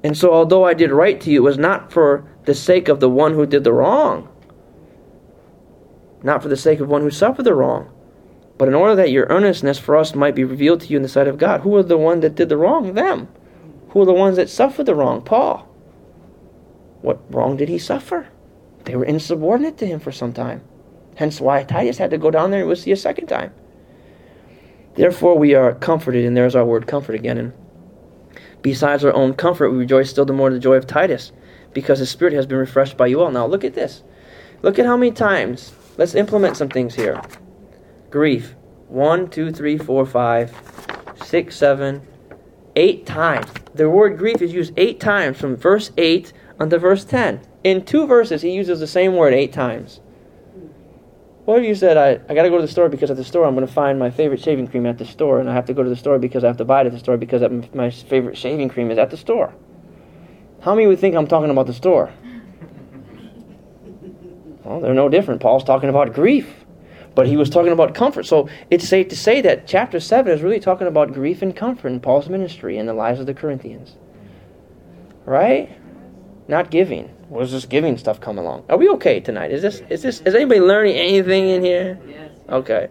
And 0.02 0.18
so, 0.18 0.32
although 0.32 0.64
I 0.64 0.74
did 0.74 0.90
right 0.90 1.20
to 1.20 1.30
you, 1.30 1.38
it 1.38 1.48
was 1.48 1.58
not 1.58 1.92
for 1.92 2.24
the 2.44 2.54
sake 2.54 2.88
of 2.88 2.98
the 2.98 3.08
one 3.08 3.34
who 3.34 3.46
did 3.46 3.62
the 3.62 3.72
wrong, 3.72 4.28
not 6.24 6.42
for 6.42 6.48
the 6.48 6.56
sake 6.56 6.80
of 6.80 6.88
one 6.88 7.02
who 7.02 7.10
suffered 7.10 7.44
the 7.44 7.54
wrong, 7.54 7.88
but 8.58 8.66
in 8.66 8.74
order 8.74 8.96
that 8.96 9.12
your 9.12 9.26
earnestness 9.26 9.78
for 9.78 9.96
us 9.96 10.14
might 10.14 10.34
be 10.34 10.42
revealed 10.42 10.80
to 10.80 10.88
you 10.88 10.96
in 10.96 11.02
the 11.04 11.08
sight 11.08 11.28
of 11.28 11.38
God. 11.38 11.60
Who 11.60 11.76
are 11.76 11.82
the 11.84 11.98
one 11.98 12.20
that 12.20 12.34
did 12.34 12.48
the 12.48 12.56
wrong? 12.56 12.94
Them. 12.94 13.28
Who 13.90 14.02
are 14.02 14.06
the 14.06 14.12
ones 14.12 14.36
that 14.36 14.50
suffered 14.50 14.86
the 14.86 14.94
wrong? 14.94 15.22
Paul. 15.22 15.68
What 17.02 17.20
wrong 17.32 17.56
did 17.56 17.68
he 17.68 17.78
suffer? 17.78 18.28
They 18.84 18.96
were 18.96 19.04
insubordinate 19.04 19.78
to 19.78 19.86
him 19.86 20.00
for 20.00 20.10
some 20.10 20.32
time. 20.32 20.62
Hence 21.16 21.40
why 21.40 21.62
Titus 21.62 21.98
had 21.98 22.10
to 22.10 22.18
go 22.18 22.30
down 22.30 22.50
there 22.50 22.60
and 22.60 22.68
we'll 22.68 22.76
see 22.76 22.92
a 22.92 22.96
second 22.96 23.26
time. 23.26 23.52
Therefore 24.94 25.38
we 25.38 25.54
are 25.54 25.74
comforted, 25.74 26.24
and 26.24 26.36
there's 26.36 26.54
our 26.54 26.64
word 26.64 26.86
comfort 26.86 27.14
again. 27.14 27.38
And 27.38 27.52
besides 28.60 29.04
our 29.04 29.14
own 29.14 29.34
comfort, 29.34 29.70
we 29.70 29.78
rejoice 29.78 30.10
still 30.10 30.24
the 30.24 30.32
more 30.32 30.48
in 30.48 30.54
the 30.54 30.60
joy 30.60 30.74
of 30.74 30.86
Titus, 30.86 31.32
because 31.72 31.98
his 31.98 32.10
spirit 32.10 32.34
has 32.34 32.46
been 32.46 32.58
refreshed 32.58 32.96
by 32.96 33.06
you 33.06 33.20
all. 33.20 33.30
Now 33.30 33.46
look 33.46 33.64
at 33.64 33.74
this. 33.74 34.02
Look 34.60 34.78
at 34.78 34.86
how 34.86 34.96
many 34.96 35.12
times. 35.12 35.72
Let's 35.96 36.14
implement 36.14 36.56
some 36.56 36.68
things 36.68 36.94
here. 36.94 37.20
Grief. 38.10 38.54
One, 38.88 39.28
two, 39.30 39.50
three, 39.50 39.78
four, 39.78 40.04
five, 40.04 40.54
six, 41.24 41.56
seven, 41.56 42.06
eight 42.76 43.06
times. 43.06 43.50
The 43.74 43.88
word 43.88 44.18
grief 44.18 44.42
is 44.42 44.52
used 44.52 44.74
eight 44.76 45.00
times 45.00 45.38
from 45.38 45.56
verse 45.56 45.90
8 45.96 46.32
unto 46.60 46.76
verse 46.76 47.04
10. 47.06 47.40
In 47.64 47.84
two 47.84 48.06
verses, 48.06 48.42
he 48.42 48.50
uses 48.50 48.80
the 48.80 48.86
same 48.86 49.16
word 49.16 49.32
eight 49.32 49.52
times. 49.52 50.00
What 51.44 51.58
if 51.58 51.66
you 51.66 51.74
said, 51.74 51.96
I, 51.96 52.20
I 52.30 52.34
got 52.36 52.44
to 52.44 52.50
go 52.50 52.56
to 52.56 52.62
the 52.62 52.70
store 52.70 52.88
because 52.88 53.10
at 53.10 53.16
the 53.16 53.24
store 53.24 53.44
I'm 53.44 53.54
going 53.54 53.66
to 53.66 53.72
find 53.72 53.98
my 53.98 54.10
favorite 54.10 54.40
shaving 54.40 54.68
cream 54.68 54.86
at 54.86 54.98
the 54.98 55.04
store, 55.04 55.40
and 55.40 55.50
I 55.50 55.54
have 55.54 55.66
to 55.66 55.74
go 55.74 55.82
to 55.82 55.88
the 55.88 55.96
store 55.96 56.18
because 56.18 56.44
I 56.44 56.46
have 56.46 56.56
to 56.58 56.64
buy 56.64 56.82
it 56.82 56.86
at 56.86 56.92
the 56.92 57.00
store 57.00 57.16
because 57.16 57.42
my 57.74 57.90
favorite 57.90 58.38
shaving 58.38 58.68
cream 58.68 58.92
is 58.92 58.98
at 58.98 59.10
the 59.10 59.16
store? 59.16 59.52
How 60.60 60.76
many 60.76 60.86
would 60.86 61.00
think 61.00 61.16
I'm 61.16 61.26
talking 61.26 61.50
about 61.50 61.66
the 61.66 61.74
store? 61.74 62.12
Well, 64.64 64.80
they're 64.80 64.94
no 64.94 65.08
different. 65.08 65.40
Paul's 65.40 65.64
talking 65.64 65.88
about 65.88 66.14
grief, 66.14 66.64
but 67.16 67.26
he 67.26 67.36
was 67.36 67.50
talking 67.50 67.72
about 67.72 67.96
comfort. 67.96 68.26
So 68.26 68.48
it's 68.70 68.88
safe 68.88 69.08
to 69.08 69.16
say 69.16 69.40
that 69.40 69.66
chapter 69.66 69.98
7 69.98 70.32
is 70.32 70.40
really 70.40 70.60
talking 70.60 70.86
about 70.86 71.12
grief 71.12 71.42
and 71.42 71.54
comfort 71.54 71.88
in 71.88 71.98
Paul's 71.98 72.28
ministry 72.28 72.78
and 72.78 72.88
the 72.88 72.94
lives 72.94 73.18
of 73.18 73.26
the 73.26 73.34
Corinthians. 73.34 73.96
Right? 75.24 75.76
Not 76.46 76.70
giving. 76.70 77.12
Where's 77.32 77.50
this 77.50 77.64
giving 77.64 77.96
stuff 77.96 78.20
come 78.20 78.36
along? 78.36 78.66
Are 78.68 78.76
we 78.76 78.90
okay 78.90 79.18
tonight? 79.18 79.52
Is 79.52 79.62
this 79.62 79.80
is 79.88 80.02
this 80.02 80.20
is 80.20 80.34
anybody 80.34 80.60
learning 80.60 80.96
anything 80.96 81.48
in 81.48 81.64
here? 81.64 81.98
Yes. 82.06 82.30
Okay. 82.46 82.88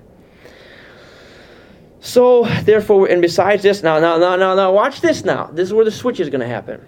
So 2.00 2.46
therefore, 2.64 3.06
and 3.06 3.22
besides 3.22 3.62
this, 3.62 3.84
now, 3.84 4.00
now, 4.00 4.18
now, 4.18 4.36
now, 4.36 4.56
now, 4.56 4.74
watch 4.74 5.02
this. 5.02 5.24
Now, 5.24 5.52
this 5.54 5.68
is 5.68 5.74
where 5.76 5.86
the 5.86 5.92
switch 5.92 6.20
is 6.20 6.30
going 6.30 6.42
to 6.42 6.48
happen. 6.48 6.84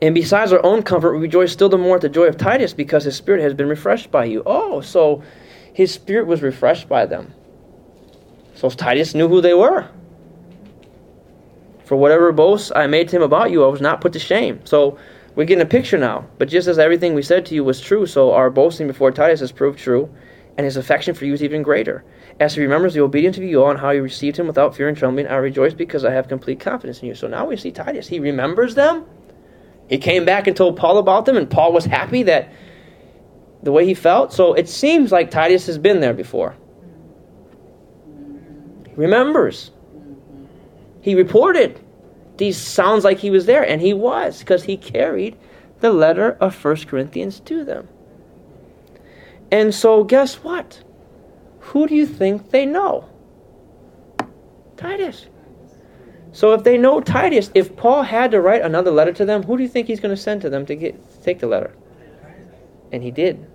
And 0.00 0.14
besides 0.14 0.52
our 0.52 0.64
own 0.64 0.84
comfort, 0.84 1.14
we 1.14 1.22
rejoice 1.22 1.52
still 1.52 1.68
the 1.68 1.76
more 1.76 1.96
at 1.96 2.02
the 2.02 2.08
joy 2.08 2.26
of 2.26 2.36
Titus, 2.36 2.72
because 2.72 3.02
his 3.02 3.16
spirit 3.16 3.42
has 3.42 3.52
been 3.52 3.68
refreshed 3.68 4.12
by 4.12 4.24
you. 4.24 4.44
Oh, 4.46 4.80
so 4.80 5.24
his 5.72 5.92
spirit 5.92 6.28
was 6.28 6.40
refreshed 6.40 6.88
by 6.88 7.04
them. 7.04 7.34
So 8.54 8.70
Titus 8.70 9.12
knew 9.12 9.26
who 9.26 9.40
they 9.40 9.54
were. 9.54 9.88
For 11.84 11.96
whatever 11.96 12.30
boasts 12.30 12.70
I 12.76 12.86
made 12.86 13.08
to 13.08 13.16
him 13.16 13.22
about 13.22 13.50
you, 13.50 13.64
I 13.64 13.66
was 13.66 13.80
not 13.80 14.00
put 14.00 14.12
to 14.12 14.20
shame. 14.20 14.64
So 14.64 15.00
we're 15.38 15.44
getting 15.44 15.62
a 15.62 15.66
picture 15.66 15.96
now. 15.96 16.26
But 16.36 16.48
just 16.48 16.66
as 16.66 16.80
everything 16.80 17.14
we 17.14 17.22
said 17.22 17.46
to 17.46 17.54
you 17.54 17.62
was 17.62 17.80
true, 17.80 18.06
so 18.06 18.32
our 18.32 18.50
boasting 18.50 18.88
before 18.88 19.12
Titus 19.12 19.38
has 19.38 19.52
proved 19.52 19.78
true, 19.78 20.12
and 20.56 20.64
his 20.64 20.76
affection 20.76 21.14
for 21.14 21.26
you 21.26 21.32
is 21.32 21.44
even 21.44 21.62
greater. 21.62 22.04
As 22.40 22.56
he 22.56 22.60
remembers 22.60 22.92
the 22.92 23.02
obedience 23.02 23.36
of 23.36 23.44
you 23.44 23.62
all 23.62 23.70
and 23.70 23.78
how 23.78 23.90
you 23.90 24.02
received 24.02 24.36
him 24.36 24.48
without 24.48 24.74
fear 24.74 24.88
and 24.88 24.98
trembling, 24.98 25.28
I 25.28 25.36
rejoice 25.36 25.74
because 25.74 26.04
I 26.04 26.10
have 26.10 26.26
complete 26.26 26.58
confidence 26.58 27.02
in 27.02 27.06
you. 27.06 27.14
So 27.14 27.28
now 27.28 27.46
we 27.46 27.56
see 27.56 27.70
Titus. 27.70 28.08
He 28.08 28.18
remembers 28.18 28.74
them. 28.74 29.06
He 29.88 29.98
came 29.98 30.24
back 30.24 30.48
and 30.48 30.56
told 30.56 30.76
Paul 30.76 30.98
about 30.98 31.24
them, 31.24 31.36
and 31.36 31.48
Paul 31.48 31.72
was 31.72 31.84
happy 31.84 32.24
that 32.24 32.52
the 33.62 33.70
way 33.70 33.86
he 33.86 33.94
felt. 33.94 34.32
So 34.32 34.54
it 34.54 34.68
seems 34.68 35.12
like 35.12 35.30
Titus 35.30 35.66
has 35.66 35.78
been 35.78 36.00
there 36.00 36.14
before. 36.14 36.56
He 38.88 38.94
remembers. 38.96 39.70
He 41.00 41.14
reported. 41.14 41.80
These 42.38 42.56
sounds 42.56 43.04
like 43.04 43.18
he 43.18 43.30
was 43.30 43.46
there, 43.46 43.62
and 43.62 43.80
he 43.80 43.92
was, 43.92 44.38
because 44.38 44.64
he 44.64 44.76
carried 44.76 45.36
the 45.80 45.92
letter 45.92 46.32
of 46.40 46.54
First 46.54 46.88
Corinthians 46.88 47.40
to 47.40 47.64
them. 47.64 47.88
And 49.50 49.74
so 49.74 50.04
guess 50.04 50.36
what? 50.36 50.82
Who 51.60 51.86
do 51.86 51.94
you 51.94 52.06
think 52.06 52.50
they 52.50 52.64
know? 52.64 53.08
Titus. 54.76 55.26
So 56.32 56.52
if 56.52 56.62
they 56.62 56.78
know 56.78 57.00
Titus, 57.00 57.50
if 57.54 57.74
Paul 57.74 58.02
had 58.02 58.30
to 58.30 58.40
write 58.40 58.62
another 58.62 58.90
letter 58.90 59.12
to 59.14 59.24
them, 59.24 59.42
who 59.42 59.56
do 59.56 59.62
you 59.62 59.68
think 59.68 59.86
he's 59.86 60.00
going 60.00 60.14
to 60.14 60.20
send 60.20 60.42
to 60.42 60.50
them 60.50 60.66
to 60.66 60.76
get 60.76 61.10
to 61.12 61.22
take 61.22 61.40
the 61.40 61.46
letter? 61.46 61.74
And 62.92 63.02
he 63.02 63.10
did. 63.10 63.46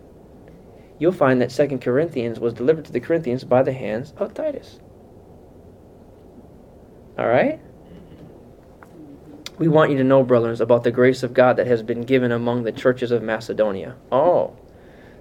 You'll 1.00 1.12
find 1.12 1.42
that 1.42 1.52
Second 1.52 1.80
Corinthians 1.80 2.40
was 2.40 2.54
delivered 2.54 2.86
to 2.86 2.92
the 2.92 3.00
Corinthians 3.00 3.44
by 3.44 3.64
the 3.64 3.74
hands 3.74 4.14
of 4.18 4.34
Titus. 4.34 4.80
All 7.18 7.28
right? 7.28 7.62
We 9.64 9.70
want 9.70 9.92
you 9.92 9.98
to 10.00 10.04
know, 10.04 10.24
brothers, 10.24 10.60
about 10.60 10.84
the 10.84 10.92
grace 10.92 11.24
of 11.24 11.34
God 11.34 11.56
that 11.56 11.68
has 11.68 11.82
been 11.82 12.02
given 12.02 12.34
among 12.34 12.64
the 12.64 12.74
churches 12.74 13.12
of 13.12 13.24
Macedonia. 13.24 13.96
Oh, 14.12 14.58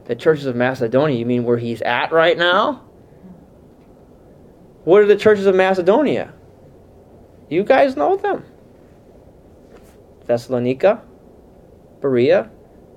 the 0.06 0.16
churches 0.16 0.46
of 0.46 0.56
Macedonia, 0.56 1.16
you 1.16 1.24
mean 1.24 1.44
where 1.44 1.58
he's 1.58 1.80
at 1.82 2.10
right 2.10 2.36
now? 2.36 2.82
What 4.82 5.00
are 5.00 5.06
the 5.06 5.14
churches 5.14 5.46
of 5.46 5.54
Macedonia? 5.54 6.34
You 7.50 7.62
guys 7.62 7.96
know 7.96 8.16
them 8.16 8.44
Thessalonica, 10.26 11.04
Berea, 12.00 12.50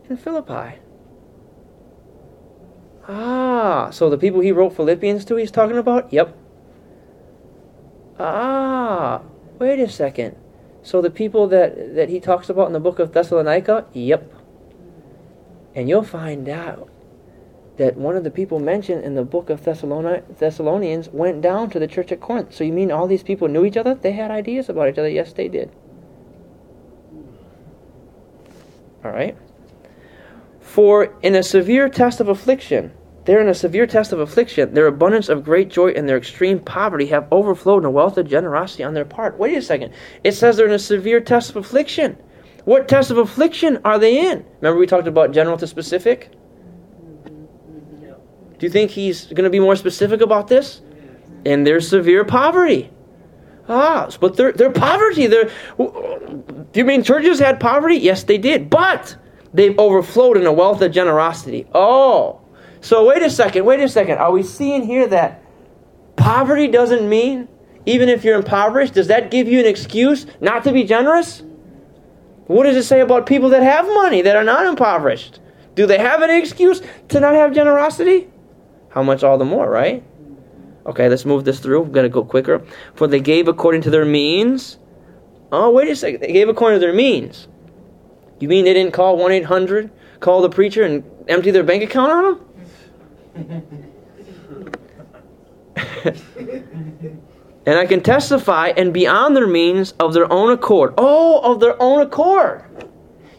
and 0.09 0.19
Philippi. 0.19 0.79
Ah, 3.07 3.91
so 3.91 4.09
the 4.09 4.17
people 4.17 4.39
he 4.39 4.51
wrote 4.51 4.75
Philippians 4.75 5.25
to, 5.25 5.35
he's 5.35 5.51
talking 5.51 5.77
about? 5.77 6.11
Yep. 6.11 6.35
Ah, 8.17 9.21
wait 9.59 9.79
a 9.79 9.87
second. 9.87 10.37
So 10.85 11.01
the 11.01 11.09
people 11.09 11.47
that, 11.47 11.95
that 11.95 12.09
he 12.09 12.19
talks 12.19 12.47
about 12.47 12.67
in 12.67 12.73
the 12.73 12.79
book 12.79 12.99
of 12.99 13.11
Thessalonica? 13.11 13.87
Yep. 13.93 14.31
And 15.73 15.89
you'll 15.89 16.03
find 16.03 16.47
out 16.47 16.89
that 17.77 17.97
one 17.97 18.15
of 18.15 18.23
the 18.23 18.29
people 18.29 18.59
mentioned 18.59 19.03
in 19.03 19.15
the 19.15 19.23
book 19.23 19.49
of 19.49 19.63
Thessalonians 19.65 21.09
went 21.09 21.41
down 21.41 21.71
to 21.71 21.79
the 21.79 21.87
church 21.87 22.11
at 22.11 22.21
Corinth. 22.21 22.53
So 22.53 22.63
you 22.63 22.71
mean 22.71 22.91
all 22.91 23.07
these 23.07 23.23
people 23.23 23.47
knew 23.47 23.65
each 23.65 23.77
other? 23.77 23.95
They 23.95 24.11
had 24.11 24.29
ideas 24.29 24.69
about 24.69 24.87
each 24.87 24.99
other. 24.99 25.09
Yes, 25.09 25.33
they 25.33 25.47
did. 25.47 25.71
All 29.03 29.11
right. 29.11 29.35
For 30.59 31.15
in 31.23 31.33
a 31.33 31.41
severe 31.41 31.89
test 31.89 32.19
of 32.19 32.29
affliction, 32.29 32.93
they're 33.25 33.41
in 33.41 33.49
a 33.49 33.55
severe 33.55 33.87
test 33.87 34.13
of 34.13 34.19
affliction. 34.19 34.73
Their 34.73 34.87
abundance 34.87 35.29
of 35.29 35.43
great 35.43 35.69
joy 35.69 35.89
and 35.89 36.07
their 36.07 36.17
extreme 36.17 36.59
poverty 36.59 37.07
have 37.07 37.27
overflowed 37.31 37.83
in 37.83 37.85
a 37.85 37.91
wealth 37.91 38.17
of 38.17 38.27
generosity 38.27 38.83
on 38.83 38.93
their 38.93 39.05
part. 39.05 39.37
Wait 39.37 39.57
a 39.57 39.61
second. 39.61 39.93
It 40.23 40.33
says 40.33 40.57
they're 40.57 40.67
in 40.67 40.73
a 40.73 40.79
severe 40.79 41.19
test 41.19 41.49
of 41.49 41.57
affliction. 41.57 42.17
What 42.65 42.87
test 42.87 43.11
of 43.11 43.17
affliction 43.17 43.79
are 43.83 43.99
they 43.99 44.27
in? 44.27 44.45
Remember 44.61 44.79
we 44.79 44.87
talked 44.87 45.07
about 45.07 45.31
general 45.31 45.57
to 45.57 45.67
specific? 45.67 46.31
Do 48.57 48.65
you 48.65 48.69
think 48.69 48.91
he's 48.91 49.25
going 49.25 49.43
to 49.43 49.49
be 49.49 49.59
more 49.59 49.75
specific 49.75 50.21
about 50.21 50.47
this? 50.47 50.81
In 51.43 51.63
their 51.63 51.81
severe 51.81 52.23
poverty. 52.25 52.91
Ah, 53.67 54.09
but 54.19 54.37
their 54.37 54.51
their 54.51 54.71
poverty. 54.71 55.27
Their, 55.27 55.51
do 55.77 56.63
you 56.73 56.85
mean 56.85 57.03
churches 57.03 57.39
had 57.39 57.59
poverty? 57.59 57.95
Yes, 57.95 58.23
they 58.23 58.37
did. 58.37 58.69
But 58.69 59.15
they've 59.53 59.77
overflowed 59.77 60.37
in 60.37 60.45
a 60.45 60.53
wealth 60.53 60.81
of 60.81 60.91
generosity. 60.91 61.67
Oh, 61.73 62.41
so 62.85 63.05
wait 63.05 63.21
a 63.23 63.29
second. 63.29 63.65
Wait 63.65 63.79
a 63.79 63.89
second. 63.89 64.17
Are 64.17 64.31
we 64.31 64.43
seeing 64.43 64.83
here 64.83 65.07
that 65.07 65.43
poverty 66.15 66.67
doesn't 66.67 67.07
mean 67.07 67.47
even 67.85 68.09
if 68.09 68.23
you're 68.23 68.37
impoverished? 68.37 68.93
Does 68.93 69.07
that 69.07 69.31
give 69.31 69.47
you 69.47 69.59
an 69.59 69.65
excuse 69.65 70.25
not 70.39 70.63
to 70.65 70.71
be 70.71 70.83
generous? 70.83 71.41
What 72.47 72.63
does 72.63 72.77
it 72.77 72.83
say 72.83 72.99
about 72.99 73.25
people 73.25 73.49
that 73.49 73.63
have 73.63 73.85
money 73.87 74.21
that 74.21 74.35
are 74.35 74.43
not 74.43 74.67
impoverished? 74.67 75.39
Do 75.73 75.87
they 75.87 75.97
have 75.97 76.21
any 76.21 76.37
excuse 76.39 76.81
to 77.09 77.19
not 77.19 77.33
have 77.33 77.53
generosity? 77.53 78.29
how 78.95 79.03
much 79.03 79.23
all 79.23 79.37
the 79.37 79.45
more, 79.45 79.69
right? 79.69 80.01
Okay, 80.85 81.09
let's 81.09 81.25
move 81.25 81.43
this 81.43 81.59
through. 81.59 81.83
I'm 81.83 81.91
going 81.91 82.05
to 82.05 82.09
go 82.09 82.23
quicker. 82.23 82.65
For 82.93 83.07
they 83.07 83.19
gave 83.19 83.49
according 83.49 83.81
to 83.81 83.89
their 83.89 84.05
means. 84.05 84.77
Oh, 85.51 85.69
wait 85.71 85.89
a 85.89 85.95
second. 85.97 86.21
They 86.21 86.31
gave 86.31 86.47
according 86.47 86.79
to 86.79 86.85
their 86.85 86.93
means. 86.93 87.49
You 88.39 88.47
mean 88.47 88.63
they 88.63 88.73
didn't 88.73 88.93
call 88.93 89.17
1 89.17 89.31
800, 89.33 89.91
call 90.21 90.41
the 90.41 90.49
preacher, 90.49 90.83
and 90.83 91.03
empty 91.27 91.51
their 91.51 91.63
bank 91.63 91.83
account 91.83 92.11
on 92.11 92.23
them? 92.23 92.44
and 97.65 97.77
I 97.77 97.85
can 97.85 98.01
testify, 98.01 98.69
and 98.69 98.93
beyond 98.93 99.35
their 99.35 99.47
means 99.47 99.91
of 99.99 100.13
their 100.13 100.31
own 100.31 100.51
accord. 100.51 100.93
Oh, 100.97 101.51
of 101.51 101.59
their 101.59 101.81
own 101.81 102.01
accord. 102.01 102.63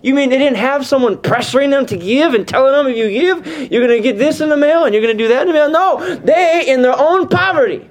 You 0.03 0.15
mean 0.15 0.31
they 0.31 0.39
didn't 0.39 0.59
have 0.59 0.87
someone 0.87 1.17
pressuring 1.17 1.71
them 1.71 1.87
to 1.87 1.97
give 1.97 2.35
and 2.35 2.47
telling 2.47 2.73
them 2.73 2.87
if 2.87 2.97
you 2.97 3.11
give, 3.11 3.73
you're 3.73 3.87
going 3.87 4.01
to 4.01 4.03
get 4.03 4.19
this 4.19 4.41
in 4.41 4.51
the 4.51 4.57
mail 4.57 4.85
and 4.85 4.95
you're 4.95 5.03
going 5.03 5.17
to 5.17 5.23
do 5.23 5.29
that 5.29 5.43
in 5.43 5.49
the 5.49 5.55
mail? 5.55 5.71
No, 5.71 6.17
they, 6.17 6.65
in 6.69 6.83
their 6.83 6.97
own 6.97 7.29
poverty, 7.29 7.89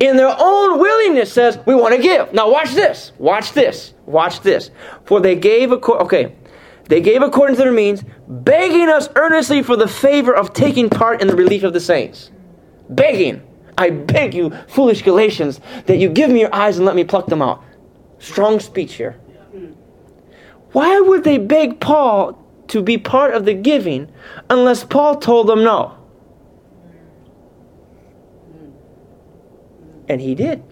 in 0.00 0.16
their 0.16 0.34
own 0.38 0.78
willingness, 0.78 1.32
says, 1.32 1.58
We 1.66 1.74
want 1.74 1.94
to 1.94 2.00
give. 2.00 2.32
Now, 2.32 2.50
watch 2.50 2.72
this. 2.72 3.12
Watch 3.18 3.52
this. 3.52 3.94
Watch 4.06 4.40
this. 4.40 4.70
For 5.04 5.20
they 5.20 5.34
gave, 5.34 5.72
a 5.72 5.76
okay, 5.76 6.34
they 6.88 7.00
gave 7.00 7.22
according 7.22 7.56
to 7.56 7.62
their 7.62 7.72
means, 7.72 8.04
begging 8.28 8.88
us 8.88 9.08
earnestly 9.16 9.62
for 9.62 9.76
the 9.76 9.88
favor 9.88 10.34
of 10.34 10.52
taking 10.52 10.90
part 10.90 11.20
in 11.20 11.28
the 11.28 11.36
relief 11.36 11.62
of 11.62 11.72
the 11.72 11.80
saints. 11.80 12.30
Begging. 12.88 13.42
I 13.78 13.90
beg 13.90 14.34
you, 14.34 14.50
foolish 14.68 15.02
Galatians, 15.02 15.60
that 15.86 15.96
you 15.96 16.08
give 16.08 16.30
me 16.30 16.40
your 16.40 16.54
eyes 16.54 16.76
and 16.76 16.86
let 16.86 16.96
me 16.96 17.04
pluck 17.04 17.26
them 17.26 17.40
out. 17.40 17.62
Strong 18.18 18.60
speech 18.60 18.94
here. 18.94 19.18
Why 20.72 21.00
would 21.00 21.24
they 21.24 21.38
beg 21.38 21.80
Paul 21.80 22.38
to 22.68 22.82
be 22.82 22.98
part 22.98 23.34
of 23.34 23.44
the 23.44 23.54
giving 23.54 24.10
unless 24.48 24.84
Paul 24.84 25.16
told 25.16 25.46
them 25.46 25.64
no? 25.64 25.96
And 30.08 30.20
he 30.20 30.34
did 30.34 30.62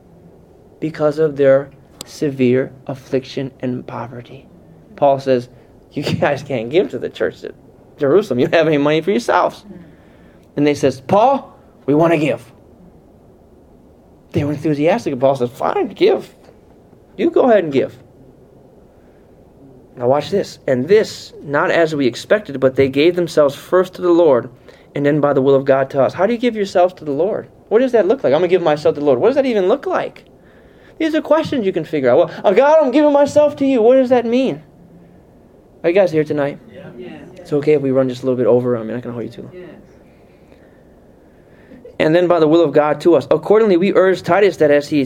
because 0.81 1.19
of 1.19 1.37
their 1.37 1.71
severe 2.05 2.73
affliction 2.87 3.53
and 3.61 3.87
poverty. 3.87 4.49
Paul 4.97 5.21
says, 5.21 5.49
You 5.93 6.03
guys 6.03 6.43
can't 6.43 6.71
give 6.71 6.91
to 6.91 6.99
the 6.99 7.11
church 7.11 7.43
at 7.45 7.55
Jerusalem. 7.99 8.39
You 8.39 8.49
have 8.53 8.67
any 8.67 8.79
money 8.79 9.01
for 9.01 9.11
yourselves. 9.11 9.65
Mm. 9.65 9.83
And 10.57 10.67
they 10.67 10.75
says, 10.75 11.01
Paul, 11.01 11.57
we 11.87 11.95
want 11.95 12.13
to 12.13 12.19
give. 12.19 12.53
They 14.33 14.45
were 14.45 14.53
enthusiastic. 14.53 15.19
Paul 15.19 15.37
says, 15.37 15.51
Fine, 15.51 15.89
give. 15.89 16.35
You 17.17 17.31
go 17.31 17.51
ahead 17.51 17.65
and 17.65 17.73
give. 17.73 18.01
Now, 19.97 20.09
watch 20.09 20.31
this. 20.31 20.59
And 20.67 20.89
this, 20.89 21.33
not 21.43 21.71
as 21.71 21.95
we 21.95 22.07
expected, 22.07 22.59
but 22.61 22.77
they 22.77 22.89
gave 22.89 23.17
themselves 23.17 23.55
first 23.55 23.95
to 23.95 24.03
the 24.03 24.11
Lord, 24.11 24.51
and 24.95 25.05
then 25.05 25.21
by 25.21 25.33
the 25.33 25.43
will 25.43 25.55
of 25.55 25.65
God 25.65 25.91
to 25.91 26.03
us. 26.03 26.15
How 26.15 26.27
do 26.27 26.33
you 26.33 26.39
give 26.39 26.57
yourselves 26.57 26.95
to 26.95 27.05
the 27.05 27.13
Lord? 27.13 27.51
What 27.69 27.81
does 27.81 27.93
that 27.93 28.07
look 28.07 28.25
like? 28.25 28.33
I'm 28.33 28.41
going 28.41 28.49
to 28.49 28.55
give 28.55 28.63
myself 28.63 28.95
to 28.95 29.01
the 29.01 29.07
Lord. 29.07 29.19
What 29.19 29.29
does 29.29 29.37
that 29.37 29.47
even 29.47 29.67
look 29.67 29.87
like? 29.87 30.25
These 30.99 31.15
are 31.15 31.21
questions 31.21 31.67
you 31.67 31.73
can 31.73 31.85
figure 31.85 32.11
out. 32.11 32.19
Well, 32.19 32.41
oh 32.45 32.55
God, 32.55 32.83
I'm 32.83 32.91
giving 32.91 33.13
myself 33.13 33.57
to 33.57 33.67
you. 33.67 33.83
What 33.83 33.97
does 33.97 34.11
that 34.11 34.27
mean? 34.27 34.63
Are 35.83 35.89
you 35.89 35.95
guys 35.95 36.13
here 36.13 36.25
tonight? 36.25 36.59
Yeah. 36.71 36.91
Yes. 36.97 37.29
It's 37.35 37.53
okay 37.53 37.73
if 37.75 37.83
we 37.83 37.91
run 37.91 38.09
just 38.09 38.23
a 38.23 38.27
little 38.27 38.37
bit 38.37 38.47
over. 38.47 38.75
I'm 38.77 38.87
not 38.87 39.03
going 39.03 39.03
to 39.03 39.13
hold 39.13 39.25
you 39.25 39.31
too 39.31 39.43
long. 39.43 39.53
Yes. 39.55 39.81
And 41.99 42.15
then 42.15 42.29
by 42.29 42.41
the 42.41 42.49
will 42.49 42.63
of 42.63 42.73
God 42.73 43.01
to 43.03 43.15
us. 43.15 43.27
Accordingly, 43.31 43.77
we 43.77 43.95
urge 43.95 44.23
Titus 44.23 44.59
that 44.59 44.71
as 44.71 44.89
he 44.89 45.05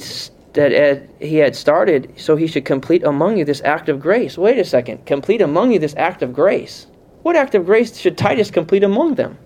that 0.54 0.72
as 0.72 1.02
he 1.20 1.36
had 1.36 1.56
started, 1.56 2.12
so 2.16 2.36
he 2.36 2.46
should 2.46 2.64
complete 2.64 3.02
among 3.02 3.36
you 3.36 3.44
this 3.44 3.60
act 3.62 3.88
of 3.88 3.98
grace. 4.00 4.38
Wait 4.38 4.58
a 4.58 4.64
second. 4.64 5.04
Complete 5.04 5.40
among 5.40 5.72
you 5.72 5.80
this 5.80 5.94
act 5.96 6.22
of 6.22 6.32
grace. 6.32 6.86
What 7.22 7.34
act 7.34 7.54
of 7.56 7.66
grace 7.66 7.96
should 7.96 8.16
Titus 8.16 8.50
complete 8.52 8.84
among 8.84 9.16
them? 9.16 9.36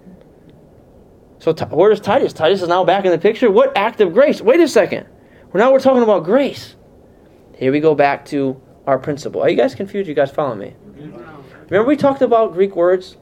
So 1.38 1.52
Ti- 1.52 1.64
where's 1.66 2.00
Titus? 2.00 2.34
Titus 2.34 2.60
is 2.60 2.68
now 2.68 2.84
back 2.84 3.06
in 3.06 3.12
the 3.12 3.18
picture. 3.18 3.50
What 3.50 3.74
act 3.76 4.02
of 4.02 4.12
grace? 4.12 4.42
Wait 4.42 4.60
a 4.60 4.68
second. 4.68 5.06
Well, 5.52 5.64
now 5.64 5.72
we're 5.72 5.80
talking 5.80 6.02
about 6.02 6.24
grace. 6.24 6.74
Here 7.56 7.72
we 7.72 7.80
go 7.80 7.94
back 7.94 8.26
to 8.26 8.60
our 8.86 8.98
principle. 8.98 9.40
Are 9.40 9.48
you 9.48 9.56
guys 9.56 9.74
confused? 9.74 10.08
You 10.08 10.14
guys 10.14 10.30
follow 10.30 10.54
me? 10.54 10.74
Remember 11.70 11.86
we 11.86 11.96
talked 11.96 12.22
about 12.22 12.54
Greek 12.54 12.74
words? 12.74 13.16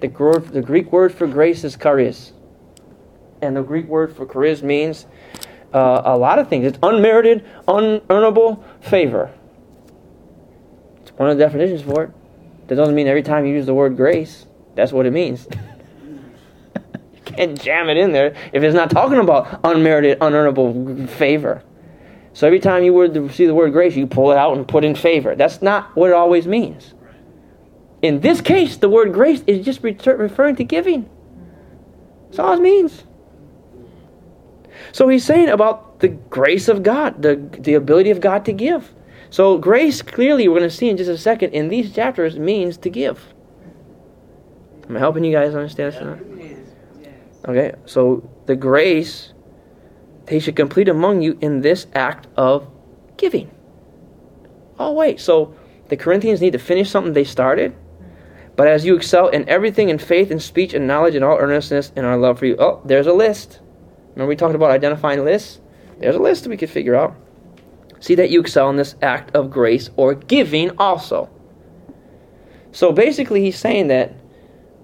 The, 0.00 0.08
the 0.52 0.62
Greek 0.62 0.90
word 0.90 1.12
for 1.12 1.26
grace 1.26 1.64
is 1.64 1.76
charis. 1.76 2.32
And 3.42 3.54
the 3.54 3.62
Greek 3.62 3.86
word 3.86 4.16
for 4.16 4.26
charis 4.26 4.62
means 4.62 5.06
uh, 5.74 6.02
a 6.04 6.16
lot 6.16 6.38
of 6.38 6.48
things. 6.48 6.64
It's 6.64 6.78
unmerited, 6.82 7.44
unearnable 7.68 8.64
favor. 8.80 9.30
It's 11.02 11.10
one 11.12 11.28
of 11.28 11.36
the 11.36 11.44
definitions 11.44 11.82
for 11.82 12.04
it. 12.04 12.10
That 12.68 12.76
doesn't 12.76 12.94
mean 12.94 13.06
every 13.06 13.22
time 13.22 13.44
you 13.44 13.52
use 13.52 13.66
the 13.66 13.74
word 13.74 13.96
grace, 13.96 14.46
that's 14.74 14.92
what 14.92 15.04
it 15.04 15.10
means. 15.10 15.46
you 16.74 17.20
can't 17.26 17.60
jam 17.60 17.90
it 17.90 17.98
in 17.98 18.12
there 18.12 18.34
if 18.54 18.62
it's 18.62 18.74
not 18.74 18.90
talking 18.90 19.18
about 19.18 19.60
unmerited, 19.62 20.18
unearnable 20.20 21.06
favor. 21.10 21.62
So 22.32 22.46
every 22.46 22.60
time 22.60 22.82
you 22.82 23.28
see 23.30 23.44
the 23.44 23.54
word 23.54 23.72
grace, 23.72 23.94
you 23.94 24.06
pull 24.06 24.30
it 24.30 24.38
out 24.38 24.56
and 24.56 24.66
put 24.66 24.84
in 24.84 24.94
favor. 24.94 25.34
That's 25.34 25.60
not 25.60 25.94
what 25.96 26.10
it 26.10 26.14
always 26.14 26.46
means. 26.46 26.94
In 28.02 28.20
this 28.20 28.40
case, 28.40 28.76
the 28.76 28.88
word 28.88 29.12
grace 29.12 29.42
is 29.46 29.64
just 29.64 29.82
refer- 29.82 30.16
referring 30.16 30.56
to 30.56 30.64
giving. 30.64 31.08
That's 32.26 32.38
all 32.38 32.54
it 32.54 32.60
means. 32.60 33.04
So 34.92 35.08
he's 35.08 35.24
saying 35.24 35.48
about 35.48 36.00
the 36.00 36.08
grace 36.08 36.68
of 36.68 36.82
God, 36.82 37.22
the, 37.22 37.36
the 37.36 37.74
ability 37.74 38.10
of 38.10 38.20
God 38.20 38.44
to 38.46 38.52
give. 38.52 38.94
So 39.28 39.58
grace, 39.58 40.02
clearly, 40.02 40.48
we're 40.48 40.58
going 40.58 40.70
to 40.70 40.74
see 40.74 40.88
in 40.88 40.96
just 40.96 41.10
a 41.10 41.18
second, 41.18 41.52
in 41.52 41.68
these 41.68 41.94
chapters, 41.94 42.38
means 42.38 42.76
to 42.78 42.90
give. 42.90 43.34
Am 44.88 44.96
I 44.96 44.98
helping 44.98 45.22
you 45.22 45.32
guys 45.32 45.54
understand 45.54 45.92
this? 45.92 46.02
or 46.02 46.04
not? 46.06 46.18
Okay, 47.48 47.74
so 47.86 48.28
the 48.46 48.56
grace 48.56 49.32
he 50.28 50.40
should 50.40 50.56
complete 50.56 50.88
among 50.88 51.22
you 51.22 51.38
in 51.40 51.60
this 51.60 51.86
act 51.94 52.26
of 52.36 52.68
giving. 53.16 53.50
Oh, 54.78 54.92
wait, 54.92 55.20
so 55.20 55.54
the 55.88 55.96
Corinthians 55.96 56.40
need 56.40 56.52
to 56.52 56.58
finish 56.58 56.90
something 56.90 57.12
they 57.12 57.24
started? 57.24 57.74
But 58.60 58.68
as 58.68 58.84
you 58.84 58.94
excel 58.94 59.28
in 59.28 59.48
everything 59.48 59.88
in 59.88 59.96
faith 59.96 60.30
and 60.30 60.42
speech 60.42 60.74
and 60.74 60.86
knowledge 60.86 61.14
and 61.14 61.24
all 61.24 61.38
earnestness 61.38 61.92
in 61.96 62.04
our 62.04 62.18
love 62.18 62.38
for 62.38 62.44
you. 62.44 62.56
Oh, 62.58 62.82
there's 62.84 63.06
a 63.06 63.12
list. 63.14 63.58
Remember 64.10 64.28
we 64.28 64.36
talked 64.36 64.54
about 64.54 64.70
identifying 64.70 65.24
lists? 65.24 65.60
There's 65.98 66.16
a 66.16 66.18
list 66.18 66.46
we 66.46 66.58
could 66.58 66.68
figure 66.68 66.94
out. 66.94 67.16
See 68.00 68.16
that 68.16 68.28
you 68.28 68.38
excel 68.38 68.68
in 68.68 68.76
this 68.76 68.96
act 69.00 69.34
of 69.34 69.50
grace 69.50 69.88
or 69.96 70.14
giving 70.14 70.76
also. 70.76 71.30
So 72.72 72.92
basically, 72.92 73.40
he's 73.40 73.58
saying 73.58 73.88
that. 73.88 74.14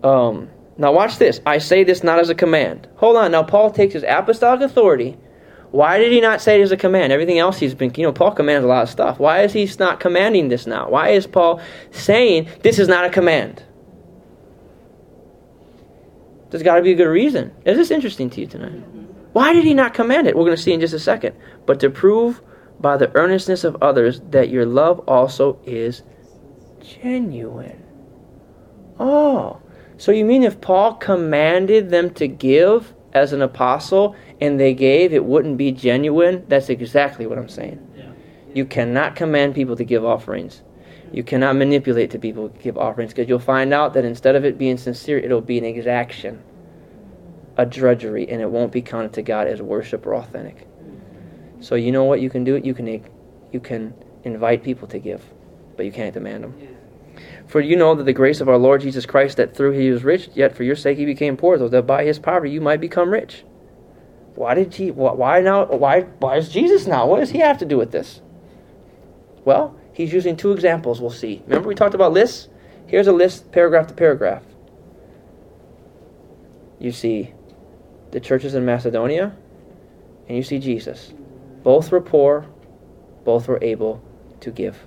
Um, 0.02 0.48
now, 0.78 0.92
watch 0.92 1.18
this. 1.18 1.42
I 1.44 1.58
say 1.58 1.84
this 1.84 2.02
not 2.02 2.18
as 2.18 2.30
a 2.30 2.34
command. 2.34 2.88
Hold 2.96 3.18
on. 3.18 3.30
Now, 3.30 3.42
Paul 3.42 3.70
takes 3.70 3.92
his 3.92 4.06
apostolic 4.08 4.62
authority. 4.62 5.18
Why 5.70 5.98
did 5.98 6.12
he 6.12 6.22
not 6.22 6.40
say 6.40 6.58
it 6.58 6.64
as 6.64 6.72
a 6.72 6.78
command? 6.78 7.12
Everything 7.12 7.38
else 7.38 7.58
he's 7.58 7.74
been, 7.74 7.92
you 7.94 8.04
know, 8.04 8.12
Paul 8.12 8.30
commands 8.30 8.64
a 8.64 8.68
lot 8.68 8.84
of 8.84 8.88
stuff. 8.88 9.18
Why 9.18 9.42
is 9.42 9.52
he 9.52 9.70
not 9.78 10.00
commanding 10.00 10.48
this 10.48 10.66
now? 10.66 10.88
Why 10.88 11.10
is 11.10 11.26
Paul 11.26 11.60
saying 11.90 12.48
this 12.62 12.78
is 12.78 12.88
not 12.88 13.04
a 13.04 13.10
command? 13.10 13.62
There's 16.50 16.62
got 16.62 16.76
to 16.76 16.82
be 16.82 16.92
a 16.92 16.96
good 16.96 17.04
reason. 17.04 17.52
Is 17.64 17.76
this 17.76 17.90
interesting 17.90 18.30
to 18.30 18.40
you 18.40 18.46
tonight? 18.46 18.82
Why 19.32 19.52
did 19.52 19.64
he 19.64 19.74
not 19.74 19.94
command 19.94 20.26
it? 20.26 20.36
We're 20.36 20.44
going 20.44 20.56
to 20.56 20.62
see 20.62 20.72
in 20.72 20.80
just 20.80 20.94
a 20.94 20.98
second. 20.98 21.36
But 21.66 21.80
to 21.80 21.90
prove 21.90 22.40
by 22.80 22.96
the 22.96 23.14
earnestness 23.14 23.64
of 23.64 23.76
others 23.82 24.20
that 24.30 24.48
your 24.48 24.64
love 24.64 25.00
also 25.00 25.58
is 25.64 26.02
genuine. 26.80 27.82
Oh, 28.98 29.60
so 29.98 30.12
you 30.12 30.24
mean 30.24 30.42
if 30.42 30.60
Paul 30.60 30.94
commanded 30.94 31.90
them 31.90 32.10
to 32.14 32.28
give 32.28 32.94
as 33.12 33.32
an 33.32 33.42
apostle 33.42 34.14
and 34.40 34.60
they 34.60 34.74
gave, 34.74 35.12
it 35.12 35.24
wouldn't 35.24 35.56
be 35.56 35.72
genuine? 35.72 36.44
That's 36.48 36.68
exactly 36.68 37.26
what 37.26 37.38
I'm 37.38 37.48
saying. 37.48 37.86
Yeah. 37.96 38.12
You 38.54 38.64
cannot 38.66 39.16
command 39.16 39.54
people 39.54 39.76
to 39.76 39.84
give 39.84 40.04
offerings. 40.04 40.62
You 41.12 41.22
cannot 41.22 41.56
manipulate 41.56 42.10
to 42.10 42.18
people 42.18 42.48
give 42.48 42.76
offerings 42.76 43.12
because 43.12 43.28
you'll 43.28 43.38
find 43.38 43.72
out 43.72 43.94
that 43.94 44.04
instead 44.04 44.34
of 44.36 44.44
it 44.44 44.58
being 44.58 44.76
sincere, 44.76 45.18
it'll 45.18 45.40
be 45.40 45.58
an 45.58 45.64
exaction, 45.64 46.42
a 47.56 47.64
drudgery, 47.64 48.28
and 48.28 48.42
it 48.42 48.50
won't 48.50 48.72
be 48.72 48.82
counted 48.82 49.12
to 49.14 49.22
God 49.22 49.46
as 49.46 49.62
worship 49.62 50.06
or 50.06 50.14
authentic. 50.14 50.66
So 51.60 51.74
you 51.74 51.92
know 51.92 52.04
what 52.04 52.20
you 52.20 52.28
can 52.28 52.44
do? 52.44 52.56
You 52.56 52.74
can 52.74 52.86
you 53.52 53.60
can 53.60 53.94
invite 54.24 54.62
people 54.62 54.88
to 54.88 54.98
give, 54.98 55.22
but 55.76 55.86
you 55.86 55.92
can't 55.92 56.12
demand 56.12 56.44
them. 56.44 56.76
For 57.46 57.60
you 57.60 57.76
know 57.76 57.94
that 57.94 58.04
the 58.04 58.12
grace 58.12 58.40
of 58.40 58.48
our 58.48 58.58
Lord 58.58 58.80
Jesus 58.82 59.06
Christ, 59.06 59.36
that 59.36 59.56
through 59.56 59.72
he 59.72 59.90
was 59.90 60.04
rich, 60.04 60.28
yet 60.34 60.54
for 60.54 60.64
your 60.64 60.76
sake 60.76 60.98
he 60.98 61.06
became 61.06 61.36
poor, 61.36 61.56
so 61.58 61.68
that 61.68 61.86
by 61.86 62.04
his 62.04 62.18
poverty 62.18 62.52
you 62.52 62.60
might 62.60 62.80
become 62.80 63.10
rich. 63.10 63.44
Why 64.34 64.54
did 64.54 64.74
he? 64.74 64.90
Why 64.90 65.40
now? 65.40 65.64
Why? 65.64 66.02
Why 66.02 66.36
is 66.36 66.50
Jesus 66.50 66.86
now? 66.86 67.06
What 67.06 67.20
does 67.20 67.30
he 67.30 67.38
have 67.38 67.58
to 67.58 67.64
do 67.64 67.78
with 67.78 67.90
this? 67.92 68.20
Well, 69.44 69.78
he's 69.96 70.12
using 70.12 70.36
two 70.36 70.52
examples. 70.52 71.00
We'll 71.00 71.10
see. 71.10 71.42
Remember 71.46 71.68
we 71.68 71.74
talked 71.74 71.94
about 71.94 72.12
lists. 72.12 72.48
Here's 72.86 73.06
a 73.06 73.12
list, 73.12 73.50
paragraph 73.50 73.86
to 73.86 73.94
paragraph. 73.94 74.42
You 76.78 76.92
see 76.92 77.32
the 78.10 78.20
churches 78.20 78.54
in 78.54 78.66
Macedonia, 78.66 79.34
and 80.28 80.36
you 80.36 80.42
see 80.42 80.58
Jesus. 80.58 81.14
Both 81.62 81.90
were 81.90 82.02
poor. 82.02 82.46
Both 83.24 83.48
were 83.48 83.58
able 83.62 84.04
to 84.40 84.50
give 84.50 84.78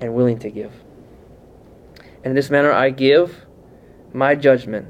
and 0.00 0.14
willing 0.14 0.38
to 0.38 0.50
give. 0.50 0.72
And 2.22 2.26
In 2.26 2.34
this 2.34 2.50
manner 2.50 2.72
I 2.72 2.90
give 2.90 3.46
my 4.12 4.36
judgment. 4.36 4.88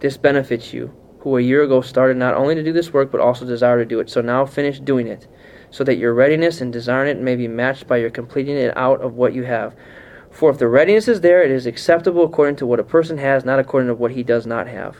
This 0.00 0.16
benefits 0.16 0.72
you, 0.72 0.94
who 1.20 1.36
a 1.36 1.42
year 1.42 1.62
ago 1.62 1.82
started 1.82 2.16
not 2.16 2.34
only 2.34 2.54
to 2.54 2.62
do 2.62 2.72
this 2.72 2.92
work, 2.92 3.12
but 3.12 3.20
also 3.20 3.44
desire 3.44 3.78
to 3.78 3.84
do 3.84 4.00
it. 4.00 4.08
So 4.08 4.22
now 4.22 4.46
finish 4.46 4.80
doing 4.80 5.06
it, 5.06 5.28
so 5.70 5.84
that 5.84 5.96
your 5.96 6.12
readiness 6.14 6.60
in 6.60 6.70
desiring 6.70 7.16
it 7.16 7.22
may 7.22 7.36
be 7.36 7.48
matched 7.48 7.86
by 7.86 7.96
your 7.96 8.10
completing 8.10 8.56
it 8.56 8.76
out 8.76 9.00
of 9.00 9.14
what 9.14 9.34
you 9.34 9.44
have. 9.44 9.74
For 10.30 10.50
if 10.50 10.58
the 10.58 10.68
readiness 10.68 11.08
is 11.08 11.20
there, 11.20 11.42
it 11.42 11.50
is 11.50 11.66
acceptable 11.66 12.24
according 12.24 12.56
to 12.56 12.66
what 12.66 12.80
a 12.80 12.84
person 12.84 13.18
has, 13.18 13.44
not 13.44 13.58
according 13.58 13.88
to 13.88 13.94
what 13.94 14.12
he 14.12 14.22
does 14.22 14.46
not 14.46 14.68
have. 14.68 14.96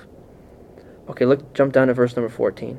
Okay, 1.09 1.25
look, 1.25 1.55
jump 1.55 1.73
down 1.73 1.89
to 1.89 1.95
verse 1.95 2.17
number 2.17 2.29
14. 2.29 2.79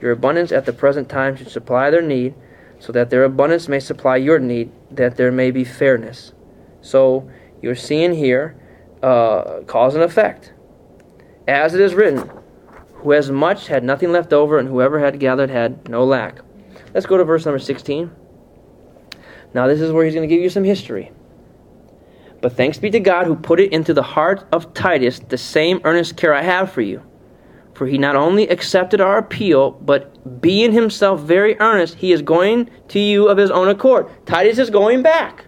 Your 0.00 0.12
abundance 0.12 0.52
at 0.52 0.66
the 0.66 0.72
present 0.72 1.08
time 1.08 1.36
should 1.36 1.50
supply 1.50 1.90
their 1.90 2.02
need, 2.02 2.34
so 2.78 2.92
that 2.92 3.10
their 3.10 3.24
abundance 3.24 3.68
may 3.68 3.78
supply 3.78 4.16
your 4.16 4.38
need, 4.38 4.72
that 4.90 5.16
there 5.16 5.30
may 5.30 5.50
be 5.50 5.64
fairness. 5.64 6.32
So 6.80 7.30
you're 7.60 7.76
seeing 7.76 8.14
here 8.14 8.56
uh, 9.02 9.60
cause 9.66 9.94
and 9.94 10.02
effect. 10.02 10.52
As 11.46 11.74
it 11.74 11.80
is 11.80 11.94
written, 11.94 12.30
who 12.94 13.12
has 13.12 13.30
much 13.30 13.68
had 13.68 13.84
nothing 13.84 14.12
left 14.12 14.32
over, 14.32 14.58
and 14.58 14.68
whoever 14.68 15.00
had 15.00 15.18
gathered 15.20 15.50
had 15.50 15.88
no 15.88 16.04
lack. 16.04 16.40
Let's 16.94 17.06
go 17.06 17.16
to 17.16 17.24
verse 17.24 17.44
number 17.44 17.58
16. 17.58 18.10
Now, 19.54 19.66
this 19.66 19.80
is 19.80 19.92
where 19.92 20.04
he's 20.04 20.14
going 20.14 20.28
to 20.28 20.34
give 20.34 20.42
you 20.42 20.50
some 20.50 20.64
history. 20.64 21.10
But 22.40 22.56
thanks 22.56 22.78
be 22.78 22.90
to 22.90 23.00
God 23.00 23.26
who 23.26 23.36
put 23.36 23.60
it 23.60 23.72
into 23.72 23.94
the 23.94 24.02
heart 24.02 24.46
of 24.52 24.74
Titus 24.74 25.20
the 25.20 25.38
same 25.38 25.80
earnest 25.84 26.16
care 26.16 26.34
I 26.34 26.42
have 26.42 26.72
for 26.72 26.80
you. 26.80 27.02
For 27.74 27.86
he 27.86 27.98
not 27.98 28.16
only 28.16 28.48
accepted 28.48 29.00
our 29.00 29.18
appeal, 29.18 29.70
but 29.70 30.40
being 30.40 30.72
himself 30.72 31.20
very 31.20 31.58
earnest, 31.60 31.94
he 31.94 32.12
is 32.12 32.20
going 32.20 32.68
to 32.88 32.98
you 32.98 33.28
of 33.28 33.38
his 33.38 33.50
own 33.50 33.68
accord. 33.68 34.08
Titus 34.26 34.58
is 34.58 34.70
going 34.70 35.02
back. 35.02 35.46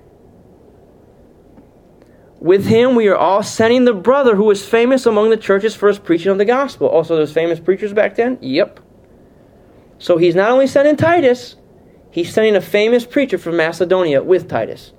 With 2.38 2.66
him, 2.66 2.94
we 2.94 3.08
are 3.08 3.16
all 3.16 3.42
sending 3.42 3.84
the 3.84 3.94
brother 3.94 4.36
who 4.36 4.44
was 4.44 4.66
famous 4.66 5.06
among 5.06 5.30
the 5.30 5.36
churches 5.36 5.74
for 5.74 5.88
his 5.88 5.98
preaching 5.98 6.30
of 6.30 6.38
the 6.38 6.44
gospel. 6.44 6.88
Also, 6.88 7.16
there's 7.16 7.32
famous 7.32 7.58
preachers 7.58 7.92
back 7.92 8.16
then? 8.16 8.38
Yep. 8.40 8.80
So 10.04 10.18
he's 10.18 10.34
not 10.34 10.50
only 10.50 10.66
sending 10.66 10.96
Titus, 10.96 11.56
he's 12.10 12.30
sending 12.30 12.56
a 12.56 12.60
famous 12.60 13.06
preacher 13.06 13.38
from 13.38 13.56
Macedonia 13.56 14.22
with 14.22 14.50
Titus. 14.50 14.92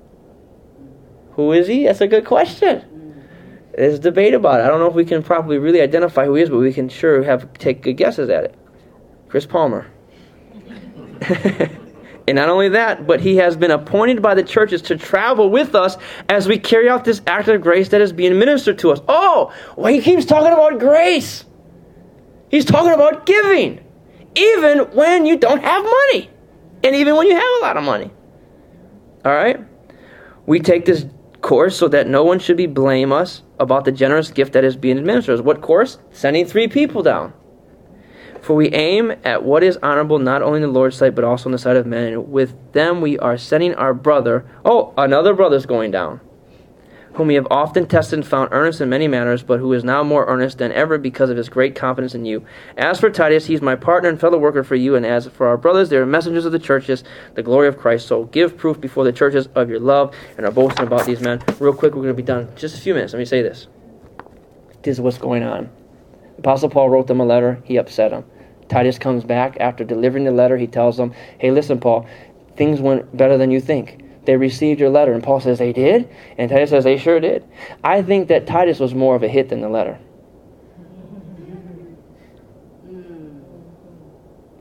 Who 1.34 1.52
is 1.52 1.68
he? 1.68 1.86
That's 1.86 2.02
a 2.02 2.08
good 2.08 2.26
question. 2.26 2.84
There's 3.78 4.00
debate 4.00 4.34
about 4.34 4.62
it. 4.62 4.64
I 4.64 4.68
don't 4.68 4.80
know 4.80 4.88
if 4.88 4.96
we 4.96 5.06
can 5.06 5.22
properly 5.22 5.60
really 5.60 5.80
identify 5.80 6.26
who 6.26 6.34
he 6.34 6.42
is, 6.42 6.50
but 6.50 6.58
we 6.58 6.74
can 6.74 6.90
sure 6.90 7.22
have 7.22 7.54
take 7.60 7.84
good 7.84 7.98
guesses 7.98 8.32
at 8.32 8.46
it. 8.46 8.56
Chris 9.30 9.46
Palmer. 9.46 9.86
and 11.22 12.36
not 12.36 12.50
only 12.50 12.70
that, 12.70 13.06
but 13.06 13.22
he 13.22 13.36
has 13.36 13.56
been 13.56 13.70
appointed 13.70 14.24
by 14.24 14.34
the 14.34 14.42
churches 14.42 14.82
to 14.82 14.98
travel 14.98 15.52
with 15.52 15.76
us 15.76 15.98
as 16.30 16.48
we 16.48 16.58
carry 16.58 16.90
out 16.90 17.06
this 17.06 17.22
act 17.28 17.48
of 17.48 17.62
grace 17.62 17.90
that 17.90 18.02
is 18.02 18.12
being 18.12 18.40
ministered 18.40 18.80
to 18.80 18.92
us. 18.92 19.02
Oh, 19.08 19.54
well, 19.78 19.94
he 19.94 20.02
keeps 20.02 20.26
talking 20.26 20.52
about 20.52 20.80
grace. 20.80 21.46
He's 22.50 22.66
talking 22.66 22.92
about 22.92 23.28
giving, 23.28 23.85
even 24.36 24.80
when 24.94 25.26
you 25.26 25.38
don't 25.38 25.64
have 25.64 25.84
money, 25.84 26.30
and 26.84 26.96
even 26.96 27.16
when 27.16 27.28
you 27.28 27.36
have 27.36 27.44
a 27.60 27.62
lot 27.62 27.78
of 27.78 27.84
money. 27.84 28.12
All 29.24 29.34
right? 29.34 29.60
We 30.46 30.60
take 30.60 30.86
this 30.86 31.06
course 31.42 31.78
so 31.78 31.88
that 31.88 32.08
no 32.08 32.24
one 32.24 32.40
should 32.40 32.58
be 32.58 32.68
blame 32.68 33.12
us 33.12 33.42
about 33.60 33.86
the 33.86 33.92
generous 33.92 34.30
gift 34.32 34.54
that 34.54 34.64
is 34.64 34.76
being 34.76 34.98
administered. 34.98 35.42
What 35.42 35.62
course? 35.62 35.98
Sending 36.12 36.46
three 36.46 36.68
people 36.68 37.02
down. 37.02 37.34
For 38.42 38.56
we 38.56 38.70
aim 38.74 39.12
at 39.24 39.44
what 39.44 39.64
is 39.64 39.78
honorable 39.82 40.20
not 40.20 40.44
only 40.44 40.58
in 40.58 40.62
the 40.62 40.68
Lord's 40.68 40.98
sight, 40.98 41.16
but 41.16 41.24
also 41.24 41.48
in 41.48 41.52
the 41.52 41.58
sight 41.58 41.78
of 41.78 41.88
men. 41.88 42.30
With 42.30 42.56
them 42.74 43.02
we 43.02 43.18
are 43.18 43.38
sending 43.38 43.74
our 43.74 43.94
brother. 43.94 44.46
Oh, 44.64 44.94
another 44.98 45.34
brother's 45.34 45.66
going 45.66 45.90
down. 45.90 46.22
Whom 47.16 47.28
we 47.28 47.36
have 47.36 47.48
often 47.50 47.88
tested 47.88 48.20
and 48.20 48.28
found 48.28 48.50
earnest 48.52 48.82
in 48.82 48.90
many 48.90 49.08
matters, 49.08 49.42
but 49.42 49.62
who 49.62 49.72
is 49.72 49.86
now 49.86 50.04
more 50.04 50.26
earnest 50.26 50.58
than 50.58 50.74
ever 50.74 50.98
because 50.98 51.30
of 51.30 51.38
his 51.38 51.48
great 51.48 51.74
confidence 51.74 52.14
in 52.14 52.26
you. 52.26 52.46
As 52.78 53.00
for 53.00 53.10
Titus, 53.10 53.46
he 53.46 53.54
is 53.54 53.62
my 53.62 53.76
partner 53.76 54.10
and 54.10 54.20
fellow 54.20 54.38
worker 54.38 54.66
for 54.66 54.76
you, 54.76 54.96
and 54.96 55.06
as 55.06 55.26
for 55.28 55.48
our 55.48 55.56
brothers, 55.56 55.88
they 55.88 55.96
are 55.96 56.06
messengers 56.06 56.46
of 56.46 56.52
the 56.52 56.60
churches, 56.60 57.06
the 57.36 57.42
glory 57.44 57.70
of 57.70 57.78
Christ. 57.78 58.08
So 58.08 58.26
give 58.26 58.58
proof 58.58 58.82
before 58.82 59.06
the 59.06 59.14
churches 59.14 59.48
of 59.56 59.70
your 59.70 59.80
love 59.80 60.14
and 60.36 60.46
are 60.46 60.52
boasting 60.52 60.88
about 60.88 61.06
these 61.06 61.22
men. 61.22 61.42
Real 61.60 61.74
quick, 61.74 61.96
we're 61.96 62.04
going 62.04 62.16
to 62.16 62.22
be 62.22 62.22
done. 62.22 62.50
Just 62.58 62.78
a 62.78 62.82
few 62.82 62.94
minutes. 62.94 63.14
Let 63.14 63.20
me 63.20 63.26
say 63.26 63.42
this. 63.42 63.68
This 64.84 64.98
is 64.98 65.02
what's 65.02 65.18
going 65.18 65.44
on. 65.44 65.70
Apostle 66.38 66.70
Paul 66.70 66.90
wrote 66.90 67.08
them 67.08 67.22
a 67.22 67.26
letter. 67.26 67.62
He 67.64 67.78
upset 67.78 68.12
them. 68.12 68.26
Titus 68.68 68.98
comes 69.00 69.24
back 69.24 69.56
after 69.62 69.86
delivering 69.86 70.26
the 70.26 70.32
letter. 70.32 70.58
He 70.58 70.68
tells 70.68 70.98
them, 70.98 71.14
Hey, 71.40 71.52
listen, 71.52 71.80
Paul, 71.80 72.08
things 72.58 72.82
went 72.82 73.16
better 73.16 73.38
than 73.38 73.52
you 73.52 73.62
think. 73.62 74.05
They 74.26 74.38
received 74.38 74.80
your 74.80 74.90
letter. 74.90 75.14
And 75.14 75.24
Paul 75.24 75.40
says, 75.40 75.60
They 75.60 75.74
did? 75.74 76.10
And 76.38 76.50
Titus 76.50 76.72
says, 76.72 76.84
They 76.84 76.98
sure 76.98 77.20
did. 77.20 77.46
I 77.84 78.02
think 78.02 78.28
that 78.30 78.48
Titus 78.48 78.80
was 78.80 78.94
more 78.94 79.16
of 79.16 79.24
a 79.24 79.28
hit 79.28 79.50
than 79.50 79.62
the 79.62 79.70
letter. 79.70 80.00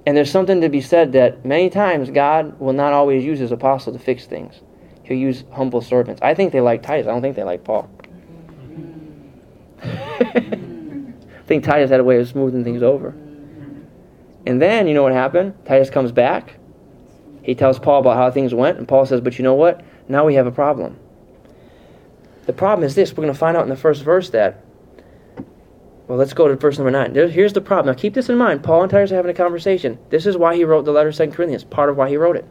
And 0.06 0.16
there's 0.16 0.30
something 0.30 0.60
to 0.60 0.68
be 0.68 0.82
said 0.82 1.12
that 1.12 1.44
many 1.46 1.70
times 1.70 2.10
God 2.10 2.60
will 2.60 2.74
not 2.74 2.92
always 2.92 3.24
use 3.24 3.38
his 3.38 3.52
apostle 3.52 3.92
to 3.92 3.98
fix 3.98 4.26
things. 4.26 4.60
He'll 5.02 5.16
use 5.16 5.44
humble 5.52 5.80
servants. 5.80 6.20
I 6.22 6.34
think 6.34 6.52
they 6.52 6.60
like 6.60 6.82
Titus. 6.82 7.06
I 7.06 7.10
don't 7.10 7.22
think 7.22 7.36
they 7.36 7.42
like 7.42 7.64
Paul. 7.64 7.88
I 9.82 11.46
think 11.46 11.64
Titus 11.64 11.90
had 11.90 12.00
a 12.00 12.04
way 12.04 12.18
of 12.18 12.28
smoothing 12.28 12.64
things 12.64 12.82
over. 12.82 13.14
And 14.46 14.60
then, 14.60 14.86
you 14.86 14.94
know 14.94 15.02
what 15.02 15.12
happened? 15.12 15.54
Titus 15.64 15.88
comes 15.88 16.12
back. 16.12 16.58
He 17.44 17.54
tells 17.54 17.78
Paul 17.78 18.00
about 18.00 18.16
how 18.16 18.30
things 18.30 18.54
went, 18.54 18.78
and 18.78 18.88
Paul 18.88 19.04
says, 19.04 19.20
But 19.20 19.38
you 19.38 19.44
know 19.44 19.54
what? 19.54 19.84
Now 20.08 20.24
we 20.24 20.34
have 20.34 20.46
a 20.46 20.50
problem. 20.50 20.98
The 22.46 22.54
problem 22.54 22.84
is 22.84 22.94
this 22.94 23.12
we're 23.12 23.22
going 23.22 23.32
to 23.32 23.38
find 23.38 23.56
out 23.56 23.62
in 23.62 23.68
the 23.68 23.76
first 23.76 24.02
verse 24.02 24.30
that. 24.30 24.64
Well, 26.08 26.18
let's 26.18 26.34
go 26.34 26.48
to 26.48 26.56
verse 26.56 26.76
number 26.76 26.90
9. 26.90 27.14
Here's 27.30 27.54
the 27.54 27.62
problem. 27.62 27.94
Now, 27.94 27.98
keep 27.98 28.12
this 28.12 28.28
in 28.28 28.36
mind. 28.36 28.62
Paul 28.62 28.82
and 28.82 28.90
Titus 28.90 29.10
are 29.12 29.16
having 29.16 29.30
a 29.30 29.34
conversation. 29.34 29.98
This 30.10 30.26
is 30.26 30.36
why 30.36 30.54
he 30.54 30.64
wrote 30.64 30.84
the 30.84 30.92
letter 30.92 31.08
of 31.08 31.16
2 31.16 31.28
Corinthians, 31.28 31.64
part 31.64 31.88
of 31.88 31.96
why 31.96 32.10
he 32.10 32.18
wrote 32.18 32.36
it. 32.36 32.44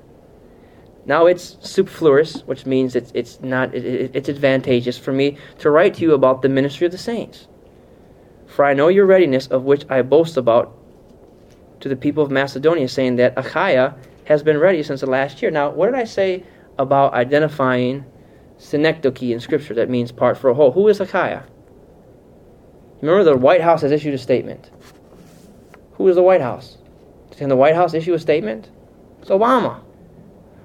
Now, 1.05 1.27
it's 1.27 1.57
superfluous, 1.61 2.41
which 2.47 2.65
means 2.65 2.95
it's, 2.95 3.11
it's, 3.13 3.41
not, 3.41 3.75
it, 3.75 4.15
it's 4.15 4.27
advantageous 4.27 4.97
for 4.97 5.11
me 5.11 5.37
to 5.59 5.69
write 5.69 5.95
to 5.95 6.01
you 6.01 6.13
about 6.13 6.41
the 6.41 6.49
ministry 6.49 6.85
of 6.87 6.91
the 6.91 6.97
saints. 6.97 7.47
For 8.47 8.65
I 8.65 8.73
know 8.73 8.87
your 8.87 9.05
readiness, 9.05 9.45
of 9.47 9.65
which 9.65 9.85
I 9.87 10.01
boast 10.01 10.35
about 10.35 10.75
to 11.81 11.89
the 11.89 11.95
people 11.95 12.23
of 12.23 12.31
Macedonia, 12.31 12.87
saying 12.87 13.17
that 13.17 13.33
Achaia 13.37 13.95
has 14.25 14.43
been 14.43 14.57
ready 14.57 14.83
since 14.83 15.01
the 15.01 15.07
last 15.07 15.41
year. 15.41 15.51
Now, 15.51 15.69
what 15.69 15.87
did 15.87 15.95
I 15.95 16.03
say 16.05 16.43
about 16.77 17.13
identifying 17.13 18.05
synecdoche 18.57 19.23
in 19.23 19.39
Scripture? 19.39 19.73
That 19.73 19.89
means 19.89 20.11
part 20.11 20.37
for 20.37 20.49
a 20.49 20.53
whole. 20.53 20.71
Who 20.71 20.87
is 20.87 20.99
Achaia? 20.99 21.43
Remember, 23.01 23.23
the 23.23 23.37
White 23.37 23.61
House 23.61 23.81
has 23.81 23.91
issued 23.91 24.13
a 24.13 24.17
statement. 24.17 24.69
Who 25.93 26.07
is 26.07 26.15
the 26.15 26.23
White 26.23 26.41
House? 26.41 26.77
Can 27.37 27.49
the 27.49 27.55
White 27.55 27.75
House 27.75 27.93
issue 27.93 28.13
a 28.13 28.19
statement? 28.19 28.69
It's 29.21 29.29
Obama. 29.29 29.81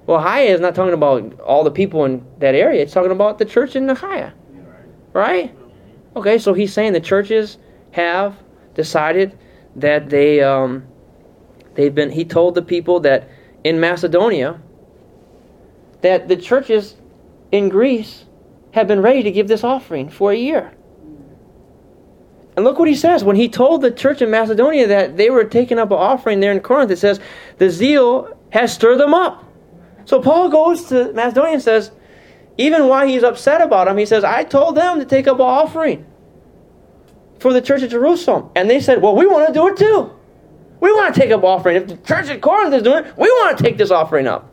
Well, 0.07 0.21
Achaia 0.21 0.55
is 0.55 0.61
not 0.61 0.75
talking 0.75 0.95
about 0.95 1.41
all 1.41 1.65
the 1.65 1.71
people 1.71 2.05
in 2.05 2.25
that 2.39 2.55
area. 2.55 2.83
It's 2.83 2.93
talking 2.93 3.11
about 3.11 3.39
the 3.39 3.45
church 3.45 3.77
in 3.77 3.91
Achaia. 3.91 4.33
Right? 5.13 5.55
Okay, 6.17 6.39
so 6.39 6.55
he's 6.55 6.73
saying 6.73 6.93
the 6.93 7.01
churches 7.01 7.59
have 7.91 8.37
decided 8.75 9.37
that 9.77 10.09
they 10.09 10.41
um, 10.41 10.87
they've 11.75 11.95
been. 11.95 12.11
He 12.11 12.25
told 12.25 12.55
the 12.55 12.63
people 12.63 13.01
that 13.01 13.29
in 13.69 13.81
Macedonia 13.81 14.59
that 16.01 16.27
the 16.27 16.37
churches 16.37 16.97
in 17.53 17.69
Greece 17.69 18.25
have 18.73 18.89
been 18.89 19.03
ready 19.03 19.23
to 19.23 19.31
give 19.31 19.47
this 19.47 19.63
offering 19.63 20.09
for 20.09 20.33
a 20.33 20.37
year. 20.37 20.73
And 22.57 22.65
look 22.65 22.79
what 22.79 22.89
he 22.89 22.95
says. 22.95 23.23
When 23.23 23.37
he 23.37 23.49
told 23.51 23.83
the 23.83 23.91
church 23.91 24.23
in 24.23 24.31
Macedonia 24.31 24.87
that 24.87 25.19
they 25.19 25.29
were 25.29 25.45
taking 25.45 25.79
up 25.79 25.91
an 25.91 25.99
offering 25.99 26.41
there 26.41 26.51
in 26.51 26.61
Corinth, 26.61 26.91
it 26.91 26.97
says, 26.97 27.21
the 27.59 27.69
zeal 27.69 28.35
has 28.51 28.73
stirred 28.73 28.99
them 28.99 29.13
up. 29.13 29.45
So 30.07 30.23
Paul 30.23 30.49
goes 30.49 30.87
to 30.87 31.13
Macedonia 31.13 31.53
and 31.53 31.63
says, 31.63 31.91
even 32.57 32.89
while 32.89 33.07
he's 33.07 33.23
upset 33.23 33.61
about 33.61 33.87
them, 33.87 33.99
he 33.99 34.07
says, 34.07 34.25
I 34.25 34.45
told 34.45 34.77
them 34.77 34.99
to 34.99 35.05
take 35.05 35.29
up 35.29 35.37
an 35.37 35.43
offering 35.43 36.07
for 37.39 37.53
the 37.53 37.61
church 37.61 37.83
at 37.83 37.91
Jerusalem. 37.91 38.51
And 38.57 38.69
they 38.69 38.81
said, 38.81 39.01
Well, 39.03 39.15
we 39.15 39.27
want 39.27 39.47
to 39.47 39.53
do 39.53 39.69
it 39.69 39.77
too. 39.77 40.18
We 40.81 40.93
want 40.93 41.15
to 41.15 41.21
take 41.21 41.31
up 41.31 41.43
offering. 41.45 41.77
If 41.77 41.89
the 41.89 41.97
church 41.97 42.29
at 42.29 42.41
Corinth 42.41 42.75
is 42.75 42.83
doing 42.83 43.05
it, 43.05 43.17
we 43.17 43.29
want 43.29 43.57
to 43.57 43.63
take 43.63 43.79
this 43.79 43.91
offering 43.91 44.27
up. 44.27 44.53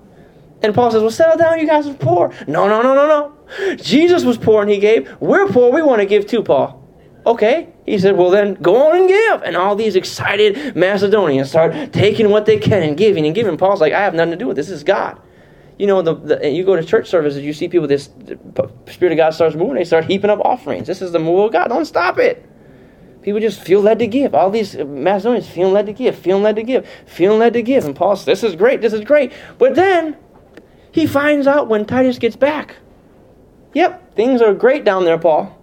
And 0.61 0.73
Paul 0.73 0.91
says, 0.91 1.01
Well, 1.01 1.11
settle 1.11 1.38
down, 1.38 1.59
you 1.59 1.67
guys 1.67 1.88
are 1.88 1.93
poor. 1.93 2.34
No, 2.47 2.67
no, 2.67 2.82
no, 2.82 2.95
no, 2.95 3.07
no. 3.07 3.76
Jesus 3.76 4.23
was 4.23 4.38
poor 4.38 4.61
and 4.61 4.71
he 4.71 4.80
gave. 4.80 5.15
We're 5.19 5.47
poor, 5.47 5.71
we 5.71 5.82
want 5.82 6.01
to 6.01 6.05
give 6.05 6.26
too, 6.26 6.41
Paul. 6.41 6.82
Okay. 7.26 7.69
He 7.86 7.99
said, 7.99 8.17
Well, 8.17 8.30
then 8.30 8.55
go 8.55 8.89
on 8.89 8.97
and 8.97 9.07
give. 9.07 9.43
And 9.43 9.55
all 9.55 9.76
these 9.76 9.95
excited 9.95 10.76
Macedonians 10.76 11.49
start 11.49 11.93
taking 11.93 12.30
what 12.30 12.45
they 12.45 12.57
can 12.57 12.84
and 12.84 12.97
giving 12.97 13.26
and 13.26 13.36
giving. 13.36 13.57
Paul's 13.57 13.82
like, 13.82 13.93
I 13.93 14.01
have 14.01 14.13
nothing 14.13 14.32
to 14.32 14.38
do 14.38 14.47
with 14.47 14.55
this. 14.57 14.67
This 14.67 14.78
is 14.78 14.84
God. 14.84 15.21
You 15.78 15.88
know, 15.88 16.01
the, 16.01 16.15
the, 16.15 16.49
you 16.49 16.63
go 16.63 16.76
to 16.76 16.84
church 16.84 17.09
services, 17.09 17.43
you 17.43 17.51
see 17.51 17.67
people, 17.67 17.86
this 17.86 18.05
Spirit 18.88 19.11
of 19.11 19.17
God 19.17 19.32
starts 19.32 19.55
moving, 19.55 19.76
they 19.76 19.84
start 19.84 20.05
heaping 20.05 20.30
up 20.30 20.39
offerings. 20.39 20.88
This 20.88 21.01
is 21.01 21.11
the 21.11 21.19
move 21.19 21.39
of 21.39 21.51
God. 21.51 21.67
Don't 21.67 21.86
stop 21.86 22.17
it. 22.17 22.49
People 23.26 23.39
just 23.39 23.59
feel 23.59 23.82
led 23.82 23.97
to 23.97 24.05
give. 24.05 24.36
All 24.36 24.51
these 24.51 24.76
Macedonians 24.76 25.49
feeling 25.49 25.73
led 25.73 25.88
to 25.88 25.93
give, 25.93 26.15
feeling 26.15 26.43
led 26.43 26.57
to 26.57 26.61
give, 26.61 26.88
feeling 27.07 27.39
led 27.39 27.53
to 27.53 27.63
give. 27.63 27.84
And 27.84 27.95
Paul 27.95 28.15
says, 28.15 28.26
This 28.26 28.43
is 28.43 28.55
great, 28.55 28.82
this 28.82 28.93
is 28.93 29.01
great. 29.01 29.34
But 29.57 29.73
then 29.73 30.15
he 30.91 31.07
finds 31.07 31.47
out 31.47 31.67
when 31.67 31.86
Titus 31.86 32.19
gets 32.19 32.36
back. 32.36 32.76
Yep, 33.73 34.15
things 34.15 34.43
are 34.43 34.53
great 34.53 34.86
down 34.86 35.05
there, 35.05 35.17
Paul. 35.17 35.59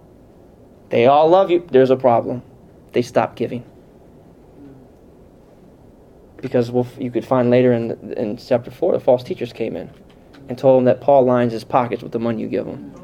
They 0.89 1.05
all 1.05 1.29
love 1.29 1.49
you. 1.49 1.65
There's 1.71 1.89
a 1.89 1.95
problem. 1.95 2.41
They 2.91 3.01
stop 3.01 3.37
giving. 3.37 3.63
Because 6.41 6.69
we'll, 6.69 6.85
you 6.99 7.11
could 7.11 7.23
find 7.23 7.49
later 7.49 7.71
in, 7.71 8.11
in 8.17 8.35
chapter 8.35 8.71
4, 8.71 8.91
the 8.91 8.99
false 8.99 9.23
teachers 9.23 9.53
came 9.53 9.77
in 9.77 9.89
and 10.49 10.57
told 10.57 10.79
him 10.79 10.85
that 10.85 10.99
Paul 10.99 11.23
lines 11.23 11.53
his 11.53 11.63
pockets 11.63 12.03
with 12.03 12.11
the 12.11 12.19
money 12.19 12.41
you 12.41 12.49
give 12.49 12.67
him. 12.67 12.91
That's 12.91 12.99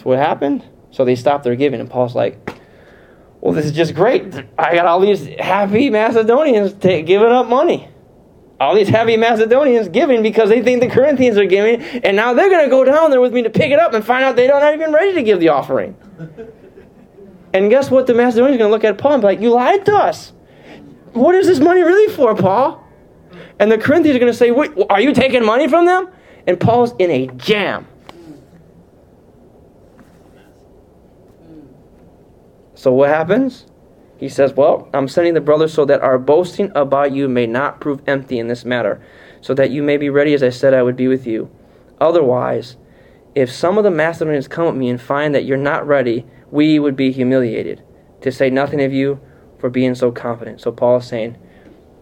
mm-hmm. 0.00 0.08
what 0.08 0.18
happened. 0.18 0.64
So 0.92 1.04
they 1.04 1.14
stopped 1.14 1.44
their 1.44 1.56
giving, 1.56 1.78
and 1.78 1.90
Paul's 1.90 2.14
like, 2.14 2.59
well, 3.40 3.52
this 3.54 3.64
is 3.66 3.72
just 3.72 3.94
great. 3.94 4.34
I 4.58 4.74
got 4.74 4.86
all 4.86 5.00
these 5.00 5.26
happy 5.38 5.90
Macedonians 5.90 6.74
t- 6.74 7.02
giving 7.02 7.28
up 7.28 7.46
money. 7.48 7.88
all 8.60 8.74
these 8.74 8.88
happy 8.88 9.16
Macedonians 9.16 9.88
giving 9.88 10.22
because 10.22 10.50
they 10.50 10.60
think 10.62 10.80
the 10.82 10.88
Corinthians 10.88 11.38
are 11.38 11.46
giving, 11.46 11.80
and 12.04 12.14
now 12.16 12.34
they're 12.34 12.50
going 12.50 12.64
to 12.64 12.70
go 12.70 12.84
down 12.84 13.10
there 13.10 13.20
with 13.20 13.32
me 13.32 13.42
to 13.42 13.50
pick 13.50 13.70
it 13.72 13.78
up 13.78 13.94
and 13.94 14.04
find 14.04 14.22
out 14.22 14.36
they 14.36 14.46
don't 14.46 14.74
even 14.74 14.92
ready 14.92 15.14
to 15.14 15.22
give 15.22 15.40
the 15.40 15.48
offering. 15.48 15.96
And 17.52 17.68
guess 17.68 17.90
what? 17.90 18.06
The 18.06 18.14
Macedonians 18.14 18.54
are 18.54 18.58
going 18.58 18.68
to 18.70 18.72
look 18.72 18.84
at 18.84 18.96
Paul 18.96 19.14
and 19.14 19.22
be 19.22 19.26
like, 19.26 19.40
"You 19.40 19.50
lied 19.50 19.84
to 19.86 19.92
us. 19.96 20.32
What 21.14 21.34
is 21.34 21.48
this 21.48 21.58
money 21.58 21.82
really 21.82 22.14
for, 22.14 22.32
Paul?" 22.36 22.86
And 23.58 23.72
the 23.72 23.76
Corinthians 23.76 24.14
are 24.14 24.20
going 24.20 24.30
to 24.32 24.38
say, 24.38 24.52
Wait, 24.52 24.70
"Are 24.88 25.00
you 25.00 25.12
taking 25.12 25.44
money 25.44 25.66
from 25.66 25.84
them?" 25.84 26.10
And 26.46 26.60
Paul's 26.60 26.94
in 27.00 27.10
a 27.10 27.26
jam. 27.36 27.88
So 32.80 32.94
what 32.94 33.10
happens? 33.10 33.66
He 34.16 34.30
says, 34.30 34.54
Well, 34.54 34.88
I'm 34.94 35.06
sending 35.06 35.34
the 35.34 35.42
brothers 35.42 35.74
so 35.74 35.84
that 35.84 36.00
our 36.00 36.18
boasting 36.18 36.72
about 36.74 37.12
you 37.12 37.28
may 37.28 37.46
not 37.46 37.78
prove 37.78 38.00
empty 38.06 38.38
in 38.38 38.48
this 38.48 38.64
matter, 38.64 39.02
so 39.42 39.52
that 39.52 39.70
you 39.70 39.82
may 39.82 39.98
be 39.98 40.08
ready 40.08 40.32
as 40.32 40.42
I 40.42 40.48
said 40.48 40.72
I 40.72 40.82
would 40.82 40.96
be 40.96 41.06
with 41.06 41.26
you. 41.26 41.50
Otherwise, 42.00 42.78
if 43.34 43.52
some 43.52 43.76
of 43.76 43.84
the 43.84 43.90
Macedonians 43.90 44.48
come 44.48 44.66
at 44.66 44.76
me 44.76 44.88
and 44.88 44.98
find 44.98 45.34
that 45.34 45.44
you're 45.44 45.58
not 45.58 45.86
ready, 45.86 46.24
we 46.50 46.78
would 46.78 46.96
be 46.96 47.12
humiliated, 47.12 47.82
to 48.22 48.32
say 48.32 48.48
nothing 48.48 48.80
of 48.80 48.94
you 48.94 49.20
for 49.58 49.68
being 49.68 49.94
so 49.94 50.10
confident. 50.10 50.62
So 50.62 50.72
Paul 50.72 50.96
is 50.96 51.06
saying, 51.06 51.36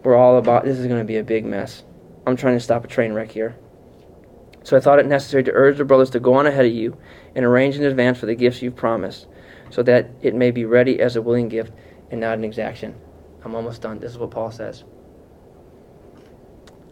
We're 0.05 0.15
all 0.15 0.37
about 0.37 0.63
this 0.63 0.79
is 0.79 0.87
going 0.87 1.01
to 1.01 1.03
be 1.03 1.17
a 1.17 1.25
big 1.25 1.43
mess. 1.43 1.83
I'm 2.25 2.37
trying 2.37 2.55
to 2.55 2.63
stop 2.63 2.85
a 2.85 2.87
train 2.87 3.11
wreck 3.11 3.31
here. 3.31 3.57
So 4.63 4.77
I 4.77 4.79
thought 4.79 4.99
it 4.99 5.07
necessary 5.07 5.43
to 5.43 5.51
urge 5.53 5.77
the 5.77 5.83
brothers 5.83 6.11
to 6.11 6.21
go 6.21 6.35
on 6.35 6.47
ahead 6.47 6.65
of 6.65 6.71
you 6.71 6.97
and 7.35 7.43
arrange 7.43 7.75
in 7.75 7.83
advance 7.83 8.17
for 8.17 8.27
the 8.27 8.35
gifts 8.35 8.61
you've 8.61 8.77
promised, 8.77 9.27
so 9.69 9.83
that 9.83 10.09
it 10.21 10.35
may 10.35 10.51
be 10.51 10.65
ready 10.65 10.99
as 10.99 11.15
a 11.15 11.21
willing 11.21 11.49
gift 11.49 11.71
and 12.11 12.19
not 12.21 12.37
an 12.37 12.43
exaction. 12.43 12.95
I'm 13.43 13.55
almost 13.55 13.81
done. 13.81 13.99
This 13.99 14.11
is 14.11 14.17
what 14.17 14.31
Paul 14.31 14.51
says. 14.51 14.83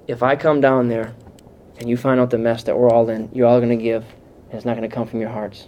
If 0.08 0.24
I 0.24 0.36
come 0.36 0.62
down 0.62 0.88
there 0.88 1.14
and 1.80 1.90
you 1.90 1.98
find 1.98 2.20
out 2.20 2.30
the 2.30 2.38
mess 2.38 2.64
that 2.64 2.78
we're 2.78 2.90
all 2.90 3.10
in, 3.10 3.30
you're 3.34 3.48
all 3.48 3.60
going 3.60 3.78
to 3.78 3.84
give, 3.84 4.04
and 4.04 4.54
it's 4.54 4.66
not 4.66 4.78
going 4.78 4.90
to 4.90 4.96
come 4.96 5.08
from 5.08 5.20
your 5.20 5.30
hearts. 5.30 5.68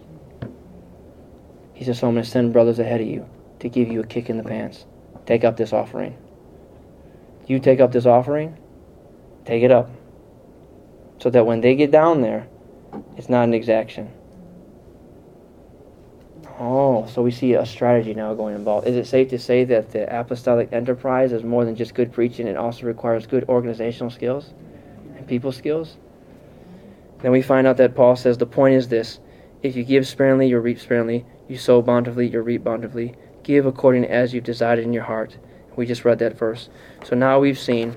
He 1.74 1.84
says, 1.84 2.00
So 2.00 2.08
I'm 2.08 2.14
going 2.14 2.24
to 2.24 2.30
send 2.30 2.54
brothers 2.54 2.80
ahead 2.80 3.02
of 3.02 3.08
you 3.08 3.28
to 3.60 3.70
give 3.70 3.90
you 3.90 4.00
a 4.00 4.06
kick 4.06 4.30
in 4.30 4.38
the 4.38 4.44
pants. 4.44 4.86
Take 5.26 5.44
up 5.44 5.58
this 5.58 5.74
offering. 5.74 6.18
You 7.48 7.60
take 7.60 7.80
up 7.80 7.92
this 7.92 8.06
offering, 8.06 8.58
take 9.46 9.64
it 9.64 9.72
up. 9.72 9.90
So 11.20 11.30
that 11.32 11.46
when 11.46 11.62
they 11.62 11.76
get 11.76 11.92
down 11.92 12.22
there, 12.22 12.48
it's 13.18 13.30
not 13.30 13.44
an 13.44 13.54
exaction. 13.54 14.12
Oh, 16.62 17.06
so 17.06 17.22
we 17.22 17.32
see 17.32 17.54
a 17.54 17.66
strategy 17.66 18.14
now 18.14 18.34
going 18.34 18.54
involved. 18.54 18.86
Is 18.86 18.98
it 18.98 19.08
safe 19.08 19.30
to 19.30 19.40
say 19.40 19.64
that 19.64 19.92
the 19.92 20.20
apostolic 20.20 20.74
enterprise 20.74 21.32
is 21.32 21.42
more 21.42 21.64
than 21.64 21.78
just 21.78 21.94
good 21.94 22.12
preaching? 22.12 22.48
It 22.48 22.58
also 22.58 22.86
requires 22.86 23.26
good 23.26 23.46
organizational 23.48 24.10
skills 24.10 24.54
and 25.16 25.26
people 25.26 25.54
skills. 25.54 25.96
Then 27.22 27.32
we 27.32 27.42
find 27.42 27.66
out 27.66 27.78
that 27.78 27.96
Paul 27.96 28.18
says 28.18 28.38
the 28.38 28.46
point 28.46 28.76
is 28.76 28.90
this: 28.90 29.22
if 29.64 29.78
you 29.78 29.86
give 29.86 30.06
sparingly, 30.06 30.50
you 30.50 30.60
reap 30.60 30.80
sparingly. 30.80 31.26
You 31.48 31.58
sow 31.58 31.82
bountifully, 31.82 32.28
you 32.28 32.42
reap 32.42 32.66
bountifully. 32.66 33.16
Give 33.44 33.66
according 33.66 34.06
as 34.06 34.34
you've 34.34 34.44
decided 34.44 34.84
in 34.84 34.92
your 34.92 35.04
heart. 35.04 35.38
We 35.78 35.86
just 35.86 36.04
read 36.04 36.20
that 36.20 36.38
verse. 36.38 36.70
So 37.06 37.16
now 37.16 37.40
we've 37.40 37.58
seen 37.58 37.96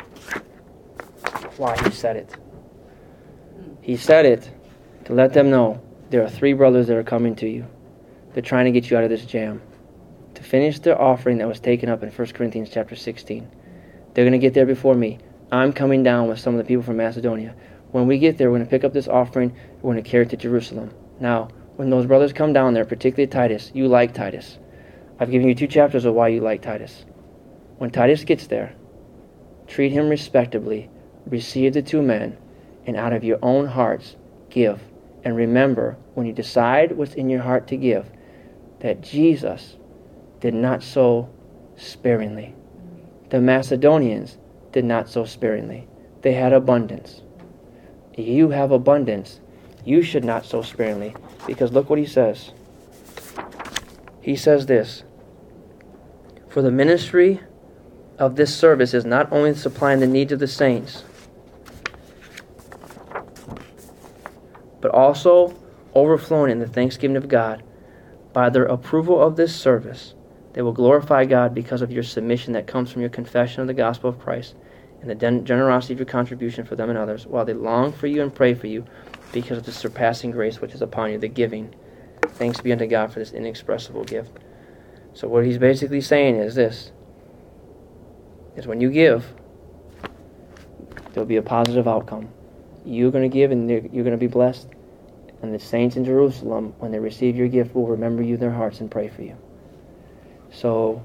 why 1.57 1.77
he 1.83 1.91
said 1.91 2.15
it. 2.15 2.37
He 3.81 3.97
said 3.97 4.25
it 4.25 4.49
to 5.07 5.15
let 5.15 5.33
them 5.33 5.51
know 5.51 5.83
there 6.11 6.23
are 6.23 6.31
three 6.31 6.53
brothers 6.53 6.87
that 6.87 6.97
are 6.97 7.03
coming 7.03 7.35
to 7.37 7.49
you. 7.49 7.67
They're 8.33 8.43
trying 8.43 8.65
to 8.65 8.73
get 8.73 8.91
you 8.91 8.97
out 8.97 9.05
of 9.05 9.11
this 9.11 9.27
jam. 9.27 9.63
To 10.35 10.43
finish 10.43 10.79
the 10.79 10.97
offering 10.97 11.39
that 11.39 11.49
was 11.49 11.61
taken 11.61 11.89
up 11.89 12.03
in 12.03 12.11
1 12.11 12.29
Corinthians 12.29 12.71
chapter 12.71 12.97
16. 12.97 13.49
They're 14.15 14.25
going 14.25 14.33
to 14.33 14.39
get 14.39 14.55
there 14.55 14.67
before 14.67 14.95
me. 14.95 15.19
I'm 15.51 15.73
coming 15.73 16.03
down 16.03 16.29
with 16.29 16.39
some 16.39 16.55
of 16.55 16.59
the 16.59 16.65
people 16.65 16.83
from 16.83 16.97
Macedonia. 16.97 17.55
When 17.91 18.07
we 18.07 18.19
get 18.19 18.39
there, 18.39 18.51
we're 18.51 18.57
going 18.57 18.67
to 18.67 18.71
pick 18.71 18.85
up 18.85 18.95
this 18.95 19.09
offering. 19.09 19.55
We're 19.83 19.93
going 19.93 20.03
to 20.03 20.11
carry 20.11 20.25
it 20.25 20.31
to 20.31 20.37
Jerusalem. 20.37 20.95
Now, 21.21 21.49
when 21.77 21.91
those 21.91 22.07
brothers 22.07 22.33
come 22.33 22.53
down 22.53 22.73
there, 22.73 22.87
particularly 22.87 23.27
Titus, 23.27 23.71
you 23.75 23.87
like 23.87 24.15
Titus. 24.15 24.59
I've 25.21 25.31
given 25.31 25.49
you 25.49 25.55
two 25.55 25.67
chapters 25.67 26.05
of 26.05 26.15
why 26.15 26.29
you 26.29 26.41
like 26.41 26.63
Titus. 26.63 27.05
When 27.77 27.91
Titus 27.91 28.25
gets 28.25 28.47
there, 28.47 28.75
treat 29.67 29.93
him 29.93 30.09
respectably, 30.09 30.91
receive 31.27 31.75
the 31.75 31.83
two 31.83 32.01
men, 32.01 32.39
and 32.87 32.97
out 32.97 33.13
of 33.13 33.25
your 33.25 33.39
own 33.43 33.67
hearts 33.67 34.17
give. 34.49 34.81
And 35.25 35.37
remember, 35.37 35.97
when 36.15 36.27
you 36.27 36.33
decide 36.33 36.93
what's 36.93 37.15
in 37.15 37.29
your 37.29 37.43
heart 37.43 37.69
to 37.69 37.77
give, 37.77 38.11
that 38.83 39.01
Jesus 39.01 39.77
did 40.41 40.55
not 40.55 40.83
sow 40.83 41.31
sparingly. 41.77 42.55
The 43.31 43.41
Macedonians 43.41 44.39
did 44.73 44.85
not 44.85 45.09
sow 45.09 45.25
sparingly. 45.25 45.87
They 46.23 46.33
had 46.33 46.53
abundance. 46.53 47.23
You 48.17 48.51
have 48.51 48.73
abundance. 48.73 49.41
You 49.85 50.03
should 50.03 50.25
not 50.25 50.45
sow 50.45 50.63
sparingly. 50.63 51.15
Because 51.47 51.73
look 51.73 51.89
what 51.89 52.01
he 52.01 52.07
says. 52.07 52.51
He 54.21 54.35
says 54.35 54.67
this 54.67 55.05
For 56.49 56.61
the 56.61 56.73
ministry 56.73 57.41
of 58.19 58.35
this 58.35 58.55
service 58.55 58.95
is 58.95 59.05
not 59.05 59.31
only 59.33 59.55
supplying 59.55 60.01
the 60.01 60.09
needs 60.09 60.33
of 60.33 60.41
the 60.41 60.49
saints, 60.49 61.05
but 64.81 64.91
also 64.91 65.57
overflowing 65.95 66.51
in 66.51 66.59
the 66.59 66.67
thanksgiving 66.67 67.17
of 67.17 67.29
God 67.29 67.63
by 68.33 68.51
their 68.51 68.65
approval 68.65 69.21
of 69.21 69.37
this 69.37 69.55
service, 69.55 70.15
they 70.53 70.63
will 70.63 70.73
glorify 70.73 71.25
God 71.25 71.55
because 71.55 71.83
of 71.83 71.91
your 71.91 72.03
submission 72.03 72.53
that 72.53 72.67
comes 72.67 72.91
from 72.91 73.01
your 73.01 73.11
confession 73.11 73.61
of 73.61 73.67
the 73.67 73.75
gospel 73.75 74.11
of 74.11 74.19
Christ 74.19 74.55
and 75.01 75.11
the 75.11 75.15
generosity 75.15 75.95
of 75.95 75.99
your 75.99 76.07
contribution 76.07 76.65
for 76.65 76.77
them 76.77 76.89
and 76.89 76.99
others, 76.99 77.27
while 77.27 77.45
they 77.45 77.55
long 77.55 77.93
for 77.93 78.07
you 78.07 78.23
and 78.23 78.35
pray 78.35 78.55
for 78.55 78.69
you 78.69 78.85
because 79.33 79.59
of 79.59 79.65
the 79.65 79.73
surpassing 79.73 80.31
grace 80.31 80.61
which 80.61 80.75
is 80.75 80.83
upon 80.83 81.11
you, 81.11 81.19
the 81.19 81.29
giving. 81.29 81.75
Thanks 82.35 82.61
be 82.61 82.73
unto 82.73 82.87
God 82.87 83.13
for 83.13 83.19
this 83.19 83.33
inexpressible 83.33 84.05
gift. 84.05 84.31
So 85.15 85.27
what 85.29 85.45
he's 85.45 85.59
basically 85.59 86.01
saying 86.01 86.37
is 86.37 86.55
this 86.55 86.93
is 88.57 88.67
when 88.67 88.81
you 88.81 88.91
give, 88.91 89.27
there'll 91.13 91.27
be 91.27 91.37
a 91.37 91.43
positive 91.43 91.89
outcome. 91.89 92.29
You're 92.85 93.11
going 93.11 93.29
to 93.29 93.35
give 93.35 93.51
and 93.51 93.69
you're 93.69 93.81
going 94.05 94.11
to 94.13 94.17
be 94.17 94.27
blessed. 94.27 94.69
And 95.43 95.53
the 95.53 95.59
saints 95.59 95.97
in 95.97 96.05
Jerusalem, 96.05 96.73
when 96.79 96.93
they 96.93 97.01
receive 97.01 97.37
your 97.37 97.49
gift, 97.49 97.75
will 97.75 97.89
remember 97.89 98.23
you 98.23 98.35
in 98.35 98.41
their 98.41 98.53
hearts 98.53 98.81
and 98.81 98.89
pray 98.89 99.09
for 99.09 99.23
you. 99.23 99.37
So, 100.53 101.05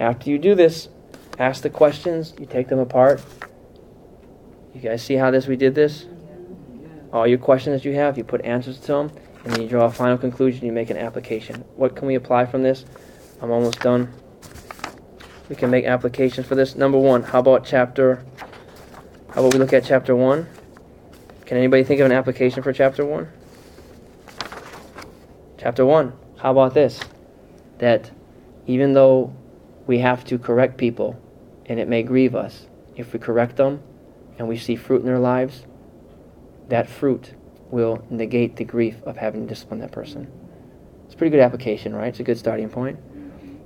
after 0.00 0.30
you 0.30 0.38
do 0.38 0.54
this, 0.54 0.88
ask 1.38 1.62
the 1.62 1.70
questions, 1.70 2.32
you 2.40 2.46
take 2.46 2.68
them 2.68 2.78
apart. 2.78 3.22
You 4.74 4.80
guys 4.80 5.02
see 5.02 5.14
how 5.14 5.30
this 5.30 5.46
we 5.46 5.56
did 5.56 5.74
this? 5.74 6.06
All 7.12 7.26
your 7.26 7.38
questions 7.38 7.82
that 7.82 7.88
you 7.88 7.94
have, 7.96 8.16
you 8.16 8.24
put 8.24 8.42
answers 8.42 8.78
to 8.80 8.86
them, 8.86 9.12
and 9.44 9.58
you 9.58 9.68
draw 9.68 9.84
a 9.84 9.90
final 9.90 10.16
conclusion, 10.16 10.64
you 10.64 10.72
make 10.72 10.88
an 10.88 10.96
application. 10.96 11.62
What 11.76 11.94
can 11.94 12.08
we 12.08 12.14
apply 12.14 12.46
from 12.46 12.62
this? 12.62 12.86
I'm 13.42 13.50
almost 13.50 13.80
done. 13.80 14.10
We 15.50 15.56
can 15.56 15.70
make 15.70 15.84
applications 15.84 16.46
for 16.46 16.54
this. 16.54 16.74
Number 16.74 16.98
one, 16.98 17.22
how 17.22 17.40
about 17.40 17.66
chapter, 17.66 18.24
how 19.34 19.40
about 19.40 19.52
we 19.52 19.58
look 19.58 19.74
at 19.74 19.84
chapter 19.84 20.16
one? 20.16 20.46
Can 21.44 21.58
anybody 21.58 21.84
think 21.84 22.00
of 22.00 22.06
an 22.06 22.12
application 22.12 22.62
for 22.62 22.72
chapter 22.72 23.04
one? 23.04 23.28
Chapter 25.62 25.86
1. 25.86 26.12
How 26.38 26.50
about 26.50 26.74
this? 26.74 26.98
That 27.78 28.10
even 28.66 28.94
though 28.94 29.32
we 29.86 30.00
have 30.00 30.24
to 30.24 30.36
correct 30.36 30.76
people, 30.76 31.16
and 31.66 31.78
it 31.78 31.86
may 31.86 32.02
grieve 32.02 32.34
us, 32.34 32.66
if 32.96 33.12
we 33.12 33.20
correct 33.20 33.58
them 33.58 33.80
and 34.38 34.48
we 34.48 34.58
see 34.58 34.74
fruit 34.74 35.02
in 35.02 35.06
their 35.06 35.20
lives, 35.20 35.64
that 36.68 36.88
fruit 36.88 37.34
will 37.70 38.04
negate 38.10 38.56
the 38.56 38.64
grief 38.64 39.00
of 39.04 39.16
having 39.16 39.42
to 39.42 39.54
discipline 39.54 39.78
that 39.78 39.92
person. 39.92 40.26
It's 41.04 41.14
a 41.14 41.16
pretty 41.16 41.30
good 41.30 41.44
application, 41.44 41.94
right? 41.94 42.08
It's 42.08 42.18
a 42.18 42.24
good 42.24 42.38
starting 42.38 42.68
point. 42.68 42.98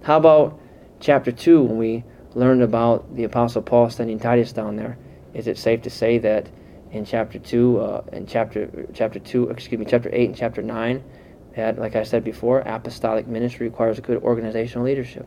How 0.02 0.18
about 0.18 0.60
chapter 1.00 1.32
2 1.32 1.62
when 1.62 1.78
we 1.78 2.04
learned 2.34 2.62
about 2.62 3.16
the 3.16 3.24
Apostle 3.24 3.62
Paul 3.62 3.88
sending 3.88 4.18
Titus 4.18 4.52
down 4.52 4.76
there? 4.76 4.98
Is 5.32 5.46
it 5.46 5.56
safe 5.56 5.80
to 5.82 5.90
say 5.90 6.18
that 6.18 6.50
in 6.90 7.06
chapter 7.06 7.38
2, 7.38 7.80
uh, 7.80 8.02
in 8.12 8.26
chapter, 8.26 8.86
chapter 8.92 9.18
2, 9.18 9.48
excuse 9.48 9.78
me, 9.78 9.86
chapter 9.88 10.10
8 10.12 10.28
and 10.28 10.36
chapter 10.36 10.60
9, 10.60 11.02
that, 11.56 11.78
like 11.78 11.96
I 11.96 12.02
said 12.02 12.22
before, 12.22 12.60
apostolic 12.60 13.26
ministry 13.26 13.66
requires 13.66 13.98
good 13.98 14.22
organizational 14.22 14.84
leadership. 14.84 15.26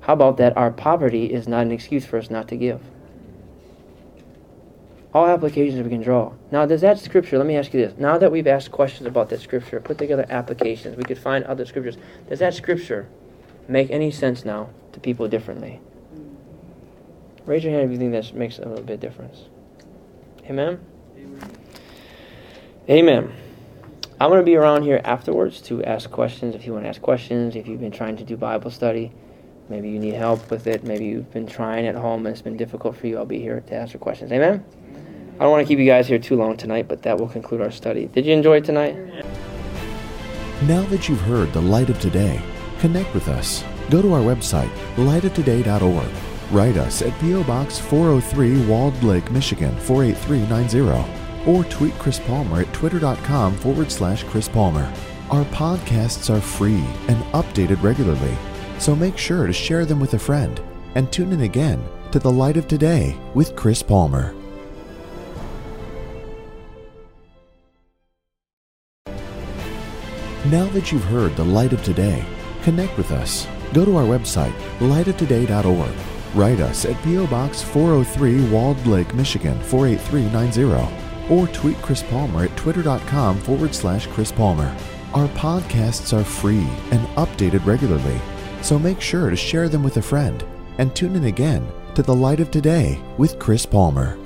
How 0.00 0.12
about 0.12 0.36
that 0.36 0.56
our 0.56 0.70
poverty 0.70 1.26
is 1.32 1.48
not 1.48 1.62
an 1.62 1.72
excuse 1.72 2.04
for 2.04 2.18
us 2.18 2.30
not 2.30 2.48
to 2.48 2.56
give? 2.56 2.80
All 5.14 5.26
applications 5.26 5.82
we 5.82 5.88
can 5.88 6.02
draw. 6.02 6.32
Now, 6.50 6.66
does 6.66 6.80
that 6.82 6.98
scripture, 6.98 7.38
let 7.38 7.46
me 7.46 7.56
ask 7.56 7.72
you 7.72 7.80
this. 7.80 7.96
Now 7.96 8.18
that 8.18 8.30
we've 8.30 8.46
asked 8.46 8.70
questions 8.70 9.06
about 9.06 9.30
that 9.30 9.40
scripture, 9.40 9.80
put 9.80 9.98
together 9.98 10.26
applications, 10.28 10.96
we 10.96 11.04
could 11.04 11.18
find 11.18 11.44
other 11.44 11.64
scriptures. 11.64 11.96
Does 12.28 12.40
that 12.40 12.52
scripture 12.52 13.08
make 13.68 13.90
any 13.90 14.10
sense 14.10 14.44
now 14.44 14.70
to 14.92 15.00
people 15.00 15.28
differently? 15.28 15.80
Raise 17.46 17.62
your 17.62 17.72
hand 17.72 17.84
if 17.84 17.92
you 17.92 17.98
think 17.98 18.12
that 18.12 18.34
makes 18.34 18.58
a 18.58 18.68
little 18.68 18.84
bit 18.84 18.98
difference. 18.98 19.44
Amen? 20.44 20.80
Amen. 21.16 21.50
Amen. 22.88 23.45
I'm 24.18 24.30
going 24.30 24.40
to 24.40 24.46
be 24.46 24.56
around 24.56 24.82
here 24.82 25.00
afterwards 25.04 25.60
to 25.62 25.84
ask 25.84 26.10
questions 26.10 26.54
if 26.54 26.64
you 26.64 26.72
want 26.72 26.86
to 26.86 26.88
ask 26.88 27.02
questions, 27.02 27.54
if 27.54 27.68
you've 27.68 27.80
been 27.80 27.92
trying 27.92 28.16
to 28.16 28.24
do 28.24 28.34
Bible 28.34 28.70
study. 28.70 29.12
Maybe 29.68 29.90
you 29.90 29.98
need 29.98 30.14
help 30.14 30.50
with 30.50 30.66
it. 30.66 30.84
Maybe 30.84 31.04
you've 31.04 31.30
been 31.32 31.46
trying 31.46 31.86
at 31.86 31.96
home 31.96 32.24
and 32.24 32.32
it's 32.32 32.40
been 32.40 32.56
difficult 32.56 32.96
for 32.96 33.08
you. 33.08 33.18
I'll 33.18 33.26
be 33.26 33.40
here 33.40 33.60
to 33.60 33.74
answer 33.74 33.98
questions. 33.98 34.32
Amen? 34.32 34.64
I 35.34 35.40
don't 35.40 35.50
want 35.50 35.66
to 35.66 35.68
keep 35.68 35.78
you 35.78 35.84
guys 35.84 36.06
here 36.06 36.18
too 36.18 36.34
long 36.36 36.56
tonight, 36.56 36.88
but 36.88 37.02
that 37.02 37.18
will 37.18 37.28
conclude 37.28 37.60
our 37.60 37.70
study. 37.70 38.06
Did 38.06 38.24
you 38.24 38.32
enjoy 38.32 38.60
tonight? 38.60 38.96
Now 40.62 40.82
that 40.84 41.10
you've 41.10 41.20
heard 41.20 41.52
the 41.52 41.60
light 41.60 41.90
of 41.90 42.00
today, 42.00 42.40
connect 42.78 43.12
with 43.12 43.28
us. 43.28 43.62
Go 43.90 44.00
to 44.00 44.14
our 44.14 44.22
website, 44.22 44.70
lightoftoday.org. 44.96 46.08
Write 46.52 46.76
us 46.78 47.02
at 47.02 47.18
P.O. 47.20 47.44
Box 47.44 47.78
403 47.78 48.66
Walled 48.66 49.02
Lake, 49.02 49.30
Michigan 49.30 49.76
48390. 49.80 51.15
Or 51.46 51.64
tweet 51.64 51.94
Chris 51.94 52.18
Palmer 52.20 52.62
at 52.62 52.72
twitter.com 52.72 53.54
forward 53.56 53.90
slash 53.90 54.24
Chris 54.24 54.48
Palmer. 54.48 54.92
Our 55.30 55.44
podcasts 55.46 56.34
are 56.34 56.40
free 56.40 56.84
and 57.08 57.22
updated 57.32 57.82
regularly, 57.82 58.36
so 58.78 58.94
make 58.94 59.16
sure 59.16 59.46
to 59.46 59.52
share 59.52 59.84
them 59.84 60.00
with 60.00 60.14
a 60.14 60.18
friend 60.18 60.60
and 60.94 61.12
tune 61.12 61.32
in 61.32 61.42
again 61.42 61.82
to 62.12 62.18
The 62.18 62.30
Light 62.30 62.56
of 62.56 62.68
Today 62.68 63.16
with 63.34 63.56
Chris 63.56 63.82
Palmer. 63.82 64.34
Now 70.50 70.66
that 70.68 70.92
you've 70.92 71.02
heard 71.02 71.34
the 71.34 71.44
light 71.44 71.72
of 71.72 71.82
today, 71.82 72.24
connect 72.62 72.96
with 72.96 73.10
us. 73.10 73.48
Go 73.72 73.84
to 73.84 73.96
our 73.96 74.04
website, 74.04 74.52
lightoftoday.org. 74.78 75.94
Write 76.36 76.60
us 76.60 76.84
at 76.84 77.02
P.O. 77.02 77.26
Box 77.26 77.62
403 77.62 78.50
Walled 78.50 78.86
Lake, 78.86 79.12
Michigan 79.14 79.58
48390. 79.62 81.05
Or 81.30 81.46
tweet 81.48 81.76
Chris 81.78 82.02
Palmer 82.02 82.44
at 82.44 82.56
twitter.com 82.56 83.38
forward 83.38 83.74
slash 83.74 84.06
Chris 84.08 84.30
Palmer. 84.32 84.74
Our 85.14 85.28
podcasts 85.28 86.16
are 86.16 86.24
free 86.24 86.66
and 86.90 87.06
updated 87.16 87.64
regularly, 87.66 88.20
so 88.62 88.78
make 88.78 89.00
sure 89.00 89.30
to 89.30 89.36
share 89.36 89.68
them 89.68 89.82
with 89.82 89.96
a 89.96 90.02
friend 90.02 90.44
and 90.78 90.94
tune 90.94 91.16
in 91.16 91.24
again 91.24 91.66
to 91.94 92.02
The 92.02 92.14
Light 92.14 92.40
of 92.40 92.50
Today 92.50 93.00
with 93.16 93.38
Chris 93.38 93.64
Palmer. 93.64 94.18